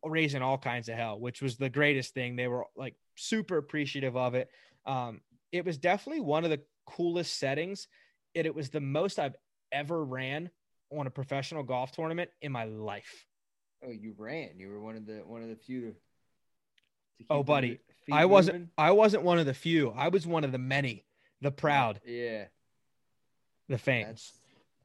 raising 0.03 0.41
all 0.41 0.57
kinds 0.57 0.87
of 0.87 0.95
hell, 0.95 1.19
which 1.19 1.41
was 1.41 1.57
the 1.57 1.69
greatest 1.69 2.13
thing. 2.13 2.35
They 2.35 2.47
were 2.47 2.65
like 2.75 2.95
super 3.15 3.57
appreciative 3.57 4.15
of 4.15 4.33
it. 4.35 4.49
Um, 4.85 5.21
it 5.51 5.65
was 5.65 5.77
definitely 5.77 6.21
one 6.21 6.43
of 6.43 6.49
the 6.49 6.61
coolest 6.85 7.37
settings. 7.37 7.87
It, 8.33 8.45
it 8.45 8.55
was 8.55 8.69
the 8.69 8.81
most 8.81 9.19
I've 9.19 9.35
ever 9.71 10.03
ran 10.03 10.49
on 10.91 11.07
a 11.07 11.11
professional 11.11 11.63
golf 11.63 11.91
tournament 11.91 12.29
in 12.41 12.51
my 12.51 12.65
life. 12.65 13.25
Oh, 13.85 13.91
you 13.91 14.13
ran. 14.17 14.51
You 14.57 14.69
were 14.69 14.79
one 14.79 14.95
of 14.95 15.05
the 15.05 15.21
one 15.25 15.43
of 15.43 15.49
the 15.49 15.55
few 15.55 15.93
oh, 17.29 17.43
buddy, 17.43 17.79
I 18.11 18.25
wasn't. 18.25 18.55
Moving. 18.55 18.69
I 18.77 18.91
wasn't 18.91 19.23
one 19.23 19.39
of 19.39 19.45
the 19.45 19.53
few. 19.53 19.91
I 19.91 20.09
was 20.09 20.27
one 20.27 20.43
of 20.43 20.51
the 20.51 20.57
many. 20.57 21.03
The 21.41 21.51
proud. 21.51 21.99
Yeah. 22.05 22.45
The 23.69 23.77
fans. 23.77 24.33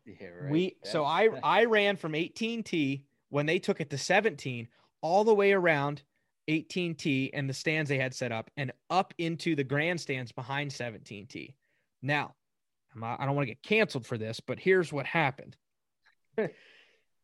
That's, 0.07 0.21
yeah, 0.21 0.29
right. 0.29 0.51
We 0.51 0.77
That's, 0.83 0.93
so 0.93 1.05
I 1.05 1.29
I 1.43 1.65
ran 1.65 1.97
from 1.97 2.13
18T 2.13 3.03
when 3.31 3.47
they 3.47 3.59
took 3.59 3.81
it 3.81 3.91
to 3.91 3.99
17 3.99 4.69
all 5.01 5.25
the 5.25 5.35
way 5.35 5.53
around 5.53 6.03
18T 6.49 7.31
and 7.35 7.49
the 7.49 7.55
stands 7.55 7.89
they 7.89 7.99
had 7.99 8.15
set 8.15 8.33
up 8.33 8.51
and 8.57 8.73
up 8.91 9.13
into 9.19 9.55
the 9.55 9.65
grandstands 9.65 10.33
behind 10.33 10.71
17T. 10.71 11.55
Now, 12.03 12.35
I 13.03 13.27
don't 13.27 13.37
want 13.37 13.47
to 13.47 13.55
get 13.55 13.63
canceled 13.63 14.07
for 14.07 14.17
this, 14.17 14.41
but 14.41 14.59
here's 14.59 14.93
what 14.93 15.07
happened. 15.07 15.57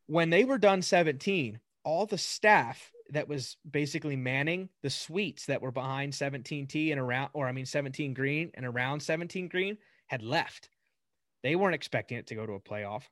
when 0.06 0.30
they 0.30 0.44
were 0.44 0.58
done 0.58 0.82
17, 0.82 1.58
all 1.84 2.06
the 2.06 2.18
staff 2.18 2.92
that 3.10 3.28
was 3.28 3.56
basically 3.70 4.16
manning 4.16 4.68
the 4.82 4.90
suites 4.90 5.46
that 5.46 5.60
were 5.60 5.72
behind 5.72 6.12
17T 6.12 6.90
and 6.90 7.00
around, 7.00 7.30
or 7.34 7.46
I 7.46 7.52
mean 7.52 7.66
17 7.66 8.14
green 8.14 8.50
and 8.54 8.64
around 8.64 9.00
17 9.00 9.48
green 9.48 9.76
had 10.06 10.22
left. 10.22 10.70
They 11.42 11.56
weren't 11.56 11.74
expecting 11.74 12.18
it 12.18 12.26
to 12.28 12.34
go 12.34 12.46
to 12.46 12.54
a 12.54 12.60
playoff. 12.60 13.02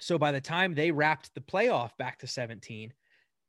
So 0.00 0.18
by 0.18 0.32
the 0.32 0.40
time 0.40 0.74
they 0.74 0.90
wrapped 0.90 1.34
the 1.34 1.40
playoff 1.40 1.96
back 1.96 2.18
to 2.18 2.26
17, 2.26 2.92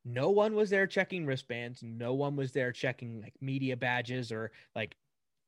no 0.06 0.30
one 0.30 0.56
was 0.56 0.70
there 0.70 0.88
checking 0.88 1.26
wristbands. 1.26 1.82
No 1.82 2.14
one 2.14 2.36
was 2.36 2.52
there 2.52 2.72
checking 2.72 3.22
like 3.22 3.34
media 3.42 3.76
badges 3.76 4.32
or 4.32 4.52
like, 4.76 4.96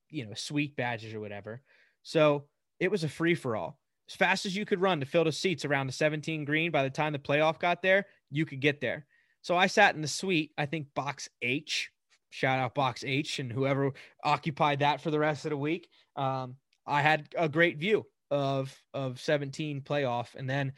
you 0.10 0.26
know, 0.26 0.34
suite 0.34 0.76
badges 0.76 1.14
or 1.14 1.20
whatever. 1.20 1.62
So 2.04 2.46
it 2.80 2.92
was 2.92 3.04
a 3.04 3.10
free 3.10 3.36
for 3.36 3.56
all. 3.56 3.80
As 4.10 4.16
fast 4.16 4.46
as 4.46 4.56
you 4.56 4.66
could 4.66 4.82
run 4.82 5.00
to 5.00 5.06
fill 5.06 5.24
the 5.24 5.32
seats 5.32 5.66
around 5.66 5.88
the 5.88 5.94
17 5.94 6.46
green, 6.46 6.72
by 6.72 6.84
the 6.84 6.90
time 6.90 7.14
the 7.14 7.20
playoff 7.20 7.60
got 7.60 7.82
there, 7.82 8.06
you 8.30 8.46
could 8.46 8.60
get 8.60 8.80
there. 8.82 9.06
So 9.46 9.56
I 9.56 9.68
sat 9.68 9.94
in 9.94 10.02
the 10.02 10.08
suite, 10.08 10.54
I 10.58 10.66
think 10.66 10.88
box 10.96 11.30
H, 11.44 11.92
shout 12.32 12.58
out 12.58 12.74
box 12.74 13.04
H 13.06 13.38
and 13.38 13.54
whoever 13.54 13.92
occupied 14.24 14.80
that 14.80 15.02
for 15.02 15.12
the 15.12 15.20
rest 15.20 15.46
of 15.46 15.52
the 15.52 15.58
week. 15.58 15.88
Um, 16.16 16.56
I 16.88 17.04
had 17.04 17.30
a 17.38 17.48
great 17.48 17.78
view 17.78 18.08
of 18.32 18.76
of 18.96 19.20
17 19.20 19.82
playoff. 19.82 20.34
And 20.34 20.50
then 20.50 20.74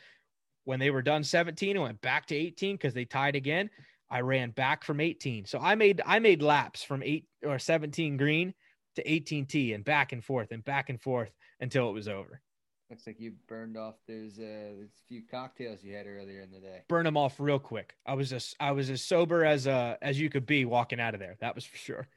when 0.65 0.81
they 0.81 0.89
were 0.89 1.01
done 1.01 1.23
17 1.23 1.77
and 1.77 1.83
went 1.83 2.01
back 2.01 2.25
to 2.25 2.35
18 2.35 2.75
because 2.75 2.93
they 2.93 3.05
tied 3.05 3.37
again, 3.37 3.69
I 4.11 4.19
ran 4.19 4.49
back 4.49 4.83
from 4.83 4.99
18. 4.99 5.45
So 5.45 5.59
I 5.59 5.75
made 5.75 6.01
I 6.05 6.19
made 6.19 6.41
laps 6.41 6.83
from 6.83 7.03
eight 7.03 7.23
or 7.45 7.59
17 7.59 8.17
green 8.17 8.53
to 8.97 9.03
18T 9.05 9.75
and 9.75 9.85
back 9.85 10.11
and 10.11 10.21
forth 10.21 10.51
and 10.51 10.61
back 10.65 10.89
and 10.89 11.01
forth 11.01 11.31
until 11.61 11.87
it 11.87 11.93
was 11.93 12.09
over. 12.09 12.41
Looks 12.89 13.05
like 13.05 13.19
you 13.19 13.33
burned 13.47 13.75
off 13.75 13.95
those 14.07 14.39
uh 14.39 14.71
those 14.77 14.89
few 15.09 15.21
cocktails 15.29 15.83
you 15.83 15.93
had 15.93 16.07
earlier 16.07 16.41
in 16.41 16.51
the 16.51 16.59
day. 16.59 16.81
Burn 16.87 17.03
them 17.03 17.17
off 17.17 17.39
real 17.39 17.59
quick. 17.59 17.95
I 18.05 18.13
was 18.13 18.29
just 18.29 18.55
I 18.59 18.71
was 18.71 18.89
as 18.89 19.01
sober 19.01 19.43
as 19.43 19.67
uh 19.67 19.97
as 20.01 20.19
you 20.19 20.29
could 20.29 20.45
be 20.45 20.63
walking 20.63 20.99
out 20.99 21.13
of 21.13 21.19
there. 21.19 21.35
That 21.41 21.53
was 21.53 21.65
for 21.65 21.75
sure. 21.77 22.07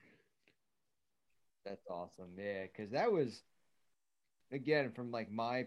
That's 1.65 1.87
awesome. 1.91 2.31
Yeah, 2.39 2.67
cuz 2.69 2.91
that 2.91 3.11
was 3.11 3.43
again 4.53 4.93
from 4.93 5.11
like 5.11 5.31
my 5.31 5.67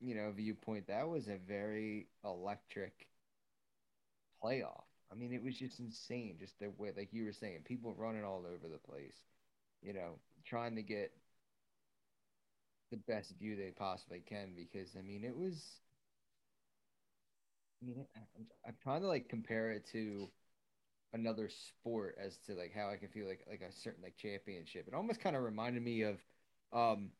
you 0.00 0.14
know 0.14 0.30
viewpoint 0.32 0.86
that 0.88 1.08
was 1.08 1.28
a 1.28 1.36
very 1.36 2.08
electric 2.24 3.08
playoff. 4.42 4.84
I 5.12 5.14
mean, 5.14 5.32
it 5.32 5.42
was 5.42 5.58
just 5.58 5.78
insane 5.80 6.36
just 6.38 6.58
the 6.58 6.70
way 6.78 6.92
like 6.96 7.12
you 7.12 7.24
were 7.24 7.32
saying, 7.32 7.60
people 7.64 7.94
running 7.94 8.24
all 8.24 8.44
over 8.46 8.68
the 8.68 8.78
place. 8.78 9.16
You 9.82 9.92
know, 9.92 10.18
trying 10.44 10.76
to 10.76 10.82
get 10.82 11.12
the 12.94 13.12
best 13.12 13.34
view 13.38 13.56
they 13.56 13.72
possibly 13.76 14.20
can 14.20 14.54
because 14.54 14.96
I 14.98 15.02
mean 15.02 15.24
it 15.24 15.36
was. 15.36 15.80
I 17.82 17.86
mean, 17.86 18.06
I'm, 18.16 18.46
I'm 18.66 18.76
trying 18.82 19.02
to 19.02 19.08
like 19.08 19.28
compare 19.28 19.72
it 19.72 19.86
to 19.92 20.30
another 21.12 21.48
sport 21.48 22.16
as 22.22 22.38
to 22.46 22.54
like 22.54 22.72
how 22.74 22.90
I 22.90 22.96
can 22.96 23.08
feel 23.08 23.26
like 23.26 23.44
like 23.48 23.62
a 23.62 23.72
certain 23.72 24.02
like 24.02 24.16
championship. 24.16 24.86
It 24.88 24.94
almost 24.94 25.20
kind 25.20 25.36
of 25.36 25.42
reminded 25.42 25.82
me 25.82 26.02
of 26.02 26.20
um 26.72 27.10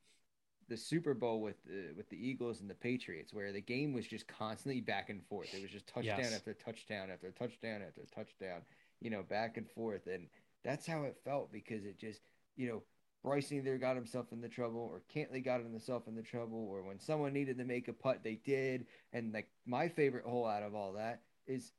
the 0.69 0.77
Super 0.77 1.15
Bowl 1.15 1.41
with 1.43 1.63
the 1.65 1.93
with 1.97 2.09
the 2.09 2.17
Eagles 2.17 2.61
and 2.61 2.71
the 2.71 2.75
Patriots, 2.75 3.35
where 3.35 3.53
the 3.53 3.61
game 3.61 3.93
was 3.93 4.07
just 4.07 4.27
constantly 4.29 4.81
back 4.81 5.11
and 5.11 5.25
forth. 5.27 5.53
It 5.53 5.61
was 5.61 5.71
just 5.71 5.87
touchdown 5.87 6.19
yes. 6.19 6.35
after 6.35 6.55
touchdown 6.55 7.11
after 7.11 7.31
touchdown 7.33 7.83
after 7.87 8.03
touchdown, 8.15 8.63
you 9.01 9.11
know, 9.11 9.23
back 9.23 9.57
and 9.57 9.71
forth, 9.71 10.07
and 10.07 10.29
that's 10.65 10.87
how 10.87 11.05
it 11.05 11.17
felt 11.25 11.53
because 11.53 11.85
it 11.85 11.99
just, 11.99 12.23
you 12.57 12.69
know, 12.69 12.83
Bryson 13.25 13.57
either 13.57 13.79
got 13.79 13.97
himself 13.97 14.27
in 14.33 14.43
the 14.43 14.49
trouble 14.49 14.81
or 14.93 15.03
Cantlay 15.13 15.43
got 15.43 15.63
himself 15.63 16.07
in 16.07 16.15
the 16.15 16.23
trouble, 16.23 16.69
or 16.71 16.83
when 16.83 17.01
someone 17.01 17.33
needed 17.33 17.57
to 17.57 17.65
make 17.65 17.89
a 17.89 17.93
putt, 17.93 18.23
they 18.23 18.39
did. 18.45 18.87
And 19.15 19.33
like 19.33 19.49
my 19.67 19.89
favorite 19.89 20.27
hole 20.27 20.47
out 20.47 20.63
of 20.63 20.75
all 20.75 20.93
that 20.93 21.23
is 21.47 21.73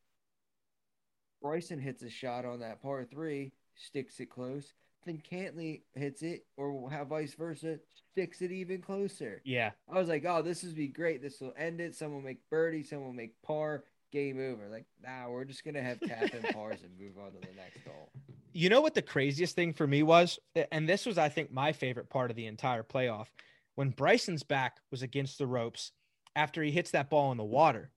Bryson 1.42 1.80
hits 1.80 2.02
a 2.02 2.10
shot 2.10 2.46
on 2.46 2.60
that 2.62 2.82
par 2.82 3.06
three, 3.06 3.54
sticks 3.76 4.20
it 4.20 4.32
close. 4.32 4.74
Then 5.06 5.22
Cantlay 5.32 5.82
hits 5.94 6.24
it, 6.24 6.48
or 6.58 6.90
how 6.90 7.06
vice 7.06 7.36
versa, 7.36 7.78
sticks 8.12 8.42
it 8.42 8.52
even 8.52 8.82
closer. 8.82 9.40
Yeah. 9.46 9.70
I 9.88 10.00
was 10.00 10.10
like, 10.10 10.26
oh, 10.26 10.42
this 10.42 10.64
would 10.64 10.76
be 10.76 10.88
great. 10.88 11.22
This 11.22 11.40
will 11.40 11.54
end 11.56 11.80
it. 11.80 11.94
Someone 11.94 12.24
will 12.24 12.28
make 12.28 12.50
birdie, 12.50 12.82
someone 12.82 13.10
will 13.10 13.14
make 13.14 13.40
par, 13.44 13.84
game 14.12 14.40
over. 14.40 14.68
Like, 14.68 14.86
nah, 15.04 15.30
we're 15.30 15.46
just 15.46 15.64
gonna 15.64 15.84
have 15.84 16.00
tap 16.00 16.34
and 16.34 16.44
pars 16.56 16.80
and 16.82 16.98
move 17.00 17.24
on 17.24 17.34
to 17.34 17.40
the 17.40 17.54
next 17.56 17.86
hole. 17.86 18.10
You 18.56 18.70
know 18.70 18.80
what 18.80 18.94
the 18.94 19.02
craziest 19.02 19.54
thing 19.54 19.74
for 19.74 19.86
me 19.86 20.02
was, 20.02 20.40
and 20.72 20.88
this 20.88 21.06
was, 21.06 21.18
I 21.18 21.28
think, 21.28 21.52
my 21.52 21.74
favorite 21.74 22.10
part 22.10 22.32
of 22.32 22.38
the 22.38 22.46
entire 22.46 22.84
playoff, 22.84 23.28
when 23.76 23.90
Bryson's 23.90 24.44
back 24.44 24.78
was 24.92 25.02
against 25.02 25.38
the 25.38 25.46
ropes 25.46 25.92
after 26.38 26.64
he 26.64 26.72
hits 26.72 26.92
that 26.92 27.10
ball 27.10 27.34
in 27.34 27.38
the 27.38 27.44
water, 27.44 27.92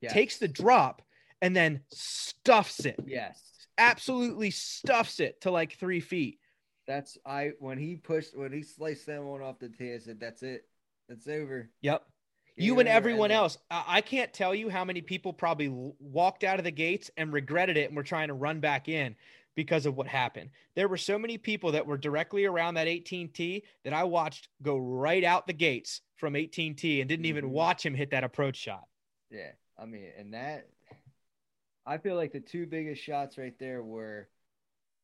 yes. 0.00 0.14
takes 0.14 0.38
the 0.38 0.48
drop 0.48 1.02
and 1.42 1.54
then 1.54 1.82
stuffs 1.92 2.86
it. 2.86 2.98
Yes, 3.06 3.66
absolutely 3.76 4.50
stuffs 4.50 5.20
it 5.20 5.42
to 5.42 5.50
like 5.50 5.74
three 5.74 6.00
feet. 6.00 6.38
That's 6.86 7.18
I 7.26 7.52
when 7.58 7.76
he 7.76 7.96
pushed 7.96 8.34
when 8.34 8.50
he 8.50 8.62
sliced 8.62 9.04
that 9.08 9.22
one 9.22 9.42
off 9.42 9.58
the 9.58 9.68
tee. 9.68 9.92
I 9.92 9.98
said, 9.98 10.18
"That's 10.18 10.42
it. 10.42 10.66
That's 11.06 11.28
over." 11.28 11.68
Yep 11.82 12.02
you 12.58 12.80
and 12.80 12.88
everyone 12.88 13.30
else. 13.30 13.56
I 13.70 14.00
can't 14.00 14.32
tell 14.32 14.54
you 14.54 14.68
how 14.68 14.84
many 14.84 15.00
people 15.00 15.32
probably 15.32 15.68
walked 16.00 16.44
out 16.44 16.58
of 16.58 16.64
the 16.64 16.70
gates 16.70 17.08
and 17.16 17.32
regretted 17.32 17.76
it 17.76 17.88
and 17.88 17.96
were 17.96 18.02
trying 18.02 18.28
to 18.28 18.34
run 18.34 18.60
back 18.60 18.88
in 18.88 19.14
because 19.58 19.86
of 19.86 19.96
what 19.96 20.06
happened. 20.06 20.50
There 20.76 20.86
were 20.86 20.96
so 20.96 21.18
many 21.18 21.36
people 21.36 21.72
that 21.72 21.84
were 21.84 21.98
directly 21.98 22.44
around 22.44 22.74
that 22.74 22.86
18T 22.86 23.64
that 23.82 23.92
I 23.92 24.04
watched 24.04 24.46
go 24.62 24.76
right 24.76 25.24
out 25.24 25.48
the 25.48 25.52
gates 25.52 26.00
from 26.14 26.34
18T 26.34 27.00
and 27.00 27.08
didn't 27.08 27.26
even 27.26 27.46
mm-hmm. 27.46 27.54
watch 27.54 27.84
him 27.84 27.92
hit 27.92 28.12
that 28.12 28.22
approach 28.22 28.54
shot. 28.54 28.84
Yeah. 29.32 29.50
I 29.76 29.86
mean, 29.86 30.12
and 30.16 30.32
that, 30.32 30.68
I 31.84 31.98
feel 31.98 32.14
like 32.14 32.30
the 32.30 32.38
two 32.38 32.66
biggest 32.66 33.02
shots 33.02 33.36
right 33.36 33.58
there 33.58 33.82
were 33.82 34.28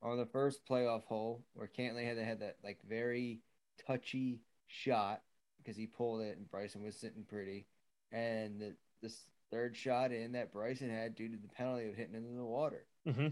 on 0.00 0.18
the 0.18 0.26
first 0.26 0.60
playoff 0.70 1.02
hole 1.06 1.42
where 1.54 1.68
Cantlay 1.76 2.06
had 2.06 2.16
to 2.18 2.24
had 2.24 2.38
that 2.38 2.58
like 2.62 2.78
very 2.88 3.40
touchy 3.88 4.38
shot 4.68 5.20
because 5.58 5.76
he 5.76 5.88
pulled 5.88 6.20
it 6.20 6.38
and 6.38 6.48
Bryson 6.48 6.80
was 6.80 6.94
sitting 6.94 7.24
pretty. 7.24 7.66
And 8.12 8.60
the, 8.60 8.76
this 9.02 9.24
third 9.50 9.76
shot 9.76 10.12
in 10.12 10.30
that 10.32 10.52
Bryson 10.52 10.90
had 10.90 11.16
due 11.16 11.28
to 11.28 11.36
the 11.42 11.48
penalty 11.48 11.88
of 11.88 11.96
hitting 11.96 12.14
into 12.14 12.36
the 12.36 12.44
water. 12.44 12.86
Mm-hmm. 13.08 13.26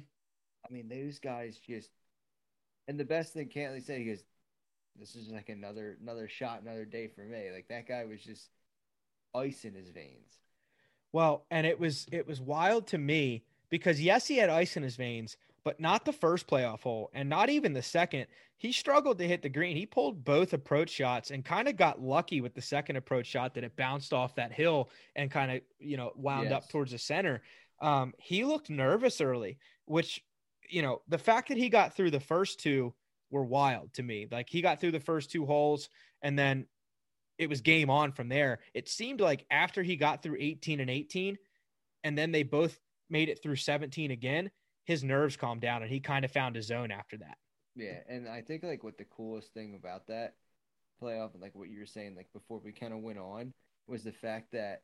I 0.69 0.73
mean, 0.73 0.89
those 0.89 1.19
guys 1.19 1.59
just. 1.59 1.91
And 2.89 2.99
the 2.99 3.05
best 3.05 3.33
thing 3.33 3.49
Cantlay 3.49 3.83
said, 3.83 3.99
he 3.99 4.07
goes, 4.07 4.25
"This 4.99 5.15
is 5.15 5.29
like 5.29 5.49
another 5.49 5.97
another 6.01 6.29
shot, 6.29 6.63
another 6.63 6.85
day 6.85 7.09
for 7.09 7.23
me." 7.23 7.51
Like 7.55 7.69
that 7.69 7.87
guy 7.87 8.05
was 8.05 8.21
just 8.21 8.49
ice 9.35 9.65
in 9.65 9.75
his 9.75 9.91
veins. 9.91 10.39
Well, 11.13 11.47
and 11.51 11.67
it 11.67 11.79
was 11.79 12.07
it 12.11 12.27
was 12.27 12.41
wild 12.41 12.87
to 12.89 12.99
me 12.99 13.45
because 13.71 14.01
yes, 14.01 14.27
he 14.27 14.39
had 14.39 14.51
ice 14.51 14.77
in 14.77 14.83
his 14.83 14.97
veins, 14.97 15.37
but 15.65 15.81
not 15.81 16.05
the 16.05 16.13
first 16.13 16.47
playoff 16.47 16.81
hole 16.81 17.11
and 17.15 17.29
not 17.29 17.51
even 17.51 17.73
the 17.73 17.83
second. 17.83 18.27
He 18.57 18.73
struggled 18.73 19.19
to 19.19 19.27
hit 19.27 19.43
the 19.43 19.49
green. 19.49 19.77
He 19.77 19.87
pulled 19.87 20.25
both 20.25 20.53
approach 20.53 20.91
shots 20.91 21.31
and 21.31 21.45
kind 21.45 21.69
of 21.69 21.77
got 21.77 22.01
lucky 22.01 22.41
with 22.41 22.55
the 22.55 22.63
second 22.63 22.97
approach 22.97 23.27
shot 23.27 23.55
that 23.55 23.65
it 23.65 23.77
bounced 23.77 24.13
off 24.13 24.37
that 24.37 24.53
hill 24.53 24.89
and 25.17 25.31
kind 25.31 25.51
of, 25.51 25.61
you 25.81 25.97
know, 25.97 26.13
wound 26.15 26.51
yes. 26.51 26.53
up 26.53 26.69
towards 26.69 26.93
the 26.93 26.99
center. 26.99 27.43
Um, 27.81 28.15
he 28.19 28.45
looked 28.45 28.71
nervous 28.71 29.21
early, 29.21 29.59
which, 29.87 30.25
you 30.73 30.83
know, 30.83 31.03
the 31.09 31.19
fact 31.19 31.49
that 31.49 31.59
he 31.59 31.69
got 31.69 31.95
through 31.95 32.11
the 32.11 32.21
first 32.21 32.59
two 32.61 32.95
were 33.31 33.45
wild 33.45 33.93
to 33.95 34.03
me. 34.03 34.27
Like 34.31 34.49
he 34.49 34.63
got 34.63 34.81
through 34.81 34.93
the 34.93 35.01
first 35.01 35.31
two 35.31 35.47
holes 35.47 35.89
and 36.23 36.39
then 36.39 36.67
it 37.39 37.49
was 37.49 37.61
game 37.61 37.91
on 37.91 38.13
from 38.13 38.29
there. 38.29 38.61
It 38.75 38.89
seemed 38.89 39.21
like 39.21 39.45
after 39.51 39.83
he 39.83 39.97
got 39.97 40.23
through 40.23 40.37
18 40.39 40.81
and 40.81 40.91
18, 40.91 41.39
and 42.05 42.17
then 42.17 42.33
they 42.33 42.43
both 42.43 42.79
made 43.11 43.29
it 43.29 43.43
through 43.43 43.57
17 43.57 44.11
again, 44.11 44.51
his 44.85 45.05
nerves 45.05 45.37
calmed 45.37 45.61
down 45.61 45.83
and 45.83 45.91
he 45.91 46.01
kind 46.01 46.25
of 46.25 46.31
found 46.31 46.57
his 46.57 46.67
zone 46.67 46.91
after 46.91 47.17
that. 47.19 47.37
Yeah, 47.75 48.01
and 48.09 48.29
I 48.29 48.43
think 48.43 48.63
like 48.63 48.85
what 48.85 48.99
the 48.99 49.05
coolest 49.05 49.53
thing 49.55 49.75
about 49.75 50.07
that 50.09 50.35
playoff 51.03 51.33
and 51.33 51.43
like 51.43 51.55
what 51.55 51.69
you 51.69 51.81
were 51.81 51.87
saying 51.87 52.15
like 52.15 52.33
before 52.33 52.61
we 52.65 52.73
kind 52.73 52.93
of 52.93 53.01
went 53.01 53.19
on 53.19 53.53
was 53.87 54.05
the 54.05 54.13
fact 54.13 54.53
that 54.53 54.83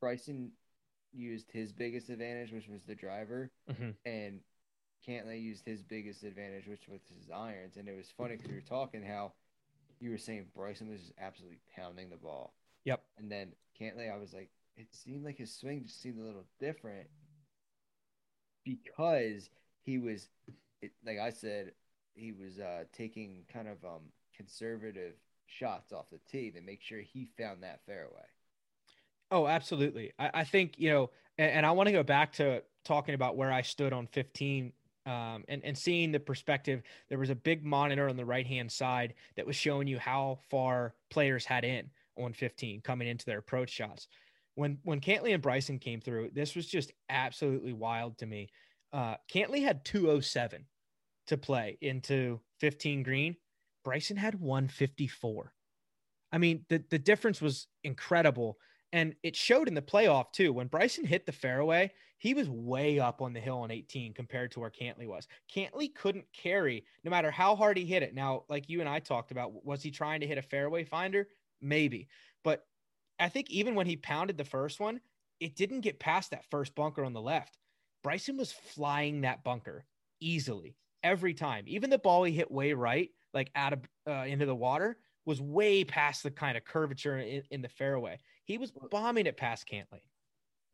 Bryson 0.00 0.52
used 1.12 1.50
his 1.52 1.72
biggest 1.72 2.08
advantage, 2.08 2.52
which 2.52 2.68
was 2.68 2.84
the 2.84 2.94
driver, 2.94 3.50
Mhm. 3.68 3.94
and 4.04 4.40
Cantlay 5.06 5.42
used 5.42 5.64
his 5.64 5.82
biggest 5.82 6.22
advantage, 6.22 6.66
which 6.66 6.88
was 6.88 7.00
his 7.18 7.30
irons. 7.30 7.76
And 7.76 7.88
it 7.88 7.96
was 7.96 8.08
funny 8.16 8.36
because 8.36 8.48
we 8.48 8.54
were 8.54 8.60
talking 8.60 9.02
how 9.02 9.32
you 10.00 10.10
were 10.10 10.18
saying 10.18 10.46
Bryson 10.54 10.88
was 10.88 11.00
just 11.00 11.12
absolutely 11.18 11.58
pounding 11.76 12.10
the 12.10 12.16
ball. 12.16 12.54
Yep. 12.84 13.02
And 13.18 13.30
then 13.30 13.52
Cantlay, 13.78 14.12
I 14.12 14.16
was 14.16 14.32
like, 14.32 14.50
it 14.76 14.88
seemed 14.92 15.24
like 15.24 15.36
his 15.36 15.54
swing 15.54 15.84
just 15.84 16.00
seemed 16.00 16.18
a 16.18 16.24
little 16.24 16.46
different 16.58 17.08
because 18.64 19.50
he 19.82 19.98
was, 19.98 20.28
it, 20.80 20.92
like 21.04 21.18
I 21.18 21.30
said, 21.30 21.72
he 22.14 22.32
was 22.32 22.58
uh, 22.58 22.84
taking 22.92 23.44
kind 23.52 23.68
of 23.68 23.84
um, 23.84 24.02
conservative 24.34 25.14
shots 25.46 25.92
off 25.92 26.06
the 26.10 26.20
tee 26.30 26.50
to 26.50 26.60
make 26.60 26.82
sure 26.82 27.00
he 27.00 27.28
found 27.38 27.62
that 27.62 27.80
fairway. 27.86 28.26
Oh, 29.30 29.46
absolutely. 29.46 30.12
I, 30.18 30.30
I 30.34 30.44
think, 30.44 30.78
you 30.78 30.90
know, 30.90 31.10
and, 31.38 31.50
and 31.50 31.66
I 31.66 31.72
want 31.72 31.88
to 31.88 31.92
go 31.92 32.02
back 32.02 32.32
to 32.34 32.62
talking 32.84 33.14
about 33.14 33.36
where 33.36 33.52
I 33.52 33.62
stood 33.62 33.92
on 33.92 34.06
15 34.06 34.72
um, 35.06 35.44
and, 35.48 35.64
and 35.64 35.76
seeing 35.76 36.12
the 36.12 36.20
perspective. 36.20 36.82
There 37.08 37.18
was 37.18 37.30
a 37.30 37.34
big 37.34 37.64
monitor 37.64 38.08
on 38.08 38.16
the 38.16 38.24
right 38.24 38.46
hand 38.46 38.70
side 38.70 39.14
that 39.36 39.46
was 39.46 39.56
showing 39.56 39.88
you 39.88 39.98
how 39.98 40.38
far 40.50 40.94
players 41.10 41.44
had 41.44 41.64
in 41.64 41.90
on 42.18 42.32
15 42.32 42.80
coming 42.82 43.08
into 43.08 43.26
their 43.26 43.38
approach 43.38 43.70
shots. 43.70 44.08
When 44.54 44.78
when 44.82 45.00
Cantlay 45.00 45.32
and 45.32 45.42
Bryson 45.42 45.78
came 45.78 46.00
through, 46.00 46.30
this 46.34 46.54
was 46.54 46.66
just 46.66 46.92
absolutely 47.08 47.72
wild 47.72 48.18
to 48.18 48.26
me. 48.26 48.50
Uh, 48.92 49.14
Cantlay 49.32 49.62
had 49.62 49.84
207 49.84 50.66
to 51.28 51.38
play 51.38 51.78
into 51.80 52.40
15 52.58 53.02
green. 53.02 53.36
Bryson 53.84 54.16
had 54.16 54.34
154. 54.34 55.52
I 56.32 56.38
mean, 56.38 56.64
the, 56.68 56.82
the 56.90 56.98
difference 56.98 57.40
was 57.40 57.68
incredible. 57.84 58.58
And 58.92 59.14
it 59.22 59.36
showed 59.36 59.68
in 59.68 59.74
the 59.74 59.82
playoff 59.82 60.32
too. 60.32 60.52
When 60.52 60.66
Bryson 60.66 61.04
hit 61.04 61.26
the 61.26 61.32
fairway, 61.32 61.92
he 62.18 62.34
was 62.34 62.50
way 62.50 62.98
up 62.98 63.22
on 63.22 63.32
the 63.32 63.40
hill 63.40 63.58
on 63.58 63.70
18 63.70 64.12
compared 64.12 64.50
to 64.52 64.60
where 64.60 64.70
Cantlay 64.70 65.06
was. 65.06 65.26
Cantlay 65.52 65.94
couldn't 65.94 66.26
carry 66.32 66.84
no 67.04 67.10
matter 67.10 67.30
how 67.30 67.56
hard 67.56 67.76
he 67.78 67.84
hit 67.84 68.02
it. 68.02 68.14
Now, 68.14 68.44
like 68.48 68.68
you 68.68 68.80
and 68.80 68.88
I 68.88 68.98
talked 68.98 69.30
about, 69.30 69.64
was 69.64 69.82
he 69.82 69.90
trying 69.90 70.20
to 70.20 70.26
hit 70.26 70.38
a 70.38 70.42
fairway 70.42 70.84
finder? 70.84 71.28
Maybe. 71.60 72.08
But 72.42 72.66
I 73.18 73.28
think 73.28 73.50
even 73.50 73.74
when 73.74 73.86
he 73.86 73.96
pounded 73.96 74.36
the 74.36 74.44
first 74.44 74.80
one, 74.80 75.00
it 75.40 75.56
didn't 75.56 75.80
get 75.80 75.98
past 75.98 76.32
that 76.32 76.44
first 76.50 76.74
bunker 76.74 77.04
on 77.04 77.12
the 77.12 77.20
left. 77.20 77.56
Bryson 78.02 78.36
was 78.36 78.52
flying 78.52 79.22
that 79.22 79.44
bunker 79.44 79.84
easily 80.20 80.76
every 81.02 81.34
time. 81.34 81.64
Even 81.66 81.90
the 81.90 81.98
ball 81.98 82.24
he 82.24 82.32
hit 82.32 82.50
way 82.50 82.72
right, 82.72 83.10
like 83.32 83.50
out 83.54 83.72
of 83.72 83.80
uh, 84.06 84.24
into 84.26 84.46
the 84.46 84.54
water, 84.54 84.98
was 85.24 85.40
way 85.40 85.84
past 85.84 86.22
the 86.22 86.30
kind 86.30 86.56
of 86.56 86.64
curvature 86.64 87.18
in, 87.18 87.42
in 87.50 87.62
the 87.62 87.68
fairway. 87.68 88.18
He 88.50 88.58
was 88.58 88.72
bombing 88.90 89.26
it 89.26 89.36
past 89.36 89.68
Cantlay. 89.68 90.02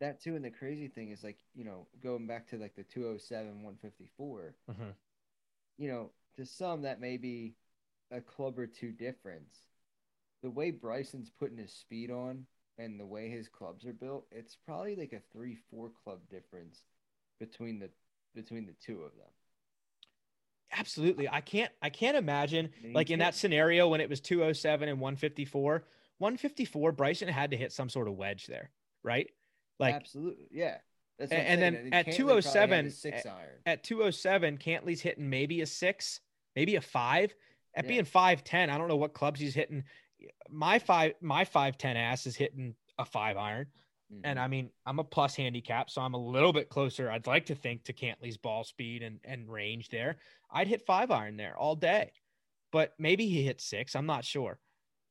That 0.01 0.23
too, 0.23 0.35
and 0.35 0.43
the 0.43 0.51
crazy 0.51 0.89
thing 0.89 1.11
is 1.11 1.23
like 1.23 1.37
you 1.55 1.63
know 1.63 1.87
going 2.03 2.27
back 2.27 2.49
to 2.49 2.57
like 2.57 2.75
the 2.75 2.85
207 2.85 3.49
154. 3.63 4.55
Mm-hmm. 4.71 4.83
You 5.77 5.89
know, 5.89 6.11
to 6.37 6.47
some 6.47 6.83
that 6.83 7.03
may 7.03 7.19
be 7.19 7.55
a 8.11 8.23
club 8.23 8.59
or 8.59 8.67
two 8.67 8.93
difference. 8.93 9.59
The 10.43 10.51
way 10.51 10.71
Bryson's 10.71 11.31
putting 11.39 11.59
his 11.59 11.71
speed 11.71 12.11
on 12.11 12.47
and 12.79 12.99
the 12.99 13.05
way 13.05 13.29
his 13.29 13.47
clubs 13.49 13.85
are 13.85 13.93
built, 13.93 14.25
it's 14.31 14.57
probably 14.65 14.97
like 14.97 15.13
a 15.13 15.21
three 15.31 15.59
four 15.71 15.91
club 16.03 16.21
difference 16.31 16.83
between 17.39 17.79
the 17.79 17.91
between 18.35 18.65
the 18.65 18.75
two 18.83 19.03
of 19.03 19.13
them. 19.17 19.29
Absolutely. 20.73 21.29
I 21.29 21.43
can't 21.43 21.73
I 21.83 21.91
can't 21.91 22.17
imagine 22.17 22.71
like 22.95 23.11
in 23.11 23.19
that 23.19 23.35
scenario 23.35 23.87
when 23.89 24.01
it 24.01 24.09
was 24.09 24.21
207 24.23 24.89
and 24.89 24.99
154, 24.99 25.85
154 26.19 26.93
Bryson 26.93 27.29
had 27.29 27.51
to 27.51 27.57
hit 27.57 27.73
some 27.73 27.89
sort 27.89 28.09
of 28.09 28.15
wedge 28.15 28.47
there, 28.47 28.71
right? 29.03 29.31
Like 29.79 29.95
Absolutely, 29.95 30.49
yeah. 30.51 30.79
And 31.19 31.29
saying, 31.31 31.61
then 31.61 31.75
and 31.75 31.95
at 31.95 32.07
Cantlay 32.07 32.17
probably 32.17 32.35
had 32.35 32.85
a 32.85 32.89
207, 32.89 32.91
six 32.91 33.27
iron. 33.27 33.49
at 33.65 33.83
207 33.85 34.59
Cantlay's 34.59 35.01
hitting 35.01 35.31
maybe 35.31 35.63
a 35.63 35.67
6, 35.67 36.21
maybe 36.55 36.77
a 36.77 36.81
5. 36.81 37.35
At 37.75 37.85
Yeah. 37.85 37.89
being 37.89 38.05
5'10, 38.05 38.71
I 38.71 38.79
don't 38.79 38.89
know 38.89 38.97
what 38.97 39.13
clubs 39.15 39.41
he's 39.41 39.55
hitting. 39.55 39.85
My 40.49 40.79
5 40.79 41.15
my 41.21 41.45
5'10 41.45 41.97
ass 41.97 42.27
is 42.27 42.37
hitting 42.37 42.75
a 42.99 43.05
5 43.05 43.37
iron. 43.37 43.67
And 44.23 44.39
Mhm. 44.39 44.43
I 44.43 44.47
mean, 44.49 44.71
I'm 44.87 44.99
a 45.01 45.05
plus 45.05 45.35
handicap, 45.35 45.91
so 45.91 46.01
I'm 46.01 46.15
a 46.15 46.19
little 46.19 46.53
bit 46.53 46.69
closer. 46.69 47.11
I'd 47.11 47.27
like 47.27 47.47
to 47.47 47.55
think 47.57 47.85
to 47.85 47.93
Cantlay's 47.93 48.37
ball 48.37 48.63
speed 48.63 49.03
and, 49.03 49.19
and 49.25 49.51
range 49.51 49.89
there. 49.89 50.17
I'd 50.49 50.69
hit 50.69 50.87
five 50.87 51.11
iron 51.11 51.37
there 51.37 51.57
all 51.59 51.75
day, 51.75 52.13
but 52.71 52.95
maybe 52.99 53.27
he 53.27 53.43
hit 53.43 53.61
six. 53.61 53.97
I'm 53.97 54.07
not 54.07 54.25
sure. 54.25 54.61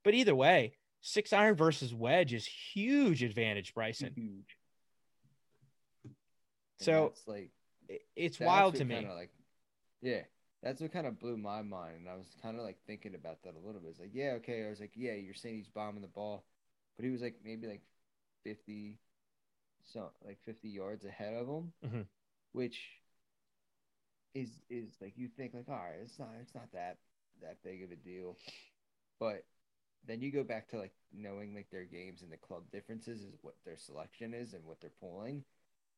But 0.04 0.14
either 0.14 0.34
way, 0.34 0.78
six 1.08 1.32
iron 1.34 1.56
versus 1.56 1.94
wedge 1.94 2.34
is 2.34 2.48
huge 2.48 3.22
advantage, 3.22 3.76
Bryson. 3.76 4.12
huge. 4.16 4.58
So 6.80 7.04
that's 7.14 7.28
like 7.28 7.52
It's 8.16 8.40
wild 8.40 8.76
to 8.76 8.86
me. 8.86 9.06
like, 9.16 9.30
yeah, 10.02 10.22
that's 10.64 10.82
what 10.82 10.92
kind 10.92 11.06
of 11.08 11.20
blew 11.20 11.38
my 11.38 11.62
mind, 11.62 11.98
and 12.00 12.10
I 12.10 12.16
was 12.16 12.36
kind 12.42 12.58
of 12.58 12.64
like 12.64 12.78
thinking 12.88 13.14
about 13.16 13.44
that 13.44 13.54
a 13.56 13.66
little 13.66 13.80
bit. 13.80 13.92
It's 13.92 14.00
like, 14.00 14.12
yeah, 14.14 14.32
okay, 14.38 14.66
I 14.66 14.70
was 14.70 14.80
like, 14.80 14.92
yeah, 14.96 15.14
you're 15.14 15.36
saying 15.36 15.56
he's 15.58 15.70
bombing 15.70 16.02
the 16.02 16.08
ball, 16.08 16.44
but 16.98 17.06
he 17.06 17.12
was 17.12 17.22
like 17.22 17.36
maybe 17.46 17.68
like 17.68 17.84
fifty, 18.44 18.98
so 19.84 20.10
like 20.26 20.40
fifty 20.44 20.70
yards 20.70 21.06
ahead 21.06 21.34
of 21.36 21.48
him, 21.48 21.72
Mhm. 21.86 22.06
which 22.52 22.80
is 24.34 24.50
is 24.70 24.98
like 25.00 25.14
you 25.16 25.28
think 25.30 25.54
like, 25.54 25.70
all 25.70 25.76
right, 25.76 26.00
it's 26.02 26.18
not 26.20 26.30
it's 26.42 26.56
not 26.56 26.72
that 26.74 26.98
that 27.42 27.62
big 27.64 27.84
of 27.84 27.92
a 27.92 27.96
deal, 27.96 28.38
but 29.20 29.46
then 30.08 30.22
you 30.22 30.32
go 30.32 30.44
back 30.44 30.68
to 30.70 30.78
like 30.78 30.94
knowing 31.14 31.54
like 31.56 31.70
their 31.72 31.86
games 31.86 32.22
and 32.22 32.32
the 32.32 32.38
club 32.38 32.64
differences 32.72 33.22
is 33.22 33.36
what 33.42 33.56
their 33.66 33.78
selection 33.78 34.34
is 34.34 34.54
and 34.54 34.64
what 34.66 34.82
they're 34.82 34.92
pulling. 35.00 35.44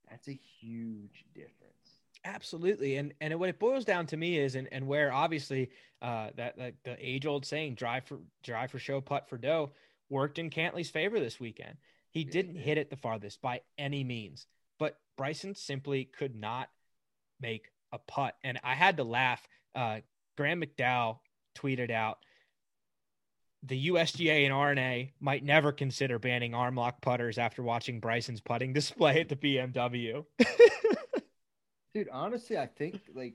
That's 0.09 0.27
a 0.27 0.39
huge 0.59 1.25
difference. 1.33 2.01
Absolutely, 2.25 2.97
and 2.97 3.13
and 3.21 3.39
what 3.39 3.49
it 3.49 3.59
boils 3.59 3.85
down 3.85 4.05
to 4.07 4.17
me 4.17 4.37
is, 4.37 4.55
and 4.55 4.67
and 4.71 4.87
where 4.87 5.13
obviously 5.13 5.69
uh, 6.01 6.29
that 6.35 6.57
that 6.57 6.73
the 6.83 6.97
age 6.99 7.25
old 7.25 7.45
saying 7.45 7.75
"drive 7.75 8.05
for 8.05 8.19
drive 8.43 8.71
for 8.71 8.79
show, 8.79 8.99
putt 8.99 9.29
for 9.29 9.37
dough" 9.37 9.71
worked 10.09 10.39
in 10.39 10.49
Cantlay's 10.49 10.89
favor 10.89 11.19
this 11.19 11.39
weekend. 11.39 11.77
He 12.11 12.23
Yeah, 12.23 12.31
didn't 12.31 12.53
did. 12.53 12.63
hit 12.63 12.77
it 12.77 12.89
the 12.89 12.97
farthest 12.97 13.41
by 13.41 13.61
any 13.77 14.03
means, 14.03 14.47
but 14.79 14.99
Bryson 15.15 15.55
simply 15.55 16.05
could 16.05 16.35
not 16.35 16.69
make 17.39 17.71
a 17.91 17.99
putt, 17.99 18.35
and 18.43 18.59
I 18.63 18.73
had 18.75 18.97
to 18.97 19.03
laugh. 19.03 19.47
Uh, 19.75 20.01
Graham 20.35 20.61
McDowell 20.61 21.19
tweeted 21.55 21.91
out. 21.91 22.19
The 23.63 23.87
USGA 23.89 24.45
and 24.45 24.53
R&A 24.53 25.13
might 25.19 25.43
never 25.43 25.71
consider 25.71 26.19
banning 26.19 26.53
arm 26.53 26.75
lock 26.75 27.01
putters 27.01 27.37
after 27.37 27.63
watching 27.63 27.99
Bryson's 27.99 28.39
putting 28.39 28.73
display 28.73 29.19
at 29.19 29.29
the 29.29 29.35
BMW. 29.35 30.25
Dude, 31.93 32.09
honestly, 32.11 32.57
I 32.57 32.67
think 32.67 33.01
like 33.15 33.33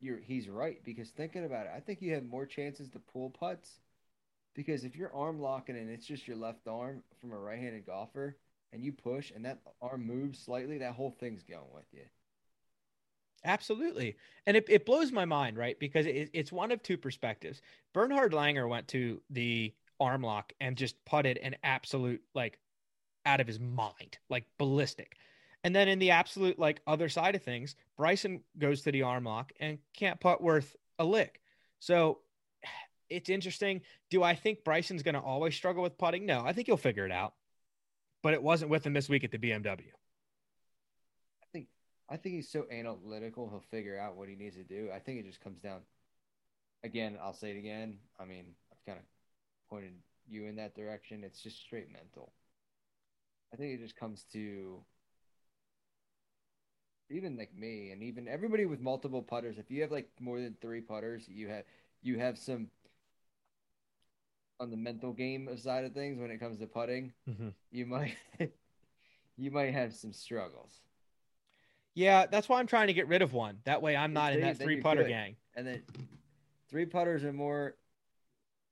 you're 0.00 0.18
he's 0.18 0.48
right 0.48 0.84
because 0.84 1.08
thinking 1.10 1.44
about 1.44 1.66
it, 1.66 1.72
I 1.74 1.80
think 1.80 2.02
you 2.02 2.12
have 2.14 2.24
more 2.24 2.44
chances 2.44 2.90
to 2.90 2.98
pull 2.98 3.30
putts 3.30 3.80
because 4.54 4.84
if 4.84 4.96
you're 4.96 5.14
arm 5.14 5.40
locking 5.40 5.76
and 5.76 5.90
it's 5.90 6.06
just 6.06 6.28
your 6.28 6.36
left 6.36 6.68
arm 6.68 7.02
from 7.20 7.32
a 7.32 7.38
right-handed 7.38 7.86
golfer 7.86 8.36
and 8.72 8.84
you 8.84 8.92
push 8.92 9.32
and 9.34 9.44
that 9.44 9.60
arm 9.80 10.06
moves 10.06 10.38
slightly, 10.38 10.78
that 10.78 10.94
whole 10.94 11.10
thing's 11.18 11.42
going 11.42 11.72
with 11.74 11.86
you. 11.92 12.02
Absolutely. 13.44 14.16
And 14.46 14.56
it, 14.56 14.64
it 14.68 14.86
blows 14.86 15.12
my 15.12 15.24
mind, 15.24 15.58
right? 15.58 15.78
Because 15.78 16.06
it, 16.06 16.30
it's 16.32 16.50
one 16.52 16.72
of 16.72 16.82
two 16.82 16.96
perspectives. 16.96 17.60
Bernhard 17.92 18.32
Langer 18.32 18.68
went 18.68 18.88
to 18.88 19.20
the 19.30 19.74
arm 20.00 20.22
lock 20.22 20.52
and 20.60 20.76
just 20.76 21.02
putted 21.04 21.36
an 21.38 21.56
absolute, 21.62 22.22
like, 22.34 22.58
out 23.26 23.40
of 23.40 23.46
his 23.46 23.60
mind, 23.60 24.18
like 24.30 24.44
ballistic. 24.58 25.16
And 25.62 25.74
then 25.74 25.88
in 25.88 25.98
the 25.98 26.10
absolute, 26.10 26.58
like, 26.58 26.80
other 26.86 27.08
side 27.08 27.34
of 27.34 27.42
things, 27.42 27.76
Bryson 27.96 28.40
goes 28.58 28.82
to 28.82 28.92
the 28.92 29.02
arm 29.02 29.24
lock 29.24 29.52
and 29.60 29.78
can't 29.94 30.20
putt 30.20 30.42
worth 30.42 30.74
a 30.98 31.04
lick. 31.04 31.40
So 31.80 32.20
it's 33.10 33.28
interesting. 33.28 33.82
Do 34.10 34.22
I 34.22 34.34
think 34.34 34.64
Bryson's 34.64 35.02
going 35.02 35.14
to 35.14 35.20
always 35.20 35.54
struggle 35.54 35.82
with 35.82 35.98
putting? 35.98 36.24
No, 36.24 36.42
I 36.44 36.54
think 36.54 36.66
he'll 36.66 36.76
figure 36.78 37.04
it 37.04 37.12
out. 37.12 37.34
But 38.22 38.32
it 38.32 38.42
wasn't 38.42 38.70
with 38.70 38.86
him 38.86 38.94
this 38.94 39.10
week 39.10 39.22
at 39.22 39.30
the 39.30 39.38
BMW. 39.38 39.90
I 42.08 42.16
think 42.16 42.34
he's 42.34 42.50
so 42.50 42.66
analytical, 42.70 43.48
he'll 43.48 43.64
figure 43.70 43.98
out 43.98 44.16
what 44.16 44.28
he 44.28 44.36
needs 44.36 44.56
to 44.56 44.64
do. 44.64 44.90
I 44.94 44.98
think 44.98 45.20
it 45.20 45.26
just 45.26 45.40
comes 45.40 45.60
down 45.60 45.80
again, 46.84 47.18
I'll 47.20 47.34
say 47.34 47.50
it 47.50 47.58
again. 47.58 47.96
I 48.20 48.24
mean, 48.24 48.44
I've 48.70 48.84
kind 48.84 48.98
of 48.98 49.04
pointed 49.70 49.92
you 50.28 50.46
in 50.46 50.56
that 50.56 50.74
direction. 50.74 51.24
It's 51.24 51.40
just 51.40 51.60
straight 51.60 51.90
mental. 51.90 52.32
I 53.52 53.56
think 53.56 53.74
it 53.74 53.82
just 53.82 53.96
comes 53.96 54.24
to 54.32 54.84
even 57.10 57.36
like 57.36 57.54
me 57.56 57.90
and 57.90 58.02
even 58.02 58.28
everybody 58.28 58.66
with 58.66 58.80
multiple 58.80 59.22
putters. 59.22 59.58
If 59.58 59.70
you 59.70 59.82
have 59.82 59.90
like 59.90 60.10
more 60.20 60.40
than 60.40 60.56
three 60.60 60.80
putters, 60.80 61.24
you 61.28 61.48
have 61.48 61.64
you 62.02 62.18
have 62.18 62.38
some 62.38 62.68
on 64.60 64.70
the 64.70 64.76
mental 64.76 65.12
game 65.12 65.48
side 65.56 65.84
of 65.84 65.92
things 65.92 66.18
when 66.18 66.30
it 66.30 66.38
comes 66.38 66.58
to 66.58 66.66
putting. 66.66 67.12
Mm-hmm. 67.28 67.48
You 67.70 67.86
might 67.86 68.16
you 69.36 69.50
might 69.50 69.72
have 69.72 69.94
some 69.94 70.12
struggles. 70.12 70.80
Yeah, 71.94 72.26
that's 72.26 72.48
why 72.48 72.58
I'm 72.58 72.66
trying 72.66 72.88
to 72.88 72.92
get 72.92 73.08
rid 73.08 73.22
of 73.22 73.32
one. 73.32 73.58
That 73.64 73.82
way 73.82 73.96
I'm 73.96 74.12
not 74.12 74.32
in 74.32 74.40
that 74.40 74.58
three 74.58 74.80
putter 74.80 75.04
gang. 75.04 75.36
And 75.54 75.66
then 75.66 75.82
three 76.68 76.86
putters 76.86 77.22
are 77.24 77.32
more 77.32 77.76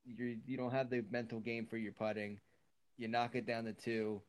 you 0.04 0.38
you 0.44 0.56
don't 0.56 0.72
have 0.72 0.90
the 0.90 1.04
mental 1.10 1.40
game 1.40 1.66
for 1.66 1.76
your 1.76 1.92
putting. 1.92 2.40
You 2.98 3.08
knock 3.08 3.34
it 3.34 3.46
down 3.46 3.64
to 3.64 3.72
two, 3.72 4.20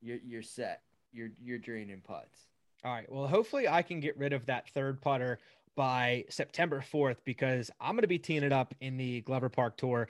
you're 0.00 0.18
you're 0.24 0.42
set. 0.42 0.82
You're 1.12 1.30
you're 1.42 1.58
draining 1.58 2.02
putts. 2.06 2.46
All 2.84 2.92
right. 2.92 3.10
Well, 3.10 3.26
hopefully 3.26 3.68
I 3.68 3.82
can 3.82 4.00
get 4.00 4.16
rid 4.16 4.32
of 4.32 4.46
that 4.46 4.68
third 4.70 5.00
putter 5.00 5.38
by 5.74 6.24
September 6.30 6.82
4th 6.92 7.16
because 7.24 7.70
I'm 7.80 7.92
going 7.92 8.02
to 8.02 8.08
be 8.08 8.18
teeing 8.18 8.42
it 8.42 8.52
up 8.52 8.74
in 8.80 8.96
the 8.96 9.22
Glover 9.22 9.48
Park 9.48 9.76
Tour 9.76 10.08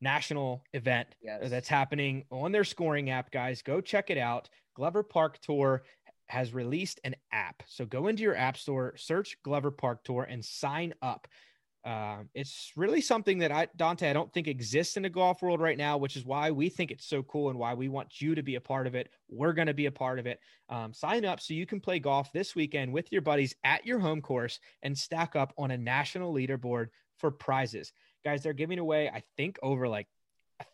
national 0.00 0.64
event 0.72 1.08
yes. 1.22 1.50
that's 1.50 1.68
happening 1.68 2.24
on 2.30 2.52
their 2.52 2.64
scoring 2.64 3.10
app, 3.10 3.30
guys. 3.30 3.62
Go 3.62 3.80
check 3.80 4.10
it 4.10 4.18
out. 4.18 4.48
Glover 4.74 5.02
Park 5.02 5.38
Tour 5.40 5.82
has 6.30 6.54
released 6.54 7.00
an 7.04 7.16
app. 7.32 7.62
So 7.66 7.84
go 7.84 8.06
into 8.06 8.22
your 8.22 8.36
app 8.36 8.56
store, 8.56 8.94
search 8.96 9.36
Glover 9.42 9.70
Park 9.70 10.04
Tour, 10.04 10.22
and 10.22 10.44
sign 10.44 10.94
up. 11.02 11.26
Uh, 11.84 12.18
it's 12.34 12.72
really 12.76 13.00
something 13.00 13.38
that 13.38 13.50
I, 13.50 13.66
Dante, 13.74 14.08
I 14.08 14.12
don't 14.12 14.32
think 14.32 14.46
exists 14.46 14.96
in 14.96 15.02
the 15.02 15.08
golf 15.08 15.42
world 15.42 15.60
right 15.60 15.78
now, 15.78 15.96
which 15.96 16.16
is 16.16 16.24
why 16.24 16.50
we 16.50 16.68
think 16.68 16.90
it's 16.90 17.06
so 17.06 17.22
cool 17.22 17.48
and 17.48 17.58
why 17.58 17.74
we 17.74 17.88
want 17.88 18.20
you 18.20 18.34
to 18.34 18.42
be 18.42 18.56
a 18.56 18.60
part 18.60 18.86
of 18.86 18.94
it. 18.94 19.08
We're 19.28 19.54
going 19.54 19.66
to 19.66 19.74
be 19.74 19.86
a 19.86 19.92
part 19.92 20.18
of 20.18 20.26
it. 20.26 20.40
Um, 20.68 20.92
sign 20.92 21.24
up 21.24 21.40
so 21.40 21.54
you 21.54 21.66
can 21.66 21.80
play 21.80 21.98
golf 21.98 22.30
this 22.32 22.54
weekend 22.54 22.92
with 22.92 23.10
your 23.10 23.22
buddies 23.22 23.54
at 23.64 23.86
your 23.86 23.98
home 23.98 24.20
course 24.20 24.60
and 24.82 24.96
stack 24.96 25.36
up 25.36 25.54
on 25.56 25.70
a 25.70 25.78
national 25.78 26.34
leaderboard 26.34 26.88
for 27.18 27.30
prizes. 27.30 27.92
Guys, 28.24 28.42
they're 28.42 28.52
giving 28.52 28.78
away, 28.78 29.08
I 29.08 29.22
think, 29.38 29.58
over 29.62 29.88
like 29.88 30.06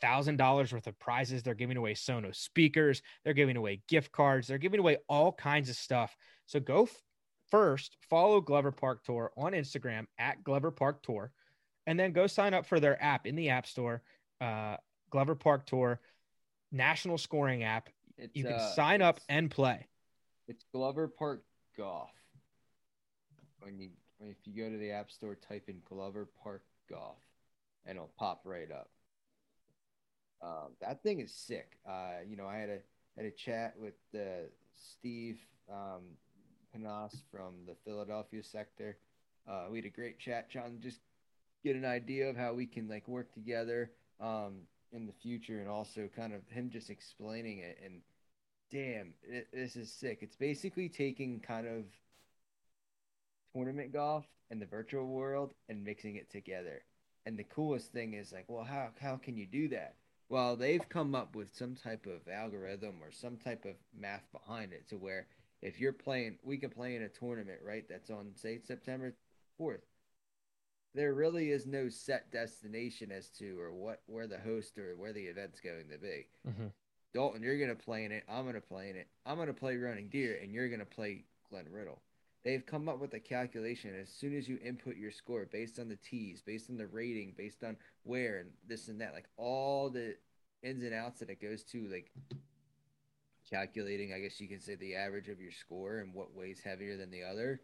thousand 0.01 0.37
dollars 0.37 0.73
worth 0.73 0.87
of 0.87 0.99
prizes. 0.99 1.43
They're 1.43 1.55
giving 1.55 1.77
away 1.77 1.95
Sonos 1.95 2.37
speakers. 2.37 3.03
They're 3.25 3.35
giving 3.35 3.57
away 3.57 3.83
gift 3.89 4.13
cards. 4.13 4.47
They're 4.47 4.59
giving 4.59 4.81
away 4.81 4.99
all 5.09 5.33
kinds 5.33 5.69
of 5.71 5.77
stuff. 5.77 6.17
So 6.47 6.61
go 6.61 6.85
f- 6.85 7.03
first, 7.51 7.97
follow 8.09 8.41
Glover 8.41 8.73
Park 8.73 9.05
Tour 9.05 9.33
on 9.37 9.53
Instagram 9.53 10.07
at 10.19 10.43
Glover 10.45 10.71
Park 10.71 11.03
Tour, 11.03 11.31
and 11.87 11.99
then 11.99 12.13
go 12.13 12.27
sign 12.27 12.55
up 12.55 12.67
for 12.67 12.81
their 12.81 13.03
app 13.03 13.27
in 13.27 13.37
the 13.37 13.51
App 13.51 13.67
Store, 13.67 14.03
uh, 14.41 14.77
Glover 15.11 15.35
Park 15.35 15.67
Tour, 15.67 16.01
national 16.73 17.19
scoring 17.19 17.63
app. 17.63 17.89
It's, 18.19 18.35
you 18.35 18.45
can 18.45 18.55
uh, 18.55 18.75
sign 18.75 19.03
up 19.03 19.21
and 19.29 19.51
play. 19.51 19.87
It's 20.49 20.65
Glover 20.73 21.09
Park 21.09 21.43
Golf. 21.77 22.11
When 23.61 23.79
you 23.79 23.91
if 24.21 24.37
you 24.45 24.65
go 24.65 24.71
to 24.71 24.79
the 24.79 24.93
App 24.93 25.11
Store, 25.11 25.35
type 25.35 25.65
in 25.69 25.81
Glover 25.89 26.29
Park 26.43 26.63
Golf, 26.89 27.19
and 27.85 27.97
it'll 27.97 28.11
pop 28.19 28.43
right 28.45 28.71
up. 28.71 28.89
Um, 30.43 30.73
that 30.81 31.03
thing 31.03 31.21
is 31.21 31.33
sick. 31.33 31.79
Uh, 31.89 32.21
you 32.27 32.37
know, 32.37 32.47
I 32.47 32.57
had 32.57 32.69
a 32.69 32.79
had 33.17 33.27
a 33.27 33.31
chat 33.31 33.75
with 33.79 33.95
uh, 34.15 34.49
Steve 34.75 35.39
um, 35.73 36.03
Panas 36.75 37.23
from 37.31 37.55
the 37.67 37.75
Philadelphia 37.85 38.43
sector. 38.43 38.99
Uh, 39.49 39.67
we 39.71 39.79
had 39.79 39.87
a 39.87 39.91
great 39.91 40.19
chat, 40.19 40.51
John. 40.51 40.79
just 40.81 41.01
get 41.65 41.77
an 41.77 41.85
idea 41.85 42.29
of 42.29 42.37
how 42.37 42.53
we 42.53 42.67
can 42.67 42.89
like 42.89 43.09
work 43.09 43.33
together 43.33 43.91
um, 44.21 44.63
in 44.93 45.07
the 45.07 45.13
future, 45.13 45.61
and 45.61 45.69
also 45.69 46.09
kind 46.15 46.35
of 46.35 46.47
him 46.49 46.71
just 46.71 46.91
explaining 46.91 47.59
it. 47.59 47.79
And 47.85 48.01
damn, 48.71 49.15
it, 49.23 49.49
this 49.53 49.77
is 49.77 49.91
sick. 49.93 50.19
It's 50.21 50.37
basically 50.37 50.89
taking 50.89 51.41
kind 51.41 51.67
of 51.67 51.85
tournament 53.55 53.93
golf 53.93 54.27
and 54.51 54.61
the 54.61 54.67
virtual 54.67 55.07
world 55.07 55.55
and 55.69 55.83
mixing 55.83 56.17
it 56.17 56.31
together. 56.31 56.85
And 57.25 57.39
the 57.39 57.45
coolest 57.45 57.93
thing 57.93 58.15
is 58.15 58.33
like, 58.33 58.45
well, 58.49 58.65
how 58.65 58.91
how 59.01 59.17
can 59.17 59.37
you 59.37 59.47
do 59.47 59.69
that? 59.69 59.97
Well, 60.29 60.57
they've 60.57 60.89
come 60.89 61.15
up 61.15 61.37
with 61.37 61.55
some 61.55 61.77
type 61.77 62.07
of 62.07 62.29
algorithm 62.33 62.97
or 63.01 63.13
some 63.13 63.37
type 63.37 63.65
of 63.65 63.75
math 63.97 64.25
behind 64.33 64.73
it 64.73 64.89
to 64.89 64.97
where 64.97 65.27
if 65.63 65.81
you're 65.81 65.93
playing, 65.93 66.39
we 66.43 66.59
can 66.59 66.71
play 66.71 66.97
in 66.97 67.03
a 67.03 67.09
tournament, 67.09 67.61
right? 67.65 67.85
That's 67.89 68.11
on 68.11 68.33
say 68.35 68.59
September 68.59 69.15
fourth. 69.57 69.87
There 70.95 71.15
really 71.15 71.51
is 71.51 71.67
no 71.67 71.89
set 71.89 72.33
destination 72.33 73.13
as 73.13 73.29
to 73.39 73.61
or 73.61 73.73
what 73.73 74.01
where 74.07 74.27
the 74.27 74.39
host 74.39 74.79
or 74.79 74.97
where 74.97 75.13
the 75.13 75.25
event's 75.25 75.61
going 75.61 75.89
to 75.91 75.99
be. 75.99 76.27
Mm-hmm. 76.49 76.67
Dalton, 77.15 77.43
you're 77.43 77.59
gonna 77.59 77.75
play 77.75 78.05
in 78.05 78.13
it. 78.13 78.25
I'm 78.29 78.45
gonna 78.45 78.61
play 78.61 78.91
in 78.91 78.97
it. 78.97 79.07
I'm 79.25 79.39
gonna 79.39 79.55
play 79.55 79.77
Running 79.77 80.09
Deer, 80.09 80.39
and 80.43 80.53
you're 80.53 80.69
gonna 80.69 80.85
play 80.85 81.25
Glen 81.49 81.67
Riddle. 81.71 82.01
They've 82.47 82.65
come 82.65 82.89
up 82.89 83.01
with 83.01 83.13
a 83.15 83.19
calculation 83.19 83.93
as 84.01 84.09
soon 84.09 84.39
as 84.39 84.49
you 84.49 84.57
input 84.65 84.97
your 84.97 85.11
score 85.11 85.49
based 85.51 85.81
on 85.81 85.89
the 85.89 85.97
tees, 85.97 86.43
based 86.47 86.71
on 86.71 86.77
the 86.77 86.87
rating, 86.87 87.35
based 87.37 87.65
on 87.65 87.77
where 88.05 88.39
and 88.39 88.51
this 88.69 88.87
and 88.87 89.01
that, 89.01 89.15
like 89.15 89.27
all 89.37 89.91
the 89.91 90.15
ins 90.63 90.85
and 90.85 90.95
outs 90.95 91.19
that 91.19 91.29
it 91.29 91.43
goes 91.43 91.65
to, 91.65 91.89
like 91.89 92.13
calculating, 93.51 94.13
I 94.13 94.21
guess 94.21 94.41
you 94.41 94.47
can 94.47 94.61
say 94.61 94.77
the 94.77 94.95
average 94.95 95.29
of 95.29 95.41
your 95.41 95.51
score 95.51 95.99
and 95.99 96.15
what 96.15 96.37
weighs 96.37 96.61
heavier 96.61 96.97
than 96.97 97.11
the 97.11 97.25
other. 97.25 97.63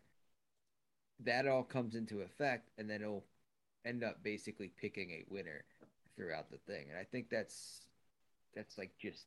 That 1.20 1.46
all 1.46 1.62
comes 1.62 1.94
into 1.94 2.22
effect, 2.22 2.70
and 2.76 2.90
then 2.90 3.02
it'll 3.02 3.24
end 3.84 4.02
up 4.02 4.24
basically 4.24 4.72
picking 4.80 5.10
a 5.10 5.32
winner 5.32 5.62
throughout 6.16 6.50
the 6.50 6.58
thing. 6.58 6.86
And 6.90 6.98
I 6.98 7.04
think 7.04 7.30
that's 7.30 7.82
that's 8.52 8.76
like 8.78 8.98
just, 9.00 9.26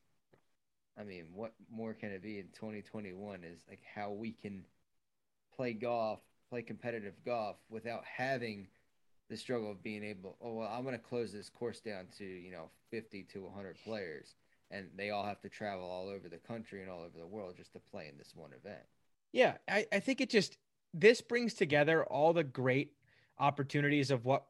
I 0.99 1.05
mean, 1.05 1.27
what 1.33 1.53
more 1.71 1.93
can 1.93 2.09
it 2.11 2.21
be 2.21 2.39
in 2.39 2.47
2021 2.53 3.45
is 3.45 3.61
like 3.69 3.79
how 3.95 4.11
we 4.11 4.33
can 4.33 4.65
play 5.55 5.73
golf, 5.73 6.19
play 6.49 6.61
competitive 6.61 7.13
golf 7.25 7.57
without 7.69 8.03
having 8.05 8.67
the 9.29 9.37
struggle 9.37 9.71
of 9.71 9.81
being 9.81 10.03
able, 10.03 10.37
oh, 10.41 10.53
well, 10.53 10.69
I'm 10.71 10.83
going 10.83 10.95
to 10.95 11.03
close 11.03 11.31
this 11.31 11.49
course 11.49 11.79
down 11.79 12.07
to, 12.17 12.25
you 12.25 12.51
know, 12.51 12.69
50 12.91 13.23
to 13.33 13.41
100 13.43 13.77
players 13.83 14.35
and 14.71 14.87
they 14.95 15.09
all 15.11 15.25
have 15.25 15.41
to 15.41 15.49
travel 15.49 15.85
all 15.85 16.07
over 16.07 16.27
the 16.29 16.37
country 16.37 16.81
and 16.81 16.89
all 16.89 17.01
over 17.01 17.17
the 17.17 17.27
world 17.27 17.55
just 17.57 17.73
to 17.73 17.79
play 17.79 18.07
in 18.07 18.17
this 18.17 18.33
one 18.35 18.51
event. 18.53 18.81
Yeah, 19.31 19.55
I, 19.67 19.85
I 19.91 19.99
think 19.99 20.21
it 20.21 20.29
just 20.29 20.57
this 20.93 21.21
brings 21.21 21.53
together 21.53 22.05
all 22.05 22.33
the 22.33 22.43
great 22.43 22.93
opportunities 23.37 24.11
of 24.11 24.25
what 24.25 24.45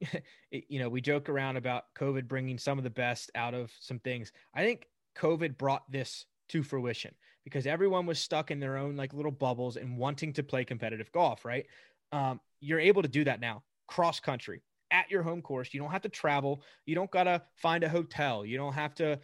you 0.50 0.80
know 0.80 0.88
we 0.88 1.00
joke 1.00 1.28
around 1.28 1.56
about 1.56 1.84
covid 1.94 2.26
bringing 2.26 2.58
some 2.58 2.78
of 2.78 2.84
the 2.84 2.90
best 2.90 3.30
out 3.36 3.54
of 3.54 3.70
some 3.78 4.00
things 4.00 4.32
i 4.54 4.64
think 4.64 4.86
covid 5.16 5.56
brought 5.56 5.88
this 5.90 6.26
to 6.52 6.62
fruition 6.62 7.14
because 7.44 7.66
everyone 7.66 8.06
was 8.06 8.18
stuck 8.18 8.50
in 8.50 8.60
their 8.60 8.76
own 8.76 8.96
like 8.96 9.12
little 9.12 9.32
bubbles 9.32 9.76
and 9.76 9.98
wanting 9.98 10.32
to 10.32 10.42
play 10.42 10.64
competitive 10.64 11.10
golf 11.12 11.44
right 11.44 11.66
um, 12.12 12.40
you're 12.60 12.80
able 12.80 13.02
to 13.02 13.08
do 13.08 13.24
that 13.24 13.40
now 13.40 13.62
cross 13.88 14.20
country 14.20 14.62
at 14.92 15.10
your 15.10 15.22
home 15.22 15.42
course. 15.42 15.74
You 15.74 15.80
don't 15.80 15.90
have 15.90 16.02
to 16.02 16.08
travel. 16.08 16.62
You 16.86 16.94
don't 16.94 17.10
got 17.10 17.24
to 17.24 17.42
find 17.56 17.82
a 17.82 17.88
hotel. 17.88 18.44
You 18.44 18.56
don't 18.56 18.74
have 18.74 18.94
to 18.96 19.18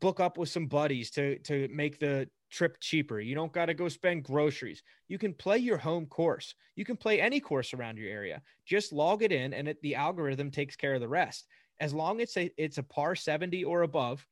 book 0.00 0.18
up 0.18 0.38
with 0.38 0.48
some 0.48 0.66
buddies 0.66 1.10
to 1.12 1.38
to 1.40 1.68
make 1.72 2.00
the 2.00 2.28
trip 2.50 2.78
cheaper. 2.80 3.20
You 3.20 3.36
don't 3.36 3.52
got 3.52 3.66
to 3.66 3.74
go 3.74 3.88
spend 3.88 4.24
groceries. 4.24 4.82
You 5.06 5.18
can 5.18 5.34
play 5.34 5.58
your 5.58 5.78
home 5.78 6.06
course. 6.06 6.54
You 6.74 6.84
can 6.84 6.96
play 6.96 7.20
any 7.20 7.38
course 7.38 7.74
around 7.74 7.96
your 7.96 8.10
area. 8.10 8.42
Just 8.66 8.92
log 8.92 9.22
it 9.22 9.30
in 9.30 9.54
and 9.54 9.68
it, 9.68 9.80
the 9.82 9.94
algorithm 9.94 10.50
takes 10.50 10.74
care 10.74 10.94
of 10.94 11.00
the 11.00 11.08
rest. 11.08 11.46
As 11.78 11.94
long 11.94 12.20
as 12.20 12.30
it's 12.30 12.36
a, 12.36 12.50
it's 12.56 12.78
a 12.78 12.82
par 12.82 13.14
70 13.14 13.62
or 13.64 13.82
above, 13.82 14.26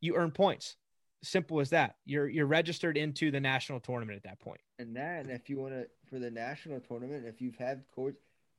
you 0.00 0.14
earn 0.14 0.30
points. 0.30 0.76
Simple 1.22 1.60
as 1.60 1.70
that. 1.70 1.96
You're 2.04 2.28
you're 2.28 2.46
registered 2.46 2.96
into 2.96 3.30
the 3.30 3.40
national 3.40 3.80
tournament 3.80 4.16
at 4.16 4.22
that 4.24 4.38
point. 4.38 4.60
And 4.78 4.94
then 4.94 5.30
if 5.30 5.48
you 5.48 5.58
want 5.58 5.74
to 5.74 5.86
for 6.08 6.18
the 6.18 6.30
national 6.30 6.80
tournament, 6.80 7.24
if 7.26 7.40
you've 7.40 7.56
had 7.56 7.84
course 7.94 8.14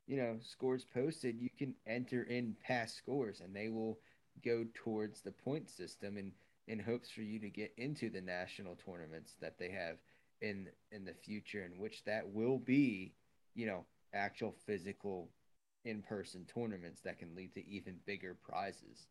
you 0.08 0.18
know 0.18 0.38
scores 0.42 0.86
posted, 0.94 1.40
you 1.40 1.50
can 1.58 1.74
enter 1.86 2.24
in 2.24 2.56
past 2.64 2.98
scores, 2.98 3.42
and 3.42 3.56
they 3.56 3.70
will 3.70 4.00
go 4.44 4.66
towards 4.74 5.22
the 5.22 5.32
point 5.32 5.70
system 5.70 6.18
in 6.18 6.32
in 6.68 6.80
hopes 6.80 7.10
for 7.10 7.22
you 7.22 7.40
to 7.40 7.50
get 7.50 7.74
into 7.78 8.10
the 8.10 8.22
national 8.22 8.76
tournaments 8.76 9.36
that 9.40 9.58
they 9.58 9.70
have 9.70 9.98
in 10.42 10.68
in 10.92 11.06
the 11.06 11.14
future, 11.14 11.64
in 11.64 11.80
which 11.80 12.04
that 12.06 12.28
will 12.28 12.58
be, 12.58 13.14
you 13.56 13.66
know, 13.66 13.86
actual 14.14 14.56
physical 14.66 15.30
in 15.86 16.02
person 16.02 16.46
tournaments 16.54 17.02
that 17.02 17.20
can 17.20 17.36
lead 17.36 17.54
to 17.54 17.66
even 17.68 17.96
bigger 18.06 18.36
prizes. 18.36 19.08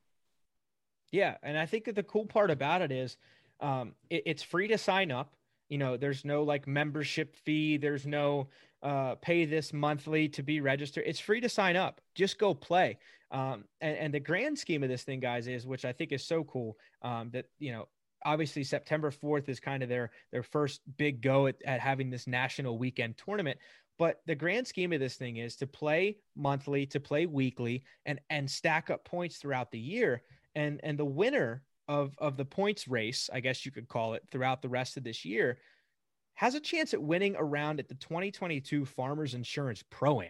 Yeah, 1.13 1.37
and 1.43 1.57
I 1.57 1.67
think 1.67 1.85
that 1.85 1.95
the 1.95 2.03
cool 2.03 2.27
part 2.27 2.51
about 2.51 2.83
it 2.83 2.93
is 2.93 3.17
um, 3.61 3.93
it, 4.11 4.23
it's 4.27 4.43
free 4.43 4.69
to 4.69 4.79
sign 4.79 5.11
up. 5.11 5.35
You 5.69 5.79
know, 5.79 5.97
there's 5.97 6.25
no 6.25 6.43
like 6.43 6.67
membership 6.67 7.37
fee. 7.37 7.77
There's 7.77 8.07
no 8.07 8.49
uh, 8.83 9.17
pay 9.17 9.45
this 9.45 9.73
monthly 9.73 10.29
to 10.29 10.43
be 10.43 10.61
registered. 10.61 11.05
It's 11.07 11.21
free 11.21 11.41
to 11.41 11.49
sign 11.49 11.77
up. 11.77 12.01
Just 12.15 12.39
go 12.39 12.55
play. 12.55 12.99
Um, 13.33 13.65
and, 13.81 13.97
and, 13.97 14.15
the 14.15 14.21
grand 14.21 14.57
scheme 14.57 14.85
of 14.85 14.89
this 14.89 15.03
thing, 15.03 15.19
guys, 15.19 15.49
is 15.49 15.67
which 15.67 15.85
I 15.85 15.93
think 15.93 16.13
is 16.13 16.25
so 16.25 16.45
cool 16.45 16.77
um, 17.03 17.31
that 17.33 17.47
you 17.59 17.73
know 17.73 17.89
obviously 18.25 18.63
September 18.63 19.11
4th 19.11 19.49
is 19.49 19.59
kind 19.59 19.83
of 19.83 19.89
their 19.89 20.11
their 20.31 20.45
first 20.45 20.81
big 20.97 21.23
go 21.23 21.49
at, 21.49 21.57
at 21.65 21.81
having 21.81 22.09
this 22.09 22.27
national 22.27 22.79
weekend 22.79 23.17
tournament. 23.17 23.59
But 23.99 24.21
the 24.27 24.35
grand 24.35 24.67
scheme 24.67 24.93
of 24.93 25.01
this 25.01 25.17
thing 25.17 25.39
is 25.39 25.57
to 25.57 25.67
play 25.67 26.19
monthly, 26.37 26.87
to 26.87 27.01
play 27.01 27.27
weekly, 27.27 27.83
and 28.05 28.21
and 28.31 28.49
stack 28.49 28.91
up 28.91 29.05
points 29.05 29.39
throughout 29.39 29.73
the 29.73 29.79
year. 29.79 30.23
And 30.55 30.81
and 30.85 30.99
the 30.99 31.05
winner 31.05 31.63
of 31.89 32.15
of 32.19 32.37
the 32.37 32.45
points 32.45 32.89
race, 32.89 33.31
I 33.33 33.41
guess 33.41 33.65
you 33.65 33.73
could 33.73 33.89
call 33.89 34.15
it, 34.15 34.23
throughout 34.31 34.63
the 34.63 34.69
rest 34.69 34.97
of 34.97 35.05
this 35.05 35.25
year 35.25 35.59
has 36.37 36.55
a 36.55 36.61
chance 36.61 36.93
at 36.95 37.03
winning 37.03 37.35
around 37.39 37.81
at 37.81 37.89
the 37.89 37.95
2022 37.95 38.85
Farmers 38.85 39.35
Insurance 39.35 39.83
Pro 39.91 40.21
Am. 40.21 40.29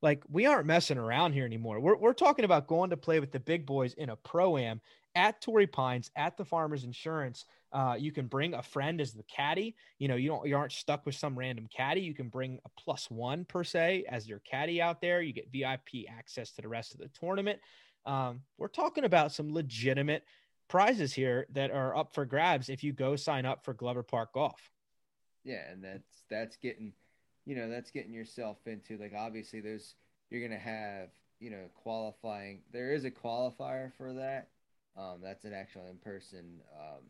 Like 0.00 0.24
we 0.28 0.46
aren't 0.46 0.66
messing 0.66 0.98
around 0.98 1.32
here 1.32 1.44
anymore. 1.44 1.78
We're 1.78 1.96
we're 1.96 2.12
talking 2.12 2.44
about 2.44 2.66
going 2.66 2.90
to 2.90 2.96
play 2.96 3.20
with 3.20 3.30
the 3.30 3.38
big 3.38 3.64
boys 3.64 3.94
in 3.94 4.10
a 4.10 4.16
pro 4.16 4.56
am 4.56 4.80
at 5.14 5.40
Torrey 5.40 5.68
Pines 5.68 6.10
at 6.16 6.36
the 6.36 6.44
Farmers 6.44 6.82
Insurance. 6.82 7.44
Uh, 7.70 7.94
you 7.96 8.10
can 8.10 8.26
bring 8.26 8.54
a 8.54 8.62
friend 8.62 9.00
as 9.00 9.12
the 9.12 9.22
caddy. 9.24 9.76
You 10.00 10.08
know, 10.08 10.16
you 10.16 10.28
don't 10.28 10.44
you 10.44 10.56
aren't 10.56 10.72
stuck 10.72 11.06
with 11.06 11.14
some 11.14 11.38
random 11.38 11.68
caddy. 11.72 12.00
You 12.00 12.14
can 12.14 12.30
bring 12.30 12.58
a 12.64 12.80
plus 12.80 13.08
one 13.12 13.44
per 13.44 13.62
se 13.62 14.04
as 14.08 14.28
your 14.28 14.40
caddy 14.40 14.82
out 14.82 15.00
there. 15.00 15.22
You 15.22 15.32
get 15.32 15.52
VIP 15.52 16.08
access 16.10 16.50
to 16.52 16.62
the 16.62 16.68
rest 16.68 16.94
of 16.94 16.98
the 16.98 17.10
tournament. 17.20 17.60
Um, 18.04 18.40
we're 18.58 18.66
talking 18.66 19.04
about 19.04 19.30
some 19.30 19.54
legitimate 19.54 20.24
prizes 20.72 21.12
here 21.12 21.46
that 21.52 21.70
are 21.70 21.94
up 21.94 22.14
for 22.14 22.24
grabs 22.24 22.70
if 22.70 22.82
you 22.82 22.94
go 22.94 23.14
sign 23.14 23.44
up 23.44 23.62
for 23.62 23.74
Glover 23.74 24.02
Park 24.02 24.32
Golf. 24.32 24.70
Yeah, 25.44 25.70
and 25.70 25.84
that's 25.84 26.22
that's 26.30 26.56
getting, 26.56 26.94
you 27.44 27.54
know, 27.54 27.68
that's 27.68 27.90
getting 27.90 28.14
yourself 28.14 28.56
into 28.64 28.96
like 28.96 29.12
obviously 29.14 29.60
there's 29.60 29.96
you're 30.30 30.40
gonna 30.40 30.58
have 30.58 31.10
you 31.40 31.50
know 31.50 31.66
qualifying. 31.74 32.60
There 32.72 32.94
is 32.94 33.04
a 33.04 33.10
qualifier 33.10 33.92
for 33.98 34.14
that. 34.14 34.48
Um, 34.96 35.18
that's 35.22 35.44
an 35.44 35.52
actual 35.52 35.88
in 35.90 35.98
person 35.98 36.62
um, 36.74 37.02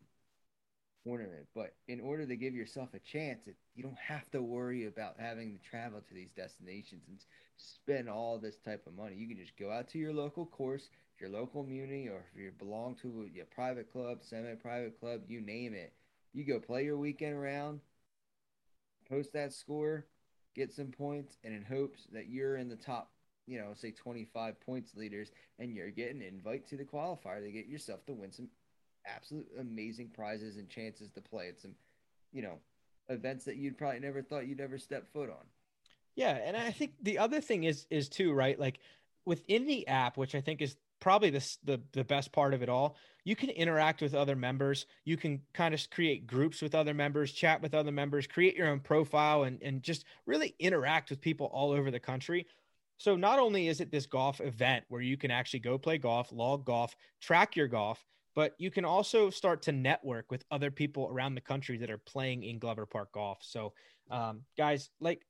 tournament. 1.05 1.47
But 1.55 1.73
in 1.87 2.01
order 2.01 2.25
to 2.25 2.35
give 2.35 2.53
yourself 2.53 2.89
a 2.93 2.99
chance, 2.99 3.47
it, 3.47 3.55
you 3.75 3.83
don't 3.83 3.97
have 3.97 4.29
to 4.31 4.41
worry 4.41 4.87
about 4.87 5.15
having 5.17 5.57
to 5.57 5.69
travel 5.69 6.01
to 6.01 6.13
these 6.13 6.31
destinations 6.31 7.03
and 7.07 7.17
spend 7.55 8.09
all 8.09 8.37
this 8.37 8.57
type 8.57 8.85
of 8.87 8.93
money. 8.97 9.15
You 9.15 9.27
can 9.29 9.37
just 9.37 9.57
go 9.57 9.71
out 9.71 9.87
to 9.89 9.99
your 9.99 10.13
local 10.13 10.45
course, 10.45 10.89
your 11.23 11.31
local 11.31 11.63
muni, 11.63 12.09
or 12.09 12.25
if 12.33 12.39
you 12.39 12.51
belong 12.59 12.95
to 12.95 13.29
a, 13.37 13.41
a 13.41 13.45
private 13.45 13.89
club, 13.91 14.19
semi-private 14.21 14.99
club, 14.99 15.21
you 15.27 15.39
name 15.39 15.73
it. 15.73 15.93
You 16.33 16.43
go 16.43 16.59
play 16.59 16.83
your 16.83 16.97
weekend 16.97 17.41
round, 17.41 17.79
post 19.09 19.31
that 19.31 19.53
score, 19.53 20.05
get 20.53 20.73
some 20.73 20.87
points, 20.87 21.37
and 21.45 21.53
in 21.53 21.63
hopes 21.63 22.07
that 22.11 22.27
you're 22.27 22.57
in 22.57 22.67
the 22.67 22.75
top, 22.75 23.09
you 23.47 23.57
know, 23.57 23.71
say 23.73 23.91
25 23.91 24.59
points 24.59 24.95
leaders, 24.95 25.31
and 25.59 25.73
you're 25.73 25.91
getting 25.91 26.21
an 26.21 26.27
invite 26.27 26.67
to 26.67 26.75
the 26.75 26.83
qualifier 26.83 27.41
to 27.41 27.51
get 27.51 27.67
yourself 27.67 28.05
to 28.07 28.13
win 28.13 28.33
some 28.33 28.49
absolute 29.05 29.47
amazing 29.57 30.09
prizes 30.13 30.57
and 30.57 30.67
chances 30.67 31.09
to 31.11 31.21
play 31.21 31.47
at 31.47 31.61
some, 31.61 31.71
you 32.33 32.41
know, 32.41 32.59
events 33.07 33.45
that 33.45 33.55
you'd 33.55 33.77
probably 33.77 34.01
never 34.01 34.21
thought 34.21 34.45
you'd 34.45 34.59
ever 34.59 34.77
step 34.77 35.07
foot 35.13 35.29
on. 35.29 35.45
Yeah, 36.15 36.31
and 36.31 36.57
I 36.57 36.71
think 36.71 36.95
the 37.01 37.17
other 37.17 37.39
thing 37.39 37.63
is 37.63 37.87
is 37.89 38.09
too 38.09 38.33
right, 38.33 38.59
like 38.59 38.79
within 39.25 39.65
the 39.65 39.87
app, 39.87 40.17
which 40.17 40.35
I 40.35 40.41
think 40.41 40.61
is 40.61 40.75
probably 41.03 41.29
the, 41.29 41.57
the 41.65 41.81
the 41.91 42.03
best 42.05 42.31
part 42.31 42.53
of 42.53 42.61
it 42.61 42.69
all 42.69 42.95
you 43.25 43.35
can 43.35 43.49
interact 43.49 44.01
with 44.01 44.15
other 44.15 44.37
members 44.37 44.85
you 45.03 45.17
can 45.17 45.41
kind 45.53 45.73
of 45.73 45.89
create 45.89 46.25
groups 46.25 46.61
with 46.61 46.73
other 46.73 46.93
members 46.93 47.33
chat 47.33 47.61
with 47.61 47.73
other 47.73 47.91
members 47.91 48.25
create 48.25 48.55
your 48.55 48.69
own 48.69 48.79
profile 48.79 49.43
and 49.43 49.61
and 49.61 49.83
just 49.83 50.05
really 50.25 50.55
interact 50.59 51.09
with 51.09 51.19
people 51.19 51.47
all 51.47 51.71
over 51.71 51.91
the 51.91 51.99
country 51.99 52.47
so 52.97 53.17
not 53.17 53.37
only 53.37 53.67
is 53.67 53.81
it 53.81 53.91
this 53.91 54.05
golf 54.05 54.39
event 54.39 54.85
where 54.87 55.01
you 55.01 55.17
can 55.17 55.29
actually 55.29 55.59
go 55.59 55.77
play 55.77 55.97
golf 55.97 56.31
log 56.31 56.63
golf 56.63 56.95
track 57.19 57.57
your 57.57 57.67
golf 57.67 58.05
but 58.33 58.55
you 58.57 58.71
can 58.71 58.85
also 58.85 59.29
start 59.29 59.61
to 59.63 59.73
network 59.73 60.31
with 60.31 60.45
other 60.51 60.71
people 60.71 61.09
around 61.11 61.35
the 61.35 61.41
country 61.41 61.77
that 61.77 61.91
are 61.91 61.99
playing 61.99 62.43
in 62.43 62.57
Glover 62.57 62.85
Park 62.87 63.11
Golf. 63.11 63.37
So, 63.41 63.73
um, 64.09 64.41
guys, 64.57 64.89
like 64.99 65.21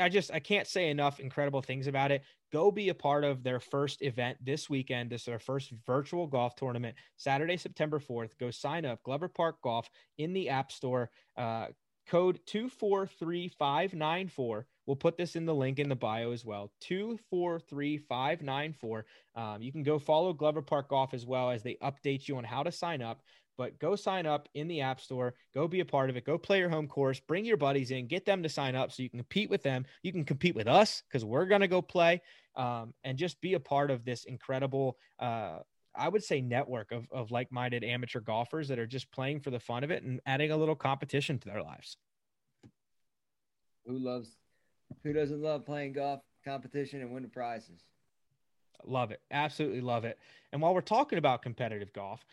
I 0.00 0.08
just 0.08 0.32
I 0.32 0.40
can't 0.40 0.66
say 0.66 0.90
enough 0.90 1.20
incredible 1.20 1.62
things 1.62 1.86
about 1.86 2.10
it. 2.12 2.22
Go 2.52 2.70
be 2.70 2.88
a 2.88 2.94
part 2.94 3.24
of 3.24 3.42
their 3.42 3.60
first 3.60 4.02
event 4.02 4.38
this 4.42 4.70
weekend. 4.70 5.10
This 5.10 5.22
is 5.22 5.26
their 5.26 5.38
first 5.38 5.72
virtual 5.86 6.26
golf 6.26 6.54
tournament, 6.56 6.96
Saturday, 7.16 7.56
September 7.56 7.98
fourth. 7.98 8.38
Go 8.38 8.50
sign 8.50 8.84
up, 8.84 9.02
Glover 9.02 9.28
Park 9.28 9.56
Golf 9.62 9.88
in 10.18 10.32
the 10.32 10.48
App 10.48 10.72
Store. 10.72 11.10
Uh, 11.36 11.66
code 12.08 12.40
two 12.46 12.68
four 12.68 13.06
three 13.06 13.48
five 13.58 13.94
nine 13.94 14.28
four 14.28 14.66
We'll 14.88 14.96
put 14.96 15.16
this 15.18 15.36
in 15.36 15.44
the 15.44 15.54
link 15.54 15.78
in 15.78 15.90
the 15.90 15.94
bio 15.94 16.32
as 16.32 16.46
well. 16.46 16.72
243594. 16.80 19.04
Um, 19.36 19.60
you 19.60 19.70
can 19.70 19.82
go 19.82 19.98
follow 19.98 20.32
Glover 20.32 20.62
Park 20.62 20.88
Golf 20.88 21.12
as 21.12 21.26
well 21.26 21.50
as 21.50 21.62
they 21.62 21.76
update 21.82 22.26
you 22.26 22.38
on 22.38 22.44
how 22.44 22.62
to 22.62 22.72
sign 22.72 23.02
up. 23.02 23.20
But 23.58 23.78
go 23.78 23.96
sign 23.96 24.24
up 24.24 24.48
in 24.54 24.66
the 24.66 24.80
App 24.80 24.98
Store. 24.98 25.34
Go 25.52 25.68
be 25.68 25.80
a 25.80 25.84
part 25.84 26.08
of 26.08 26.16
it. 26.16 26.24
Go 26.24 26.38
play 26.38 26.58
your 26.58 26.70
home 26.70 26.88
course. 26.88 27.20
Bring 27.20 27.44
your 27.44 27.58
buddies 27.58 27.90
in. 27.90 28.06
Get 28.06 28.24
them 28.24 28.42
to 28.42 28.48
sign 28.48 28.74
up 28.74 28.90
so 28.90 29.02
you 29.02 29.10
can 29.10 29.18
compete 29.18 29.50
with 29.50 29.62
them. 29.62 29.84
You 30.02 30.10
can 30.10 30.24
compete 30.24 30.54
with 30.54 30.68
us 30.68 31.02
because 31.06 31.22
we're 31.22 31.44
going 31.44 31.60
to 31.60 31.68
go 31.68 31.82
play 31.82 32.22
um, 32.56 32.94
and 33.04 33.18
just 33.18 33.42
be 33.42 33.52
a 33.52 33.60
part 33.60 33.90
of 33.90 34.06
this 34.06 34.24
incredible. 34.24 34.96
Uh, 35.18 35.58
I 35.94 36.08
would 36.08 36.22
say 36.22 36.40
network 36.40 36.92
of, 36.92 37.06
of 37.10 37.30
like-minded 37.30 37.82
amateur 37.82 38.20
golfers 38.20 38.68
that 38.68 38.78
are 38.78 38.86
just 38.86 39.10
playing 39.10 39.40
for 39.40 39.50
the 39.50 39.60
fun 39.60 39.84
of 39.84 39.90
it 39.90 40.02
and 40.02 40.20
adding 40.26 40.50
a 40.50 40.56
little 40.56 40.76
competition 40.76 41.38
to 41.38 41.48
their 41.48 41.62
lives. 41.62 41.96
Who 43.86 43.98
loves 43.98 44.36
who 45.02 45.12
doesn't 45.12 45.42
love 45.42 45.66
playing 45.66 45.92
golf 45.92 46.20
competition 46.44 47.00
and 47.00 47.12
winning 47.12 47.30
prizes? 47.30 47.84
Love 48.84 49.10
it. 49.10 49.20
Absolutely 49.30 49.80
love 49.80 50.04
it. 50.04 50.18
And 50.52 50.62
while 50.62 50.74
we're 50.74 50.80
talking 50.80 51.18
about 51.18 51.42
competitive 51.42 51.92
golf, 51.92 52.24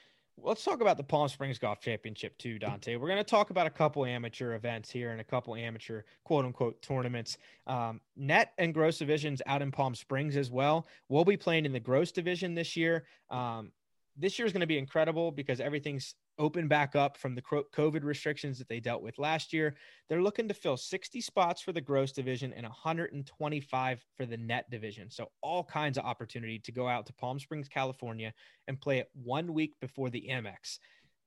let's 0.42 0.64
talk 0.64 0.82
about 0.82 0.98
the 0.98 1.04
Palm 1.04 1.28
Springs 1.28 1.58
Golf 1.58 1.80
Championship 1.80 2.38
too, 2.38 2.60
Dante. 2.60 2.96
We're 2.96 3.08
going 3.08 3.18
to 3.18 3.24
talk 3.24 3.50
about 3.50 3.68
a 3.68 3.72
couple 3.72 4.06
amateur 4.06 4.54
events 4.54 4.90
here 4.90 5.12
and 5.12 5.22
a 5.22 5.24
couple 5.24 5.56
amateur 5.56 6.04
quote 6.24 6.46
unquote 6.46 6.82
tournaments. 6.82 7.38
Um, 7.68 8.02
net 8.16 8.54
and 8.58 8.74
gross 8.74 8.98
divisions 8.98 9.42
out 9.46 9.62
in 9.62 9.72
Palm 9.72 9.96
Springs 9.96 10.36
as 10.36 10.52
well. 10.52 10.88
We'll 11.10 11.26
be 11.26 11.38
playing 11.38 11.66
in 11.66 11.74
the 11.74 11.80
gross 11.80 12.12
division 12.12 12.54
this 12.54 12.76
year. 12.76 13.06
Um, 13.30 13.72
this 14.18 14.38
year 14.40 14.46
is 14.46 14.54
going 14.54 14.62
to 14.62 14.68
be 14.68 14.78
incredible 14.78 15.32
because 15.32 15.60
everything's 15.60 16.16
open 16.38 16.68
back 16.68 16.96
up 16.96 17.18
from 17.18 17.36
the 17.36 17.42
COVID 17.42 18.04
restrictions 18.04 18.58
that 18.58 18.68
they 18.68 18.80
dealt 18.80 19.02
with 19.02 19.18
last 19.18 19.54
year. 19.54 19.76
They're 20.10 20.22
looking 20.22 20.48
to 20.48 20.54
fill 20.54 20.78
60 20.78 21.22
spots 21.22 21.62
for 21.62 21.72
the 21.72 21.82
gross 21.82 22.12
division 22.12 22.54
and 22.54 22.64
125 22.64 24.06
for 24.16 24.26
the 24.26 24.38
net 24.38 24.70
division. 24.70 25.10
So, 25.10 25.30
all 25.42 25.64
kinds 25.64 25.98
of 25.98 26.06
opportunity 26.06 26.60
to 26.60 26.72
go 26.72 26.88
out 26.88 27.06
to 27.08 27.14
Palm 27.14 27.40
Springs, 27.40 27.68
California 27.68 28.34
and 28.68 28.80
play 28.80 29.00
it 29.00 29.10
one 29.14 29.54
week 29.54 29.74
before 29.80 30.10
the 30.10 30.28
Amex. 30.30 30.80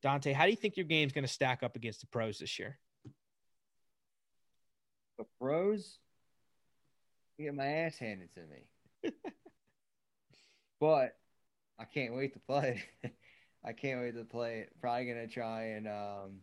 Dante, 0.02 0.32
how 0.32 0.44
do 0.44 0.50
you 0.50 0.56
think 0.56 0.76
your 0.76 0.86
game's 0.86 1.12
going 1.12 1.24
to 1.24 1.32
stack 1.32 1.62
up 1.62 1.74
against 1.74 2.00
the 2.00 2.06
pros 2.06 2.38
this 2.38 2.58
year? 2.58 2.78
The 5.18 5.24
pros? 5.40 5.98
get 7.38 7.54
my 7.54 7.66
ass 7.66 7.96
handed 7.98 8.28
to 8.34 8.40
me. 8.40 9.12
but 10.80 11.16
I 11.78 11.84
can't 11.84 12.14
wait 12.14 12.34
to 12.34 12.40
play. 12.40 12.82
I 13.64 13.72
can't 13.72 14.00
wait 14.00 14.14
to 14.14 14.24
play 14.24 14.60
it. 14.60 14.72
Probably 14.80 15.06
gonna 15.06 15.26
try 15.26 15.62
and 15.62 15.88
um, 15.88 16.40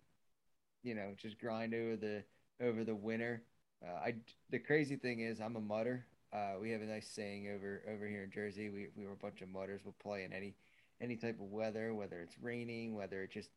you 0.84 0.96
know, 0.96 1.14
just 1.18 1.40
grind 1.40 1.74
over 1.74 1.96
the 1.96 2.24
over 2.62 2.84
the 2.84 2.96
winter. 2.96 3.44
Uh, 3.86 3.96
I 3.96 4.16
the 4.50 4.60
crazy 4.60 4.96
thing 4.96 5.20
is 5.20 5.40
I'm 5.40 5.56
a 5.56 5.62
mudder. 5.62 6.06
Uh, 6.34 6.54
we 6.62 6.72
have 6.72 6.82
a 6.82 6.86
nice 6.86 7.08
saying 7.08 7.48
over 7.54 7.82
over 7.92 8.08
here 8.08 8.24
in 8.24 8.32
Jersey. 8.32 8.70
We 8.70 8.88
we 8.96 9.06
were 9.06 9.14
a 9.14 9.18
bunch 9.18 9.42
of 9.42 9.50
mudders. 9.50 9.82
We'll 9.84 9.96
play 10.02 10.24
in 10.24 10.34
any 10.34 10.56
any 11.02 11.16
type 11.16 11.40
of 11.40 11.52
weather, 11.52 11.94
whether 11.94 12.22
it's 12.22 12.36
raining, 12.42 12.96
whether 12.96 13.24
it 13.24 13.32
just 13.32 13.50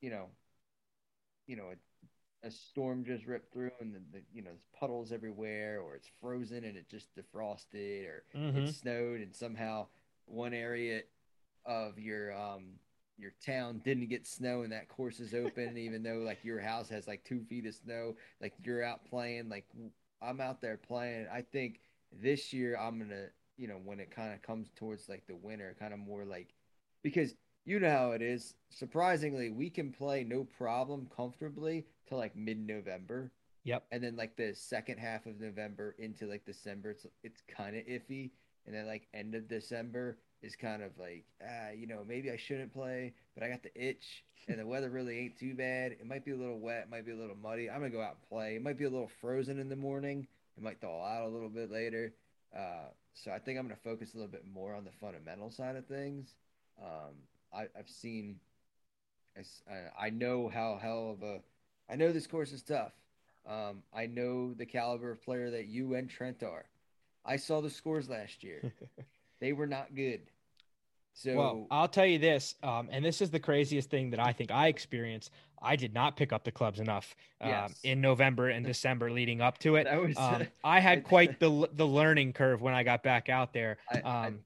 you 0.00 0.10
know, 0.10 0.26
you 1.46 1.56
know, 1.56 1.72
a, 2.44 2.46
a 2.46 2.50
storm 2.50 3.04
just 3.04 3.26
ripped 3.26 3.52
through 3.52 3.70
and 3.80 3.94
the, 3.94 4.00
the, 4.12 4.22
you 4.32 4.42
know 4.42 4.50
there's 4.50 4.64
puddles 4.78 5.12
everywhere, 5.12 5.80
or 5.80 5.94
it's 5.94 6.08
frozen 6.20 6.64
and 6.64 6.76
it 6.76 6.88
just 6.88 7.08
defrosted, 7.14 8.06
or 8.06 8.24
mm-hmm. 8.36 8.58
it 8.58 8.74
snowed 8.74 9.20
and 9.20 9.34
somehow 9.34 9.86
one 10.26 10.54
area 10.54 11.02
of 11.66 11.98
your 11.98 12.36
um 12.36 12.64
your 13.18 13.32
town 13.44 13.80
didn't 13.84 14.08
get 14.08 14.26
snow 14.26 14.62
and 14.62 14.72
that 14.72 14.88
course 14.88 15.20
is 15.20 15.34
open 15.34 15.76
even 15.76 16.02
though 16.02 16.22
like 16.24 16.42
your 16.42 16.58
house 16.58 16.88
has 16.88 17.06
like 17.06 17.22
two 17.24 17.42
feet 17.48 17.66
of 17.66 17.74
snow 17.74 18.16
like 18.40 18.54
you're 18.64 18.82
out 18.82 19.04
playing 19.04 19.48
like 19.48 19.66
i'm 20.22 20.40
out 20.40 20.60
there 20.60 20.76
playing. 20.76 21.26
I 21.32 21.42
think 21.42 21.80
this 22.12 22.52
year 22.52 22.76
i'm 22.78 22.98
gonna 22.98 23.26
you 23.56 23.68
know 23.68 23.78
when 23.84 24.00
it 24.00 24.10
kind 24.10 24.32
of 24.32 24.42
comes 24.42 24.70
towards 24.74 25.08
like 25.08 25.26
the 25.26 25.36
winter 25.36 25.76
kind 25.78 25.92
of 25.92 26.00
more 26.00 26.24
like 26.24 26.54
because 27.02 27.34
you 27.64 27.78
know 27.78 27.90
how 27.90 28.12
it 28.12 28.22
is. 28.22 28.54
Surprisingly 28.70 29.50
we 29.50 29.70
can 29.70 29.92
play 29.92 30.24
no 30.24 30.44
problem 30.44 31.08
comfortably 31.14 31.86
till 32.08 32.18
like 32.18 32.34
mid-november. 32.34 33.30
Yep. 33.64 33.84
And 33.92 34.02
then 34.02 34.16
like 34.16 34.36
the 34.36 34.54
second 34.54 34.98
half 34.98 35.26
of 35.26 35.40
november 35.40 35.94
into 35.98 36.26
like 36.26 36.44
december 36.44 36.90
it's 36.90 37.06
it's 37.22 37.42
kind 37.54 37.76
of 37.76 37.84
iffy. 37.84 38.30
And 38.66 38.74
then 38.74 38.86
like 38.86 39.08
end 39.14 39.34
of 39.34 39.48
december 39.48 40.18
is 40.42 40.56
kind 40.56 40.82
of 40.82 40.92
like, 40.98 41.24
ah, 41.42 41.70
you 41.76 41.86
know, 41.86 42.02
maybe 42.06 42.30
I 42.30 42.36
shouldn't 42.36 42.72
play, 42.72 43.14
but 43.34 43.42
I 43.42 43.48
got 43.48 43.62
the 43.62 43.70
itch, 43.74 44.24
and 44.48 44.58
the 44.58 44.66
weather 44.66 44.90
really 44.90 45.18
ain't 45.18 45.38
too 45.38 45.54
bad. 45.54 45.92
It 45.92 46.06
might 46.06 46.24
be 46.24 46.32
a 46.32 46.36
little 46.36 46.58
wet, 46.58 46.90
might 46.90 47.04
be 47.04 47.12
a 47.12 47.16
little 47.16 47.36
muddy. 47.36 47.70
I'm 47.70 47.80
gonna 47.80 47.90
go 47.90 48.00
out 48.00 48.16
and 48.20 48.28
play. 48.28 48.56
It 48.56 48.62
might 48.62 48.78
be 48.78 48.84
a 48.84 48.90
little 48.90 49.10
frozen 49.20 49.58
in 49.58 49.68
the 49.68 49.76
morning. 49.76 50.26
It 50.56 50.62
might 50.62 50.80
thaw 50.80 51.04
out 51.04 51.28
a 51.28 51.28
little 51.28 51.48
bit 51.48 51.70
later. 51.70 52.12
Uh, 52.56 52.88
so 53.14 53.30
I 53.30 53.38
think 53.38 53.58
I'm 53.58 53.66
gonna 53.66 53.76
focus 53.76 54.14
a 54.14 54.16
little 54.16 54.32
bit 54.32 54.44
more 54.52 54.74
on 54.74 54.84
the 54.84 54.92
fundamental 54.92 55.50
side 55.50 55.76
of 55.76 55.86
things. 55.86 56.34
Um, 56.80 57.14
I, 57.52 57.66
have 57.76 57.88
seen, 57.88 58.40
I, 59.36 60.06
I 60.06 60.10
know 60.10 60.48
how 60.48 60.78
hell 60.80 61.10
of 61.12 61.22
a, 61.22 61.40
I 61.90 61.96
know 61.96 62.12
this 62.12 62.26
course 62.26 62.52
is 62.52 62.62
tough. 62.62 62.92
Um, 63.46 63.82
I 63.94 64.06
know 64.06 64.54
the 64.54 64.66
caliber 64.66 65.10
of 65.10 65.22
player 65.22 65.50
that 65.50 65.66
you 65.66 65.94
and 65.94 66.08
Trent 66.08 66.42
are. 66.42 66.64
I 67.24 67.36
saw 67.36 67.60
the 67.60 67.70
scores 67.70 68.08
last 68.08 68.42
year. 68.42 68.72
They 69.40 69.52
were 69.52 69.66
not 69.66 69.94
good. 69.94 70.20
So 71.14 71.34
well, 71.34 71.66
I'll 71.70 71.88
tell 71.88 72.06
you 72.06 72.18
this, 72.18 72.54
um, 72.62 72.88
and 72.90 73.04
this 73.04 73.20
is 73.20 73.30
the 73.30 73.40
craziest 73.40 73.90
thing 73.90 74.10
that 74.10 74.20
I 74.20 74.32
think 74.32 74.50
I 74.50 74.68
experienced. 74.68 75.30
I 75.60 75.76
did 75.76 75.92
not 75.92 76.16
pick 76.16 76.32
up 76.32 76.44
the 76.44 76.52
clubs 76.52 76.80
enough 76.80 77.14
um, 77.40 77.48
Yes. 77.50 77.80
in 77.82 78.00
November 78.00 78.48
and 78.48 78.64
December 78.64 79.10
leading 79.10 79.40
up 79.42 79.58
to 79.58 79.76
it. 79.76 79.86
was 79.90 80.16
Um, 80.16 80.46
I 80.64 80.80
had 80.80 81.04
quite 81.04 81.38
the 81.40 81.68
the 81.72 81.86
learning 81.86 82.32
curve 82.32 82.62
when 82.62 82.74
I 82.74 82.82
got 82.84 83.02
back 83.02 83.28
out 83.28 83.52
there. 83.52 83.78
I, 83.90 83.98
I- 84.00 84.26
Um, 84.28 84.40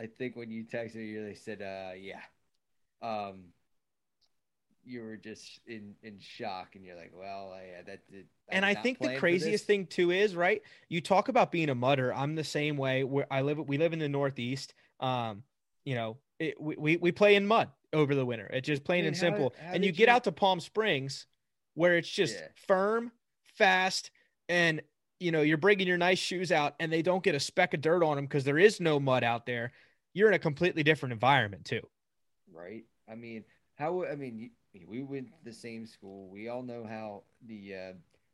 I 0.00 0.06
think 0.06 0.34
when 0.34 0.50
you 0.50 0.64
texted 0.64 0.94
me, 0.94 1.04
you 1.08 1.20
really 1.20 1.34
said, 1.34 1.60
uh, 1.60 1.92
yeah. 1.94 2.20
Um, 3.02 3.52
you 4.84 5.02
were 5.02 5.16
just 5.16 5.60
in, 5.66 5.94
in 6.02 6.18
shock 6.18 6.74
and 6.74 6.84
you're 6.84 6.96
like, 6.96 7.12
well, 7.14 7.52
yeah, 7.54 7.82
that 7.82 8.00
did. 8.10 8.26
and 8.48 8.64
I 8.64 8.74
think 8.74 8.98
the 8.98 9.16
craziest 9.16 9.66
thing 9.66 9.86
too 9.86 10.10
is 10.10 10.34
right. 10.34 10.62
You 10.88 11.00
talk 11.00 11.28
about 11.28 11.52
being 11.52 11.68
a 11.68 11.74
mudder. 11.74 12.12
I'm 12.14 12.34
the 12.34 12.44
same 12.44 12.76
way. 12.76 13.04
Where 13.04 13.26
I 13.30 13.42
live, 13.42 13.58
we 13.58 13.78
live 13.78 13.92
in 13.92 13.98
the 13.98 14.08
Northeast. 14.08 14.74
Um, 14.98 15.42
you 15.84 15.94
know, 15.94 16.16
it, 16.38 16.60
we, 16.60 16.76
we 16.76 16.96
we 16.96 17.12
play 17.12 17.34
in 17.34 17.46
mud 17.46 17.68
over 17.92 18.14
the 18.14 18.24
winter. 18.24 18.46
It's 18.52 18.66
just 18.66 18.84
plain 18.84 19.00
mean, 19.00 19.08
and 19.08 19.16
how- 19.16 19.20
simple. 19.20 19.54
how 19.60 19.72
and 19.74 19.84
you 19.84 19.92
did 19.92 19.98
get 19.98 20.08
you- 20.08 20.14
out 20.14 20.24
to 20.24 20.32
Palm 20.32 20.60
Springs, 20.60 21.26
where 21.74 21.96
it's 21.96 22.08
just 22.08 22.36
Yeah. 22.36 22.46
firm, 22.66 23.12
fast, 23.54 24.10
and 24.48 24.80
you 25.18 25.30
know 25.32 25.42
you're 25.42 25.58
bringing 25.58 25.86
your 25.86 25.98
nice 25.98 26.18
shoes 26.18 26.50
out, 26.52 26.74
and 26.80 26.90
they 26.92 27.02
don't 27.02 27.22
get 27.22 27.34
a 27.34 27.40
speck 27.40 27.74
of 27.74 27.80
dirt 27.82 28.02
on 28.02 28.16
them 28.16 28.24
because 28.26 28.44
there 28.44 28.58
is 28.58 28.80
no 28.80 28.98
mud 28.98 29.24
out 29.24 29.44
there. 29.46 29.72
You're 30.14 30.28
in 30.28 30.34
a 30.34 30.38
completely 30.38 30.82
different 30.82 31.12
environment 31.12 31.64
too. 31.66 31.86
right? 32.52 32.84
I 33.10 33.14
mean, 33.14 33.44
how? 33.74 34.04
I 34.04 34.14
mean, 34.16 34.38
you- 34.38 34.50
we 34.86 35.02
went 35.02 35.28
to 35.28 35.44
the 35.44 35.52
same 35.52 35.86
school. 35.86 36.28
We 36.28 36.48
all 36.48 36.62
know 36.62 36.84
how 36.88 37.22
the 37.46 37.74
uh, 37.74 37.92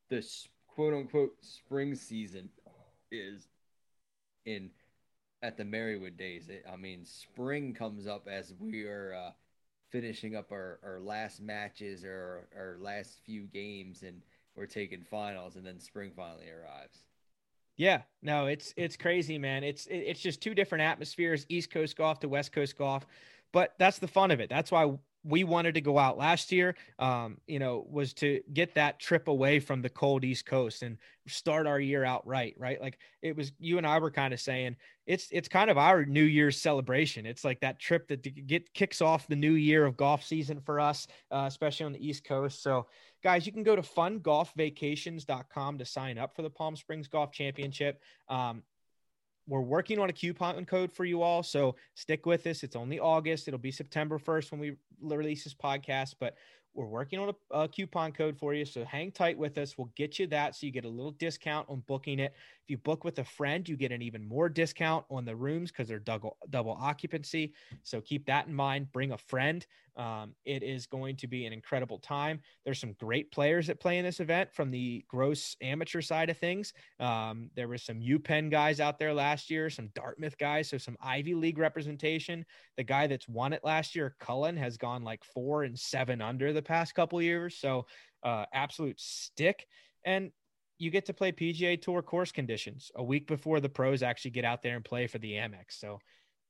the 0.08 0.26
quote 0.68 0.94
unquote 0.94 1.36
spring 1.40 1.94
season 1.94 2.48
is 3.10 3.48
in 4.44 4.70
at 5.42 5.56
the 5.56 5.64
Marywood 5.64 6.16
days. 6.16 6.48
It, 6.48 6.64
I 6.70 6.76
mean, 6.76 7.04
spring 7.04 7.74
comes 7.74 8.06
up 8.06 8.28
as 8.28 8.54
we 8.58 8.84
are 8.86 9.14
uh, 9.14 9.30
finishing 9.90 10.36
up 10.36 10.52
our, 10.52 10.78
our 10.82 11.00
last 11.00 11.40
matches 11.40 12.04
or 12.04 12.48
our 12.56 12.76
last 12.80 13.18
few 13.24 13.42
games, 13.42 14.02
and 14.02 14.22
we're 14.56 14.66
taking 14.66 15.02
finals, 15.02 15.56
and 15.56 15.66
then 15.66 15.80
spring 15.80 16.12
finally 16.14 16.48
arrives. 16.50 17.04
Yeah, 17.76 18.02
no, 18.22 18.46
it's 18.46 18.72
it's 18.76 18.96
crazy, 18.96 19.38
man. 19.38 19.62
It's 19.62 19.86
it's 19.90 20.20
just 20.20 20.40
two 20.40 20.54
different 20.54 20.82
atmospheres, 20.82 21.44
East 21.48 21.70
Coast 21.70 21.96
golf 21.96 22.20
to 22.20 22.28
West 22.28 22.52
Coast 22.52 22.76
golf. 22.78 23.06
But 23.52 23.74
that's 23.78 23.98
the 23.98 24.08
fun 24.08 24.30
of 24.30 24.40
it. 24.40 24.48
That's 24.48 24.70
why 24.70 24.92
we 25.26 25.44
wanted 25.44 25.74
to 25.74 25.80
go 25.80 25.98
out 25.98 26.16
last 26.16 26.52
year. 26.52 26.76
Um, 26.98 27.38
you 27.46 27.58
know, 27.58 27.84
was 27.90 28.12
to 28.14 28.40
get 28.52 28.74
that 28.74 29.00
trip 29.00 29.28
away 29.28 29.58
from 29.60 29.82
the 29.82 29.88
cold 29.88 30.24
East 30.24 30.46
Coast 30.46 30.82
and 30.82 30.98
start 31.26 31.66
our 31.66 31.80
year 31.80 32.04
out 32.04 32.26
right, 32.26 32.54
right? 32.58 32.80
Like 32.80 32.98
it 33.22 33.36
was 33.36 33.52
you 33.58 33.78
and 33.78 33.86
I 33.86 33.98
were 33.98 34.10
kind 34.10 34.32
of 34.32 34.40
saying 34.40 34.76
it's 35.06 35.28
it's 35.32 35.48
kind 35.48 35.70
of 35.70 35.78
our 35.78 36.04
New 36.04 36.22
Year's 36.22 36.60
celebration. 36.60 37.26
It's 37.26 37.44
like 37.44 37.60
that 37.60 37.80
trip 37.80 38.06
that 38.08 38.46
get 38.46 38.72
kicks 38.72 39.00
off 39.02 39.26
the 39.26 39.36
new 39.36 39.54
year 39.54 39.84
of 39.84 39.96
golf 39.96 40.24
season 40.24 40.60
for 40.60 40.78
us, 40.78 41.08
uh, 41.32 41.44
especially 41.46 41.86
on 41.86 41.92
the 41.92 42.06
East 42.06 42.24
Coast. 42.24 42.62
So 42.62 42.86
guys, 43.22 43.46
you 43.46 43.52
can 43.52 43.64
go 43.64 43.74
to 43.74 43.82
fungolfvacations.com 43.82 45.78
to 45.78 45.84
sign 45.84 46.18
up 46.18 46.36
for 46.36 46.42
the 46.42 46.50
Palm 46.50 46.76
Springs 46.76 47.08
Golf 47.08 47.32
Championship. 47.32 48.00
Um, 48.28 48.62
we're 49.46 49.60
working 49.60 49.98
on 49.98 50.10
a 50.10 50.12
coupon 50.12 50.64
code 50.64 50.92
for 50.92 51.04
you 51.04 51.22
all, 51.22 51.42
so 51.42 51.76
stick 51.94 52.26
with 52.26 52.46
us. 52.46 52.62
It's 52.62 52.76
only 52.76 52.98
August. 52.98 53.48
It'll 53.48 53.58
be 53.58 53.70
September 53.70 54.18
1st 54.18 54.50
when 54.50 54.60
we 54.60 54.76
release 55.00 55.44
this 55.44 55.54
podcast, 55.54 56.14
but 56.18 56.36
we're 56.76 56.86
working 56.86 57.18
on 57.18 57.30
a, 57.30 57.58
a 57.58 57.68
coupon 57.68 58.12
code 58.12 58.36
for 58.38 58.52
you. 58.52 58.64
So 58.64 58.84
hang 58.84 59.10
tight 59.10 59.38
with 59.38 59.56
us. 59.56 59.78
We'll 59.78 59.90
get 59.96 60.18
you 60.18 60.26
that 60.28 60.54
so 60.54 60.66
you 60.66 60.72
get 60.72 60.84
a 60.84 60.88
little 60.88 61.12
discount 61.12 61.68
on 61.70 61.82
booking 61.86 62.18
it. 62.18 62.34
If 62.64 62.70
you 62.70 62.76
book 62.76 63.02
with 63.02 63.18
a 63.18 63.24
friend, 63.24 63.66
you 63.66 63.76
get 63.76 63.92
an 63.92 64.02
even 64.02 64.28
more 64.28 64.48
discount 64.48 65.04
on 65.10 65.24
the 65.24 65.34
rooms 65.34 65.72
because 65.72 65.88
they're 65.88 65.98
double 65.98 66.36
double 66.50 66.76
occupancy. 66.78 67.54
So 67.82 68.00
keep 68.00 68.26
that 68.26 68.46
in 68.46 68.54
mind. 68.54 68.92
Bring 68.92 69.12
a 69.12 69.18
friend. 69.18 69.66
Um, 69.96 70.34
it 70.44 70.62
is 70.62 70.86
going 70.86 71.16
to 71.16 71.26
be 71.26 71.46
an 71.46 71.52
incredible 71.52 71.98
time. 71.98 72.40
There's 72.64 72.80
some 72.80 72.94
great 73.00 73.30
players 73.32 73.66
that 73.66 73.80
play 73.80 73.98
in 73.98 74.04
this 74.04 74.20
event 74.20 74.52
from 74.52 74.70
the 74.70 75.04
gross 75.08 75.56
amateur 75.62 76.00
side 76.00 76.30
of 76.30 76.38
things. 76.38 76.72
Um, 77.00 77.50
there 77.56 77.68
was 77.68 77.82
some 77.82 78.00
UPenn 78.00 78.50
guys 78.50 78.80
out 78.80 78.98
there 78.98 79.14
last 79.14 79.50
year, 79.50 79.70
some 79.70 79.88
Dartmouth 79.94 80.36
guys, 80.38 80.68
so 80.68 80.78
some 80.78 80.96
Ivy 81.00 81.34
League 81.34 81.58
representation. 81.58 82.44
The 82.76 82.84
guy 82.84 83.06
that's 83.06 83.28
won 83.28 83.52
it 83.52 83.64
last 83.64 83.94
year, 83.94 84.16
Cullen, 84.20 84.56
has 84.56 84.76
gone 84.76 85.02
like 85.02 85.24
four 85.24 85.64
and 85.64 85.78
seven 85.78 86.20
under 86.20 86.52
the 86.52 86.62
past 86.62 86.94
couple 86.94 87.20
years. 87.22 87.56
So 87.56 87.86
uh, 88.22 88.44
absolute 88.52 89.00
stick. 89.00 89.66
And 90.04 90.30
you 90.78 90.90
get 90.90 91.06
to 91.06 91.14
play 91.14 91.32
PGA 91.32 91.80
Tour 91.80 92.02
course 92.02 92.32
conditions 92.32 92.90
a 92.96 93.02
week 93.02 93.26
before 93.26 93.60
the 93.60 93.68
pros 93.68 94.02
actually 94.02 94.32
get 94.32 94.44
out 94.44 94.62
there 94.62 94.76
and 94.76 94.84
play 94.84 95.06
for 95.06 95.18
the 95.18 95.32
Amex. 95.32 95.70
So 95.70 95.98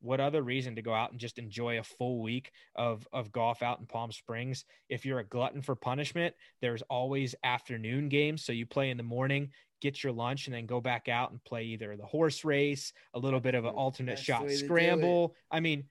what 0.01 0.21
other 0.21 0.43
reason 0.43 0.77
to 0.77 0.83
go 0.83 0.93
out 0.95 1.11
and 1.11 1.21
just 1.21 1.39
enjoy 1.39 1.79
a 1.79 1.83
full 1.83 2.21
week 2.23 2.53
of 2.75 3.07
of 3.13 3.33
golf 3.33 3.63
out 3.63 3.81
in 3.81 3.87
Palm 3.87 4.13
Springs? 4.13 4.65
If 4.89 5.05
you're 5.05 5.21
a 5.21 5.25
glutton 5.25 5.63
for 5.63 5.75
punishment, 5.75 6.35
there's 6.61 6.83
always 6.83 7.35
afternoon 7.43 8.09
games. 8.09 8.45
So 8.45 8.53
you 8.53 8.67
play 8.67 8.91
in 8.91 8.97
the 8.97 9.03
morning, 9.03 9.51
get 9.81 10.03
your 10.03 10.13
lunch, 10.13 10.47
and 10.47 10.55
then 10.55 10.67
go 10.67 10.81
back 10.81 11.09
out 11.09 11.31
and 11.31 11.43
play 11.45 11.65
either 11.65 11.97
the 11.97 12.07
horse 12.07 12.45
race, 12.45 12.93
a 13.15 13.19
little 13.19 13.41
bit 13.41 13.55
of 13.55 13.65
an 13.65 13.75
alternate 13.75 14.17
best 14.17 14.25
shot 14.25 14.43
way 14.43 14.49
to 14.49 14.59
do 14.59 14.65
it. 14.65 14.69
scramble. 14.69 15.35
I 15.51 15.61
mean, 15.61 15.85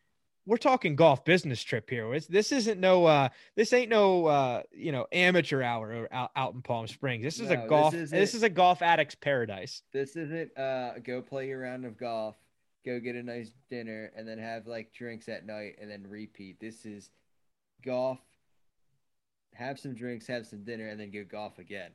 we're 0.47 0.57
talking 0.57 0.95
golf 0.95 1.25
business 1.25 1.61
trip 1.63 1.89
here. 1.89 2.13
It's, 2.13 2.27
this 2.27 2.51
isn't 2.51 2.79
no 2.79 3.05
uh 3.05 3.29
this 3.55 3.73
ain't 3.73 3.89
no 3.89 4.27
uh 4.27 4.61
you 4.71 4.91
know 4.91 5.07
amateur 5.11 5.63
hour 5.63 6.07
out, 6.11 6.29
out 6.35 6.53
in 6.53 6.61
Palm 6.61 6.87
Springs. 6.87 7.23
This 7.23 7.39
is 7.39 7.49
No, 7.49 7.63
a 7.63 7.67
golf 7.67 7.93
is 7.95 8.11
this 8.11 8.35
is 8.35 8.43
a 8.43 8.49
golf 8.49 8.81
addict's 8.83 9.15
paradise. 9.15 9.81
This 9.91 10.15
isn't 10.15 10.55
uh 10.57 10.99
go 11.03 11.21
play 11.23 11.47
your 11.47 11.61
round 11.61 11.83
of 11.85 11.97
golf, 11.97 12.35
go 12.85 12.99
get 12.99 13.15
a 13.15 13.23
nice 13.23 13.51
dinner, 13.69 14.11
and 14.15 14.27
then 14.27 14.37
have 14.37 14.67
like 14.67 14.93
drinks 14.93 15.27
at 15.27 15.45
night 15.45 15.75
and 15.81 15.89
then 15.89 16.05
repeat. 16.07 16.59
This 16.59 16.85
is 16.85 17.09
golf, 17.83 18.19
have 19.53 19.79
some 19.79 19.95
drinks, 19.95 20.27
have 20.27 20.45
some 20.45 20.63
dinner, 20.63 20.87
and 20.87 20.99
then 20.99 21.11
go 21.11 21.23
golf 21.23 21.57
again. 21.59 21.91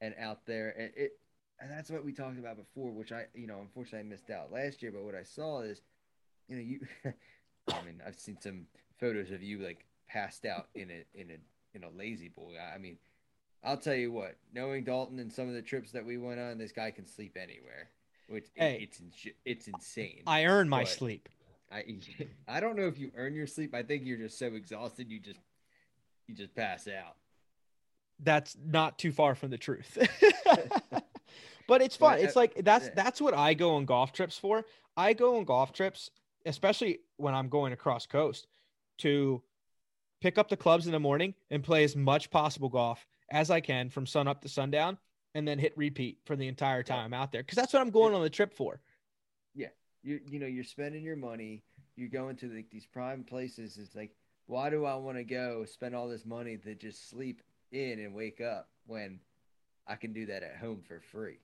And 0.00 0.14
out 0.18 0.46
there, 0.46 0.74
and 0.78 0.92
it, 0.96 1.12
and 1.60 1.70
that's 1.70 1.90
what 1.90 2.04
we 2.04 2.12
talked 2.12 2.38
about 2.38 2.56
before, 2.56 2.90
which 2.90 3.12
I, 3.12 3.26
you 3.34 3.46
know, 3.46 3.60
unfortunately 3.60 4.00
I 4.00 4.10
missed 4.10 4.30
out 4.30 4.52
last 4.52 4.82
year. 4.82 4.92
But 4.92 5.04
what 5.04 5.14
I 5.14 5.22
saw 5.22 5.60
is, 5.60 5.80
you 6.48 6.56
know, 6.56 6.62
you, 6.62 6.80
I 7.68 7.82
mean, 7.84 8.02
I've 8.06 8.18
seen 8.18 8.38
some 8.40 8.66
photos 9.00 9.30
of 9.30 9.42
you 9.42 9.58
like 9.58 9.86
passed 10.08 10.44
out 10.44 10.68
in 10.74 10.90
a 10.90 11.04
in 11.18 11.30
a 11.30 11.76
in 11.76 11.84
a 11.84 11.90
lazy 11.96 12.28
boy. 12.28 12.54
I 12.74 12.78
mean, 12.78 12.98
I'll 13.64 13.76
tell 13.76 13.94
you 13.94 14.12
what, 14.12 14.36
knowing 14.52 14.84
Dalton 14.84 15.18
and 15.18 15.32
some 15.32 15.48
of 15.48 15.54
the 15.54 15.62
trips 15.62 15.92
that 15.92 16.04
we 16.04 16.18
went 16.18 16.40
on, 16.40 16.58
this 16.58 16.72
guy 16.72 16.90
can 16.90 17.06
sleep 17.06 17.36
anywhere. 17.40 17.88
Which 18.28 18.46
Hey. 18.54 18.80
it's 18.82 19.00
it's 19.44 19.68
insane. 19.68 20.22
I 20.26 20.44
earn 20.46 20.68
my 20.68 20.82
But- 20.82 20.88
sleep. 20.88 21.28
I 21.70 21.84
I 22.48 22.60
don't 22.60 22.76
know 22.76 22.86
if 22.86 22.98
you 22.98 23.10
earn 23.16 23.34
your 23.34 23.46
sleep. 23.46 23.74
I 23.74 23.82
think 23.82 24.04
you're 24.04 24.18
just 24.18 24.38
so 24.38 24.46
exhausted 24.46 25.10
you 25.10 25.18
just 25.20 25.40
you 26.26 26.34
just 26.34 26.54
pass 26.54 26.88
out. 26.88 27.16
That's 28.20 28.56
not 28.64 28.98
too 28.98 29.12
far 29.12 29.34
from 29.34 29.50
the 29.50 29.58
truth. 29.58 29.98
but 31.68 31.82
it's 31.82 31.96
fun. 31.96 32.18
It's 32.18 32.36
like 32.36 32.64
that's 32.64 32.88
that's 32.90 33.20
what 33.20 33.34
I 33.34 33.54
go 33.54 33.74
on 33.76 33.84
golf 33.84 34.12
trips 34.12 34.38
for. 34.38 34.64
I 34.96 35.12
go 35.12 35.36
on 35.36 35.44
golf 35.44 35.72
trips, 35.72 36.10
especially 36.46 37.00
when 37.16 37.34
I'm 37.34 37.48
going 37.48 37.72
across 37.72 38.06
coast, 38.06 38.46
to 38.98 39.42
pick 40.20 40.38
up 40.38 40.48
the 40.48 40.56
clubs 40.56 40.86
in 40.86 40.92
the 40.92 41.00
morning 41.00 41.34
and 41.50 41.62
play 41.62 41.84
as 41.84 41.94
much 41.94 42.30
possible 42.30 42.68
golf 42.68 43.06
as 43.30 43.50
I 43.50 43.60
can 43.60 43.90
from 43.90 44.06
sun 44.06 44.28
up 44.28 44.40
to 44.42 44.48
sundown, 44.48 44.98
and 45.36 45.46
then 45.46 45.58
hit 45.58 45.74
repeat 45.76 46.18
for 46.24 46.34
the 46.34 46.48
entire 46.48 46.82
time 46.82 47.04
I'm 47.04 47.14
out 47.14 47.30
there. 47.30 47.42
Because 47.42 47.56
that's 47.56 47.74
what 47.74 47.82
I'm 47.82 47.90
going 47.90 48.14
on 48.14 48.22
the 48.22 48.30
trip 48.30 48.54
for. 48.54 48.80
Yeah, 49.54 49.68
you 50.02 50.20
you 50.26 50.38
know 50.38 50.46
you're 50.46 50.64
spending 50.64 51.04
your 51.04 51.16
money. 51.16 51.62
You're 51.94 52.08
going 52.08 52.36
to 52.36 52.48
like 52.48 52.70
these 52.70 52.86
prime 52.86 53.22
places. 53.22 53.76
It's 53.76 53.94
like 53.94 54.16
why 54.46 54.70
do 54.70 54.86
I 54.86 54.94
want 54.94 55.18
to 55.18 55.24
go 55.24 55.64
spend 55.66 55.94
all 55.94 56.08
this 56.08 56.24
money 56.24 56.56
to 56.56 56.74
just 56.74 57.10
sleep 57.10 57.42
in 57.70 58.00
and 58.00 58.14
wake 58.14 58.40
up 58.40 58.70
when 58.86 59.20
I 59.86 59.96
can 59.96 60.12
do 60.12 60.24
that 60.26 60.42
at 60.42 60.56
home 60.56 60.82
for 60.86 61.00
free? 61.00 61.40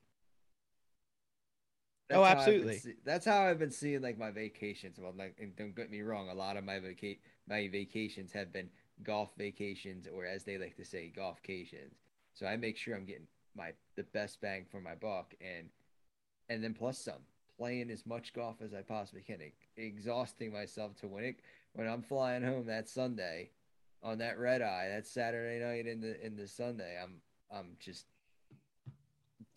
Oh, 2.09 2.23
how 2.23 2.31
absolutely. 2.31 2.77
see- 2.79 2.95
that's 3.03 3.25
how 3.25 3.41
I've 3.43 3.59
been 3.59 3.71
seeing 3.71 4.01
like 4.01 4.17
my 4.17 4.31
vacations. 4.31 4.99
Well, 4.99 5.13
like, 5.17 5.35
and 5.39 5.55
don't 5.55 5.75
get 5.75 5.91
me 5.91 6.01
wrong, 6.01 6.29
a 6.29 6.33
lot 6.33 6.57
of 6.57 6.63
my 6.63 6.79
vaca- 6.79 7.19
my 7.47 7.67
vacations 7.67 8.31
have 8.33 8.51
been 8.51 8.69
golf 9.03 9.31
vacations, 9.37 10.07
or 10.07 10.25
as 10.25 10.43
they 10.43 10.57
like 10.57 10.75
to 10.77 10.85
say, 10.85 11.11
golfcations. 11.15 11.95
So 12.33 12.45
I 12.45 12.57
make 12.57 12.77
sure 12.77 12.95
I'm 12.95 13.05
getting 13.05 13.27
my 13.55 13.71
the 13.95 14.03
best 14.03 14.41
bang 14.41 14.65
for 14.71 14.81
my 14.81 14.95
buck, 14.95 15.33
and 15.41 15.69
and 16.49 16.63
then 16.63 16.73
plus 16.73 16.97
some, 16.97 17.21
playing 17.57 17.89
as 17.89 18.05
much 18.05 18.33
golf 18.33 18.61
as 18.61 18.73
I 18.73 18.81
possibly 18.81 19.21
can, 19.21 19.39
exhausting 19.77 20.51
myself 20.51 20.95
to 21.01 21.07
when 21.07 21.23
it 21.23 21.39
when 21.73 21.87
I'm 21.87 22.01
flying 22.01 22.43
home 22.43 22.67
that 22.67 22.89
Sunday, 22.89 23.49
on 24.03 24.17
that 24.19 24.37
red 24.37 24.61
eye, 24.61 24.89
that 24.89 25.07
Saturday 25.07 25.63
night 25.63 25.87
in 25.87 26.01
the 26.01 26.23
in 26.25 26.35
the 26.35 26.47
Sunday, 26.47 26.97
I'm 27.01 27.15
I'm 27.51 27.77
just 27.79 28.05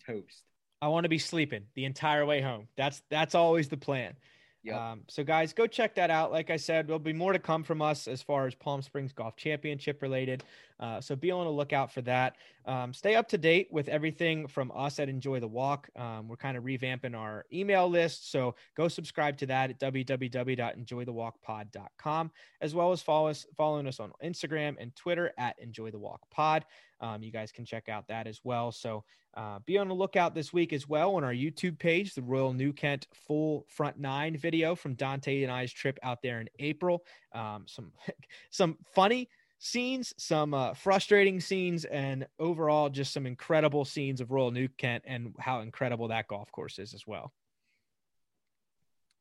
toast. 0.05 0.43
I 0.81 0.87
want 0.89 1.05
to 1.05 1.09
be 1.09 1.17
sleeping 1.17 1.63
the 1.75 1.85
entire 1.85 2.25
way 2.25 2.41
home. 2.41 2.67
That's 2.75 3.01
that's 3.09 3.35
always 3.35 3.67
the 3.67 3.77
plan. 3.77 4.15
Yep. 4.63 4.75
Um, 4.75 5.01
so 5.07 5.23
guys, 5.23 5.53
go 5.53 5.67
check 5.67 5.95
that 5.95 6.09
out. 6.09 6.31
Like 6.31 6.49
I 6.49 6.57
said, 6.57 6.87
there'll 6.87 6.99
be 6.99 7.13
more 7.13 7.33
to 7.33 7.39
come 7.39 7.63
from 7.63 7.81
us 7.81 8.07
as 8.07 8.21
far 8.21 8.47
as 8.47 8.55
Palm 8.55 8.81
Springs 8.81 9.13
Golf 9.13 9.35
Championship 9.35 10.01
related. 10.01 10.43
Uh, 10.79 11.01
so 11.01 11.15
be 11.15 11.31
on 11.31 11.45
the 11.45 11.51
lookout 11.51 11.91
for 11.91 12.01
that. 12.01 12.35
Um, 12.65 12.93
stay 12.93 13.15
up 13.15 13.27
to 13.29 13.37
date 13.37 13.69
with 13.71 13.87
everything 13.87 14.45
from 14.47 14.71
us 14.75 14.99
at 14.99 15.07
Enjoy 15.09 15.39
the 15.39 15.47
Walk. 15.47 15.89
Um, 15.95 16.27
we're 16.27 16.35
kind 16.35 16.57
of 16.57 16.65
revamping 16.65 17.15
our 17.15 17.45
email 17.51 17.89
list. 17.89 18.31
So 18.31 18.53
go 18.75 18.87
subscribe 18.87 19.37
to 19.37 19.47
that 19.47 19.69
at 19.69 19.79
www.enjoythewalkpod.com, 19.79 22.31
as 22.61 22.75
well 22.75 22.91
as 22.91 23.01
follow 23.01 23.29
us, 23.29 23.45
following 23.55 23.87
us 23.87 23.99
on 23.99 24.11
Instagram 24.23 24.75
and 24.79 24.95
Twitter 24.95 25.31
at 25.37 25.57
Enjoy 25.59 25.91
the 25.91 25.99
Walk 25.99 26.21
Pod. 26.29 26.65
Um, 26.99 27.23
you 27.23 27.31
guys 27.31 27.51
can 27.51 27.65
check 27.65 27.89
out 27.89 28.07
that 28.07 28.27
as 28.27 28.41
well. 28.43 28.71
So 28.71 29.03
uh, 29.35 29.59
be 29.65 29.77
on 29.77 29.87
the 29.87 29.93
lookout 29.93 30.33
this 30.33 30.51
week 30.51 30.73
as 30.73 30.89
well 30.89 31.15
on 31.15 31.23
our 31.23 31.33
YouTube 31.33 31.77
page, 31.77 32.15
the 32.15 32.23
Royal 32.23 32.53
New 32.53 32.73
Kent 32.73 33.05
full 33.13 33.67
front 33.69 33.99
nine 33.99 34.35
video 34.35 34.73
from 34.73 34.95
Dante 34.95 35.43
and 35.43 35.51
I's 35.51 35.71
trip 35.71 35.99
out 36.01 36.23
there 36.23 36.41
in 36.41 36.49
April. 36.57 37.03
Um, 37.33 37.65
some 37.67 37.91
some 38.49 38.79
funny 38.95 39.29
scenes, 39.59 40.13
some 40.17 40.53
uh, 40.53 40.73
frustrating 40.73 41.39
scenes, 41.39 41.85
and 41.85 42.27
overall 42.39 42.89
just 42.89 43.13
some 43.13 43.25
incredible 43.25 43.85
scenes 43.85 44.21
of 44.21 44.31
Royal 44.31 44.51
New 44.51 44.67
Kent 44.67 45.03
and 45.05 45.33
how 45.39 45.61
incredible 45.61 46.09
that 46.09 46.27
golf 46.27 46.51
course 46.51 46.79
is 46.79 46.93
as 46.93 47.05
well. 47.05 47.31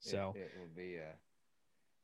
So 0.00 0.34
it, 0.36 0.40
it 0.40 0.52
will 0.58 0.76
be 0.76 0.96
a 0.96 1.14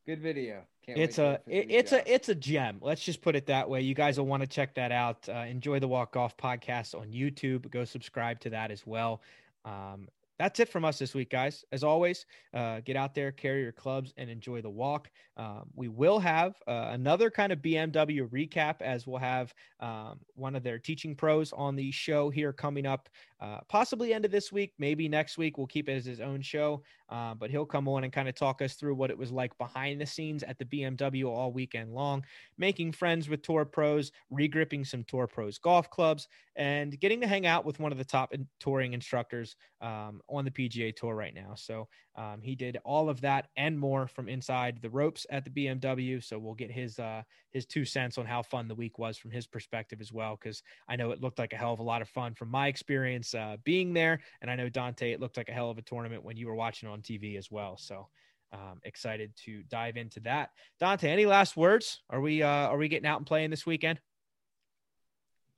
good 0.06 0.20
video. 0.20 0.62
Can't 0.84 0.98
it's 0.98 1.18
a 1.18 1.40
it, 1.46 1.70
it's 1.70 1.92
a 1.92 2.12
it's 2.12 2.28
a 2.28 2.34
gem. 2.34 2.78
Let's 2.80 3.04
just 3.04 3.22
put 3.22 3.36
it 3.36 3.46
that 3.46 3.68
way. 3.68 3.82
You 3.82 3.94
guys 3.94 4.18
will 4.18 4.26
want 4.26 4.42
to 4.42 4.48
check 4.48 4.74
that 4.74 4.90
out. 4.90 5.28
Uh, 5.28 5.44
enjoy 5.48 5.78
the 5.78 5.88
Walk 5.88 6.12
Golf 6.12 6.36
podcast 6.36 6.98
on 6.98 7.12
YouTube. 7.12 7.70
Go 7.70 7.84
subscribe 7.84 8.40
to 8.40 8.50
that 8.50 8.70
as 8.70 8.86
well. 8.86 9.20
Um, 9.64 10.08
that's 10.42 10.58
it 10.58 10.68
from 10.68 10.84
us 10.84 10.98
this 10.98 11.14
week, 11.14 11.30
guys. 11.30 11.64
As 11.70 11.84
always, 11.84 12.26
uh, 12.52 12.80
get 12.80 12.96
out 12.96 13.14
there, 13.14 13.30
carry 13.30 13.62
your 13.62 13.70
clubs, 13.70 14.12
and 14.16 14.28
enjoy 14.28 14.60
the 14.60 14.68
walk. 14.68 15.08
Um, 15.36 15.70
we 15.76 15.86
will 15.86 16.18
have 16.18 16.56
uh, 16.66 16.88
another 16.90 17.30
kind 17.30 17.52
of 17.52 17.60
BMW 17.60 18.28
recap 18.28 18.82
as 18.82 19.06
we'll 19.06 19.18
have 19.18 19.54
um, 19.78 20.18
one 20.34 20.56
of 20.56 20.64
their 20.64 20.80
teaching 20.80 21.14
pros 21.14 21.52
on 21.52 21.76
the 21.76 21.92
show 21.92 22.28
here 22.28 22.52
coming 22.52 22.86
up, 22.86 23.08
uh, 23.42 23.58
possibly 23.68 24.14
end 24.14 24.24
of 24.24 24.30
this 24.30 24.52
week, 24.52 24.72
maybe 24.78 25.08
next 25.08 25.36
week. 25.36 25.58
We'll 25.58 25.66
keep 25.66 25.88
it 25.88 25.94
as 25.94 26.04
his 26.04 26.20
own 26.20 26.42
show, 26.42 26.84
uh, 27.08 27.34
but 27.34 27.50
he'll 27.50 27.66
come 27.66 27.88
on 27.88 28.04
and 28.04 28.12
kind 28.12 28.28
of 28.28 28.36
talk 28.36 28.62
us 28.62 28.74
through 28.74 28.94
what 28.94 29.10
it 29.10 29.18
was 29.18 29.32
like 29.32 29.56
behind 29.58 30.00
the 30.00 30.06
scenes 30.06 30.44
at 30.44 30.60
the 30.60 30.64
BMW 30.64 31.28
all 31.28 31.50
weekend 31.50 31.92
long, 31.92 32.24
making 32.56 32.92
friends 32.92 33.28
with 33.28 33.42
tour 33.42 33.64
pros, 33.64 34.12
regripping 34.32 34.86
some 34.86 35.02
tour 35.02 35.26
pros 35.26 35.58
golf 35.58 35.90
clubs, 35.90 36.28
and 36.54 37.00
getting 37.00 37.20
to 37.20 37.26
hang 37.26 37.44
out 37.44 37.64
with 37.64 37.80
one 37.80 37.90
of 37.90 37.98
the 37.98 38.04
top 38.04 38.32
touring 38.60 38.92
instructors 38.92 39.56
um, 39.80 40.20
on 40.28 40.44
the 40.44 40.50
PGA 40.50 40.94
Tour 40.94 41.16
right 41.16 41.34
now. 41.34 41.54
So 41.56 41.88
um, 42.14 42.42
he 42.42 42.54
did 42.54 42.78
all 42.84 43.08
of 43.08 43.22
that 43.22 43.48
and 43.56 43.78
more 43.78 44.06
from 44.06 44.28
inside 44.28 44.78
the 44.82 44.90
ropes 44.90 45.26
at 45.30 45.44
the 45.44 45.50
BMW. 45.50 46.22
So 46.22 46.38
we'll 46.38 46.54
get 46.54 46.70
his 46.70 46.98
uh, 46.98 47.22
his 47.50 47.64
two 47.64 47.84
cents 47.84 48.18
on 48.18 48.26
how 48.26 48.42
fun 48.42 48.68
the 48.68 48.74
week 48.74 48.98
was 48.98 49.16
from 49.16 49.30
his 49.30 49.46
perspective 49.46 50.00
as 50.00 50.12
well, 50.12 50.38
because 50.38 50.62
I 50.88 50.96
know 50.96 51.10
it 51.12 51.22
looked 51.22 51.38
like 51.38 51.52
a 51.52 51.56
hell 51.56 51.72
of 51.72 51.78
a 51.78 51.84
lot 51.84 52.02
of 52.02 52.08
fun 52.08 52.34
from 52.34 52.50
my 52.50 52.68
experience 52.68 53.34
uh, 53.34 53.56
being 53.64 53.94
there, 53.94 54.20
and 54.42 54.50
I 54.50 54.56
know 54.56 54.68
Dante, 54.68 55.12
it 55.12 55.20
looked 55.20 55.36
like 55.36 55.48
a 55.48 55.52
hell 55.52 55.70
of 55.70 55.78
a 55.78 55.82
tournament 55.82 56.24
when 56.24 56.36
you 56.36 56.46
were 56.46 56.54
watching 56.54 56.88
on 56.88 57.00
TV 57.00 57.38
as 57.38 57.50
well. 57.50 57.76
So. 57.76 58.08
Um, 58.54 58.80
excited 58.84 59.32
to 59.46 59.62
dive 59.70 59.96
into 59.96 60.20
that. 60.20 60.50
Dante, 60.78 61.08
any 61.08 61.24
last 61.24 61.56
words? 61.56 62.02
Are 62.10 62.20
we 62.20 62.42
uh, 62.42 62.46
are 62.46 62.76
we 62.76 62.88
getting 62.88 63.08
out 63.08 63.16
and 63.16 63.26
playing 63.26 63.48
this 63.48 63.64
weekend? 63.64 63.98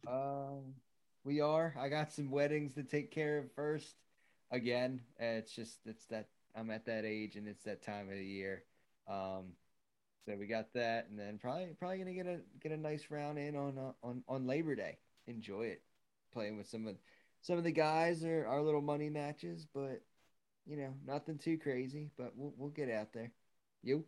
Um, 0.06 0.74
we 1.24 1.40
are. 1.40 1.74
I 1.76 1.88
got 1.88 2.12
some 2.12 2.30
weddings 2.30 2.74
to 2.74 2.84
take 2.84 3.10
care 3.10 3.38
of 3.38 3.52
first. 3.56 3.96
Again, 4.52 5.00
it's 5.18 5.52
just 5.52 5.78
it's 5.86 6.06
that 6.06 6.28
I'm 6.56 6.70
at 6.70 6.86
that 6.86 7.04
age 7.04 7.36
and 7.36 7.48
it's 7.48 7.64
that 7.64 7.82
time 7.82 8.08
of 8.08 8.14
the 8.14 8.24
year. 8.24 8.64
Um, 9.08 9.52
so 10.26 10.36
we 10.38 10.46
got 10.46 10.72
that, 10.72 11.08
and 11.10 11.18
then 11.18 11.38
probably 11.38 11.68
probably 11.78 11.98
gonna 11.98 12.14
get 12.14 12.26
a 12.26 12.40
get 12.62 12.72
a 12.72 12.76
nice 12.76 13.06
round 13.10 13.38
in 13.38 13.56
on 13.56 13.76
uh, 13.76 13.92
on 14.02 14.22
on 14.26 14.46
Labor 14.46 14.74
Day. 14.74 14.98
Enjoy 15.26 15.62
it, 15.62 15.82
playing 16.32 16.56
with 16.56 16.66
some 16.66 16.86
of 16.86 16.96
some 17.42 17.58
of 17.58 17.64
the 17.64 17.72
guys 17.72 18.24
are 18.24 18.46
our 18.46 18.62
little 18.62 18.80
money 18.80 19.10
matches, 19.10 19.66
but 19.74 20.00
you 20.64 20.76
know 20.76 20.94
nothing 21.06 21.36
too 21.36 21.58
crazy. 21.58 22.10
But 22.16 22.32
we'll 22.36 22.54
we'll 22.56 22.70
get 22.70 22.90
out 22.90 23.12
there. 23.12 23.32
You. 23.82 24.04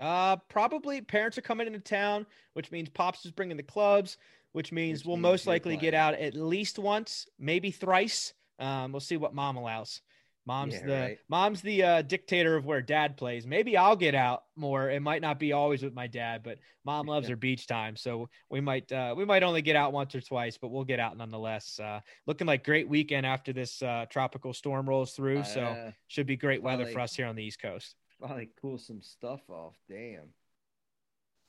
Uh, 0.00 0.36
probably 0.48 1.02
parents 1.02 1.36
are 1.36 1.42
coming 1.42 1.66
into 1.66 1.78
town, 1.78 2.26
which 2.54 2.72
means 2.72 2.88
pops 2.88 3.24
is 3.26 3.30
bringing 3.30 3.58
the 3.58 3.62
clubs, 3.62 4.16
which 4.52 4.72
means 4.72 5.00
which 5.00 5.06
we'll 5.06 5.16
means 5.16 5.22
most 5.22 5.46
likely 5.46 5.76
get 5.76 5.94
out 5.94 6.14
at 6.14 6.34
least 6.34 6.78
once, 6.78 7.26
maybe 7.38 7.70
thrice. 7.70 8.32
Um, 8.58 8.92
we'll 8.92 9.00
see 9.00 9.18
what 9.18 9.34
mom 9.34 9.56
allows. 9.56 10.00
Mom's 10.46 10.74
yeah, 10.74 10.86
the 10.86 10.92
right. 10.94 11.18
mom's 11.28 11.60
the 11.60 11.82
uh, 11.82 12.02
dictator 12.02 12.56
of 12.56 12.64
where 12.64 12.80
dad 12.80 13.16
plays. 13.16 13.46
Maybe 13.46 13.76
I'll 13.76 13.96
get 13.96 14.14
out 14.14 14.44
more. 14.56 14.90
It 14.90 15.00
might 15.00 15.20
not 15.20 15.38
be 15.38 15.52
always 15.52 15.82
with 15.82 15.92
my 15.92 16.06
dad, 16.06 16.42
but 16.42 16.58
mom 16.84 17.06
loves 17.06 17.28
yeah. 17.28 17.32
her 17.32 17.36
beach 17.36 17.66
time, 17.66 17.94
so 17.94 18.28
we 18.48 18.60
might 18.60 18.90
uh, 18.90 19.14
we 19.16 19.24
might 19.24 19.42
only 19.42 19.60
get 19.60 19.76
out 19.76 19.92
once 19.92 20.14
or 20.14 20.20
twice, 20.20 20.56
but 20.56 20.68
we'll 20.70 20.84
get 20.84 20.98
out 20.98 21.16
nonetheless. 21.16 21.78
Uh, 21.78 22.00
looking 22.26 22.46
like 22.46 22.64
great 22.64 22.88
weekend 22.88 23.26
after 23.26 23.52
this 23.52 23.82
uh, 23.82 24.06
tropical 24.08 24.54
storm 24.54 24.88
rolls 24.88 25.12
through, 25.12 25.44
so 25.44 25.60
uh, 25.60 25.90
should 26.08 26.26
be 26.26 26.36
great 26.36 26.62
weather 26.62 26.86
for 26.86 27.00
us 27.00 27.14
here 27.14 27.26
on 27.26 27.36
the 27.36 27.44
East 27.44 27.60
Coast. 27.60 27.94
Probably 28.18 28.48
cool 28.60 28.78
some 28.78 29.02
stuff 29.02 29.40
off. 29.50 29.76
Damn, 29.88 30.30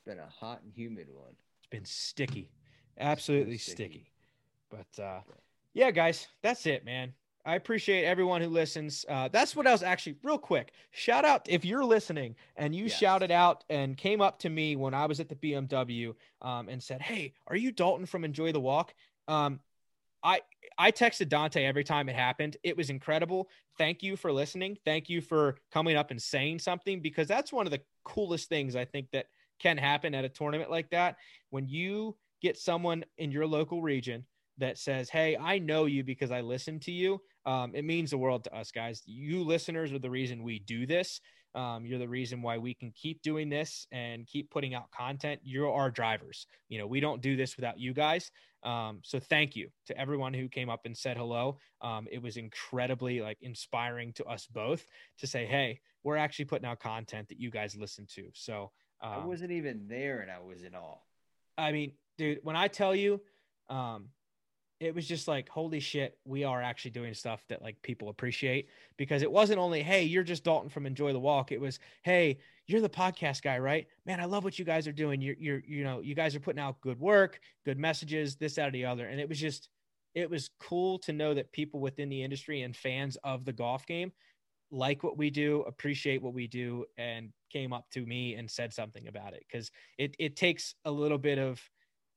been 0.06 0.20
a 0.20 0.28
hot 0.28 0.62
and 0.64 0.72
humid 0.74 1.08
one. 1.10 1.34
It's 1.60 1.68
been 1.70 1.86
sticky, 1.86 2.52
absolutely 3.00 3.58
sticky. 3.58 4.06
sticky. 4.70 4.86
But 4.96 5.02
uh, 5.02 5.20
yeah, 5.74 5.92
guys, 5.92 6.28
that's 6.44 6.66
it, 6.66 6.84
man. 6.84 7.14
I 7.46 7.56
appreciate 7.56 8.06
everyone 8.06 8.42
who 8.42 8.50
listens. 8.50 9.06
Uh, 9.10 9.28
that's 9.30 9.56
what 9.56 9.68
I 9.68 9.72
was 9.72 9.84
actually 9.84 10.16
real 10.24 10.38
quick. 10.38 10.74
Shout 10.92 11.26
out 11.26 11.48
if 11.50 11.66
you're 11.66 11.86
listening 11.86 12.36
and 12.56 12.76
you 12.76 12.84
yes. 12.86 12.98
shouted 12.98 13.32
out 13.32 13.64
and 13.70 13.98
came 13.98 14.22
up 14.22 14.40
to 14.40 14.50
me 14.50 14.76
when 14.76 14.94
I 14.94 15.06
was 15.06 15.20
at 15.20 15.30
the 15.30 15.36
BMW 15.36 16.14
um, 16.42 16.70
and 16.70 16.82
said, 16.82 17.02
"Hey, 17.02 17.34
are 17.48 17.56
you 17.56 17.72
Dalton 17.72 18.06
from 18.06 18.24
Enjoy 18.24 18.52
the 18.52 18.60
Walk?" 18.60 18.94
Um, 19.28 19.60
I 20.24 20.42
I 20.78 20.92
texted 20.92 21.30
Dante 21.30 21.64
every 21.64 21.84
time 21.84 22.10
it 22.10 22.16
happened. 22.16 22.58
It 22.64 22.78
was 22.78 22.90
incredible. 22.90 23.50
Thank 23.78 24.04
you 24.04 24.16
for 24.16 24.32
listening. 24.32 24.78
Thank 24.86 25.10
you 25.10 25.22
for 25.22 25.58
coming 25.72 25.96
up 25.96 26.12
and 26.12 26.22
saying 26.22 26.60
something 26.60 27.02
because 27.02 27.28
that's 27.28 27.52
one 27.52 27.66
of 27.66 27.72
the 27.72 27.82
coolest 28.04 28.50
things 28.50 28.76
I 28.76 28.86
think 28.86 29.08
that 29.12 29.28
can 29.60 29.78
happen 29.78 30.16
at 30.16 30.26
a 30.26 30.30
tournament 30.30 30.72
like 30.72 30.90
that 30.90 31.18
when 31.52 31.68
you 31.68 32.16
get 32.42 32.58
someone 32.58 33.06
in 33.18 33.32
your 33.32 33.46
local 33.46 33.82
region 33.82 34.26
that 34.58 34.78
says, 34.78 35.10
Hey, 35.10 35.38
I 35.38 35.60
know 35.60 35.86
you 35.86 36.04
because 36.04 36.32
I 36.32 36.42
listened 36.42 36.82
to 36.84 36.92
you. 36.92 37.22
Um, 37.46 37.74
it 37.74 37.84
means 37.84 38.12
the 38.12 38.18
world 38.18 38.44
to 38.46 38.56
us, 38.56 38.72
guys. 38.72 39.02
You 39.06 39.44
listeners 39.44 39.92
are 39.92 40.00
the 40.00 40.10
reason 40.10 40.44
we 40.44 40.60
do 40.60 40.86
this. 40.86 41.22
Um, 41.54 41.86
you're 41.86 42.00
the 42.00 42.08
reason 42.08 42.42
why 42.42 42.58
we 42.58 42.74
can 42.74 42.92
keep 42.92 43.22
doing 43.22 43.50
this 43.50 43.86
and 43.92 44.26
keep 44.26 44.50
putting 44.50 44.74
out 44.74 44.92
content. 44.92 45.42
You're 45.44 45.72
our 45.72 45.92
drivers. 45.92 46.48
You 46.70 46.80
know, 46.80 46.88
we 46.88 47.00
don't 47.00 47.22
do 47.22 47.36
this 47.36 47.58
without 47.58 47.80
you 47.80 47.94
guys. 47.94 48.32
Um, 48.64 49.02
so 49.04 49.20
thank 49.20 49.56
you 49.56 49.70
to 49.88 49.98
everyone 49.98 50.34
who 50.34 50.48
came 50.48 50.70
up 50.70 50.86
and 50.86 50.96
said 50.96 51.18
hello. 51.18 51.58
Um, 51.82 52.08
it 52.12 52.22
was 52.22 52.38
incredibly 52.38 53.20
like 53.20 53.38
inspiring 53.42 54.14
to 54.14 54.26
us 54.26 54.46
both 54.46 54.86
to 55.18 55.28
say, 55.28 55.46
Hey, 55.46 55.82
we're 56.04 56.18
actually 56.18 56.46
putting 56.46 56.68
out 56.68 56.80
content 56.80 57.28
that 57.30 57.40
you 57.40 57.50
guys 57.50 57.76
listen 57.76 58.06
to. 58.16 58.30
So 58.34 58.72
I 59.02 59.16
um, 59.16 59.28
wasn't 59.28 59.52
even 59.52 59.88
there 59.88 60.20
and 60.22 60.32
I 60.32 60.40
was 60.40 60.64
in 60.64 60.76
awe. 60.76 61.00
I 61.58 61.72
mean, 61.72 61.94
dude, 62.18 62.40
when 62.44 62.56
I 62.56 62.68
tell 62.68 62.96
you, 62.96 63.20
um, 63.70 64.10
it 64.82 64.96
was 64.96 65.08
just 65.08 65.28
like 65.28 65.48
holy 65.48 65.80
shit 65.80 66.18
we 66.26 66.44
are 66.44 66.60
actually 66.60 66.90
doing 66.90 67.14
stuff 67.14 67.46
that 67.48 67.62
like 67.62 67.80
people 67.84 68.10
appreciate. 68.10 68.68
Because 68.98 69.22
it 69.22 69.32
wasn't 69.32 69.60
only 69.60 69.84
hey 69.84 70.04
you're 70.04 70.24
just 70.24 70.44
dalton 70.44 70.70
from 70.70 70.86
enjoy 70.86 71.14
the 71.14 71.20
walk. 71.20 71.52
It 71.52 71.62
was 71.62 71.80
hey 72.02 72.40
you're 72.66 72.82
the 72.82 72.90
podcast 72.90 73.44
guy 73.44 73.60
right? 73.60 73.88
Man 74.06 74.20
i 74.20 74.26
love 74.26 74.44
what 74.44 74.58
you 74.58 74.66
guys 74.66 74.88
are 74.88 74.92
doing. 74.92 75.22
You're 75.22 75.36
you're 75.40 75.62
you 75.68 75.84
know 75.84 76.02
you 76.02 76.16
guys 76.16 76.36
are 76.36 76.40
putting 76.40 76.60
out 76.60 76.82
good 76.82 77.00
work 77.00 77.40
good 77.64 77.78
messages 77.78 78.36
this 78.36 78.58
out 78.58 78.68
of 78.68 78.74
the 78.74 78.86
other. 78.86 79.06
And 79.08 79.20
it 79.20 79.30
was 79.30 79.40
just 79.40 79.70
it 80.16 80.30
was 80.30 80.50
cool 80.60 80.98
to 81.00 81.14
know 81.14 81.34
that 81.36 81.52
people 81.52 81.80
within 81.80 82.10
the 82.10 82.24
industry 82.24 82.64
and 82.64 82.76
fans 82.76 83.18
of 83.24 83.46
the 83.46 83.54
golf 83.54 83.86
game 83.86 84.12
like 84.72 85.04
what 85.04 85.18
we 85.18 85.30
do 85.30 85.64
appreciate 85.68 86.24
what 86.24 86.34
we 86.34 86.48
do 86.48 86.86
and 86.98 87.30
came 87.52 87.74
up 87.74 87.86
to 87.92 88.06
me 88.06 88.36
and 88.36 88.50
said 88.50 88.74
something 88.74 89.08
about 89.08 89.34
it. 89.34 89.44
Because 89.48 89.70
it, 89.98 90.16
it 90.18 90.38
takes 90.38 90.76
a 90.86 90.92
little 90.92 91.18
bit 91.18 91.38
of 91.38 91.62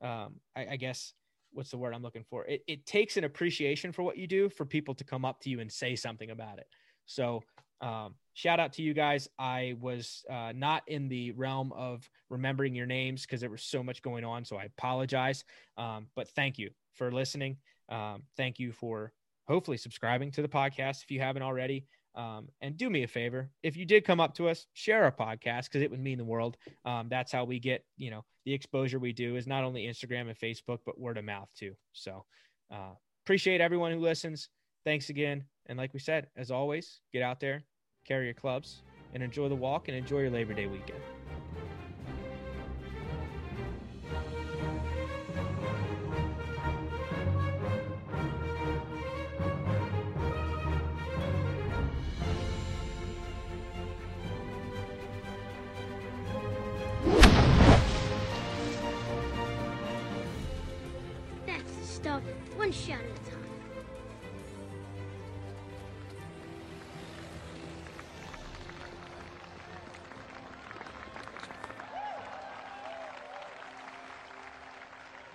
um, 0.01 0.37
I, 0.57 0.67
I 0.73 0.77
guess 0.77 1.13
what's 1.55 1.71
the 1.71 1.79
word 1.79 1.95
I'm 1.95 2.03
looking 2.03 2.25
for? 2.29 2.45
It, 2.47 2.63
it 2.67 2.87
takes 2.87 3.17
an 3.17 3.25
appreciation 3.25 3.93
for 3.93 4.03
what 4.03 4.19
you 4.19 4.27
do 4.27 4.49
for 4.49 4.65
people 4.65 4.95
to 4.95 5.05
come 5.05 5.25
up 5.25 5.41
to 5.41 5.51
you 5.51 5.61
and 5.61 5.71
say 5.71 5.97
something 5.97 6.31
about 6.31 6.59
it. 6.59 6.67
So, 7.07 7.43
um, 7.81 8.15
shout 8.33 8.61
out 8.61 8.73
to 8.75 8.83
you 8.83 8.95
guys. 8.95 9.29
I 9.39 9.77
was 9.81 10.25
uh, 10.31 10.53
not 10.55 10.83
in 10.87 11.09
the 11.09 11.33
realm 11.33 11.73
of 11.73 12.09
remembering 12.31 12.75
your 12.75 12.87
names 12.87 13.23
because 13.23 13.41
there 13.41 13.51
was 13.51 13.63
so 13.63 13.83
much 13.83 14.01
going 14.03 14.25
on. 14.25 14.45
So 14.45 14.57
I 14.57 14.65
apologize. 14.65 15.45
Um, 15.77 16.07
but 16.17 16.29
thank 16.31 16.59
you 16.59 16.71
for 16.95 17.13
listening. 17.13 17.59
Um, 17.91 18.23
thank 18.37 18.59
you 18.59 18.73
for 18.73 19.13
hopefully 19.47 19.77
subscribing 19.77 20.31
to 20.33 20.43
the 20.43 20.49
podcast 20.49 21.03
if 21.03 21.11
you 21.11 21.21
haven't 21.21 21.43
already. 21.43 21.85
Um, 22.17 22.49
and 22.61 22.77
do 22.77 22.89
me 22.89 23.03
a 23.03 23.09
favor, 23.09 23.51
if 23.63 23.77
you 23.77 23.85
did 23.85 24.05
come 24.05 24.21
up 24.21 24.35
to 24.37 24.49
us, 24.49 24.67
share 24.73 25.03
our 25.03 25.13
podcast 25.13 25.65
because 25.65 25.83
it 25.83 25.91
would 25.91 26.01
mean 26.01 26.19
the 26.19 26.25
world. 26.25 26.57
Um, 26.85 27.09
that's 27.09 27.33
how 27.33 27.45
we 27.45 27.59
get, 27.59 27.85
you 27.97 28.11
know, 28.11 28.25
the 28.45 28.53
exposure 28.53 28.99
we 28.99 29.13
do 29.13 29.37
is 29.37 29.47
not 29.47 29.65
only 29.65 29.85
Instagram 29.87 30.29
and 30.29 30.39
Facebook, 30.39 30.79
but 30.87 31.01
word 31.01 31.19
of 31.19 31.25
mouth 31.25 31.49
too. 31.59 31.75
So 31.93 32.25
uh, 32.73 32.93
appreciate 33.25 33.61
everyone 33.61 33.93
who 33.93 33.99
listens. 33.99 34.49
Thanks 34.85 35.09
again. 35.09 35.45
And 35.67 35.79
like 35.79 35.93
we 35.93 36.01
said, 36.01 36.29
as 36.37 36.51
always, 36.51 37.01
get 37.13 37.23
out 37.23 37.41
there, 37.41 37.65
carry 38.07 38.27
your 38.27 38.35
clubs, 38.35 38.83
and 39.15 39.23
enjoy 39.23 39.49
the 39.49 39.55
walk 39.55 39.89
and 39.89 39.97
enjoy 39.97 40.21
your 40.21 40.31
Labor 40.31 40.55
Day 40.55 40.67
weekend. 40.67 41.01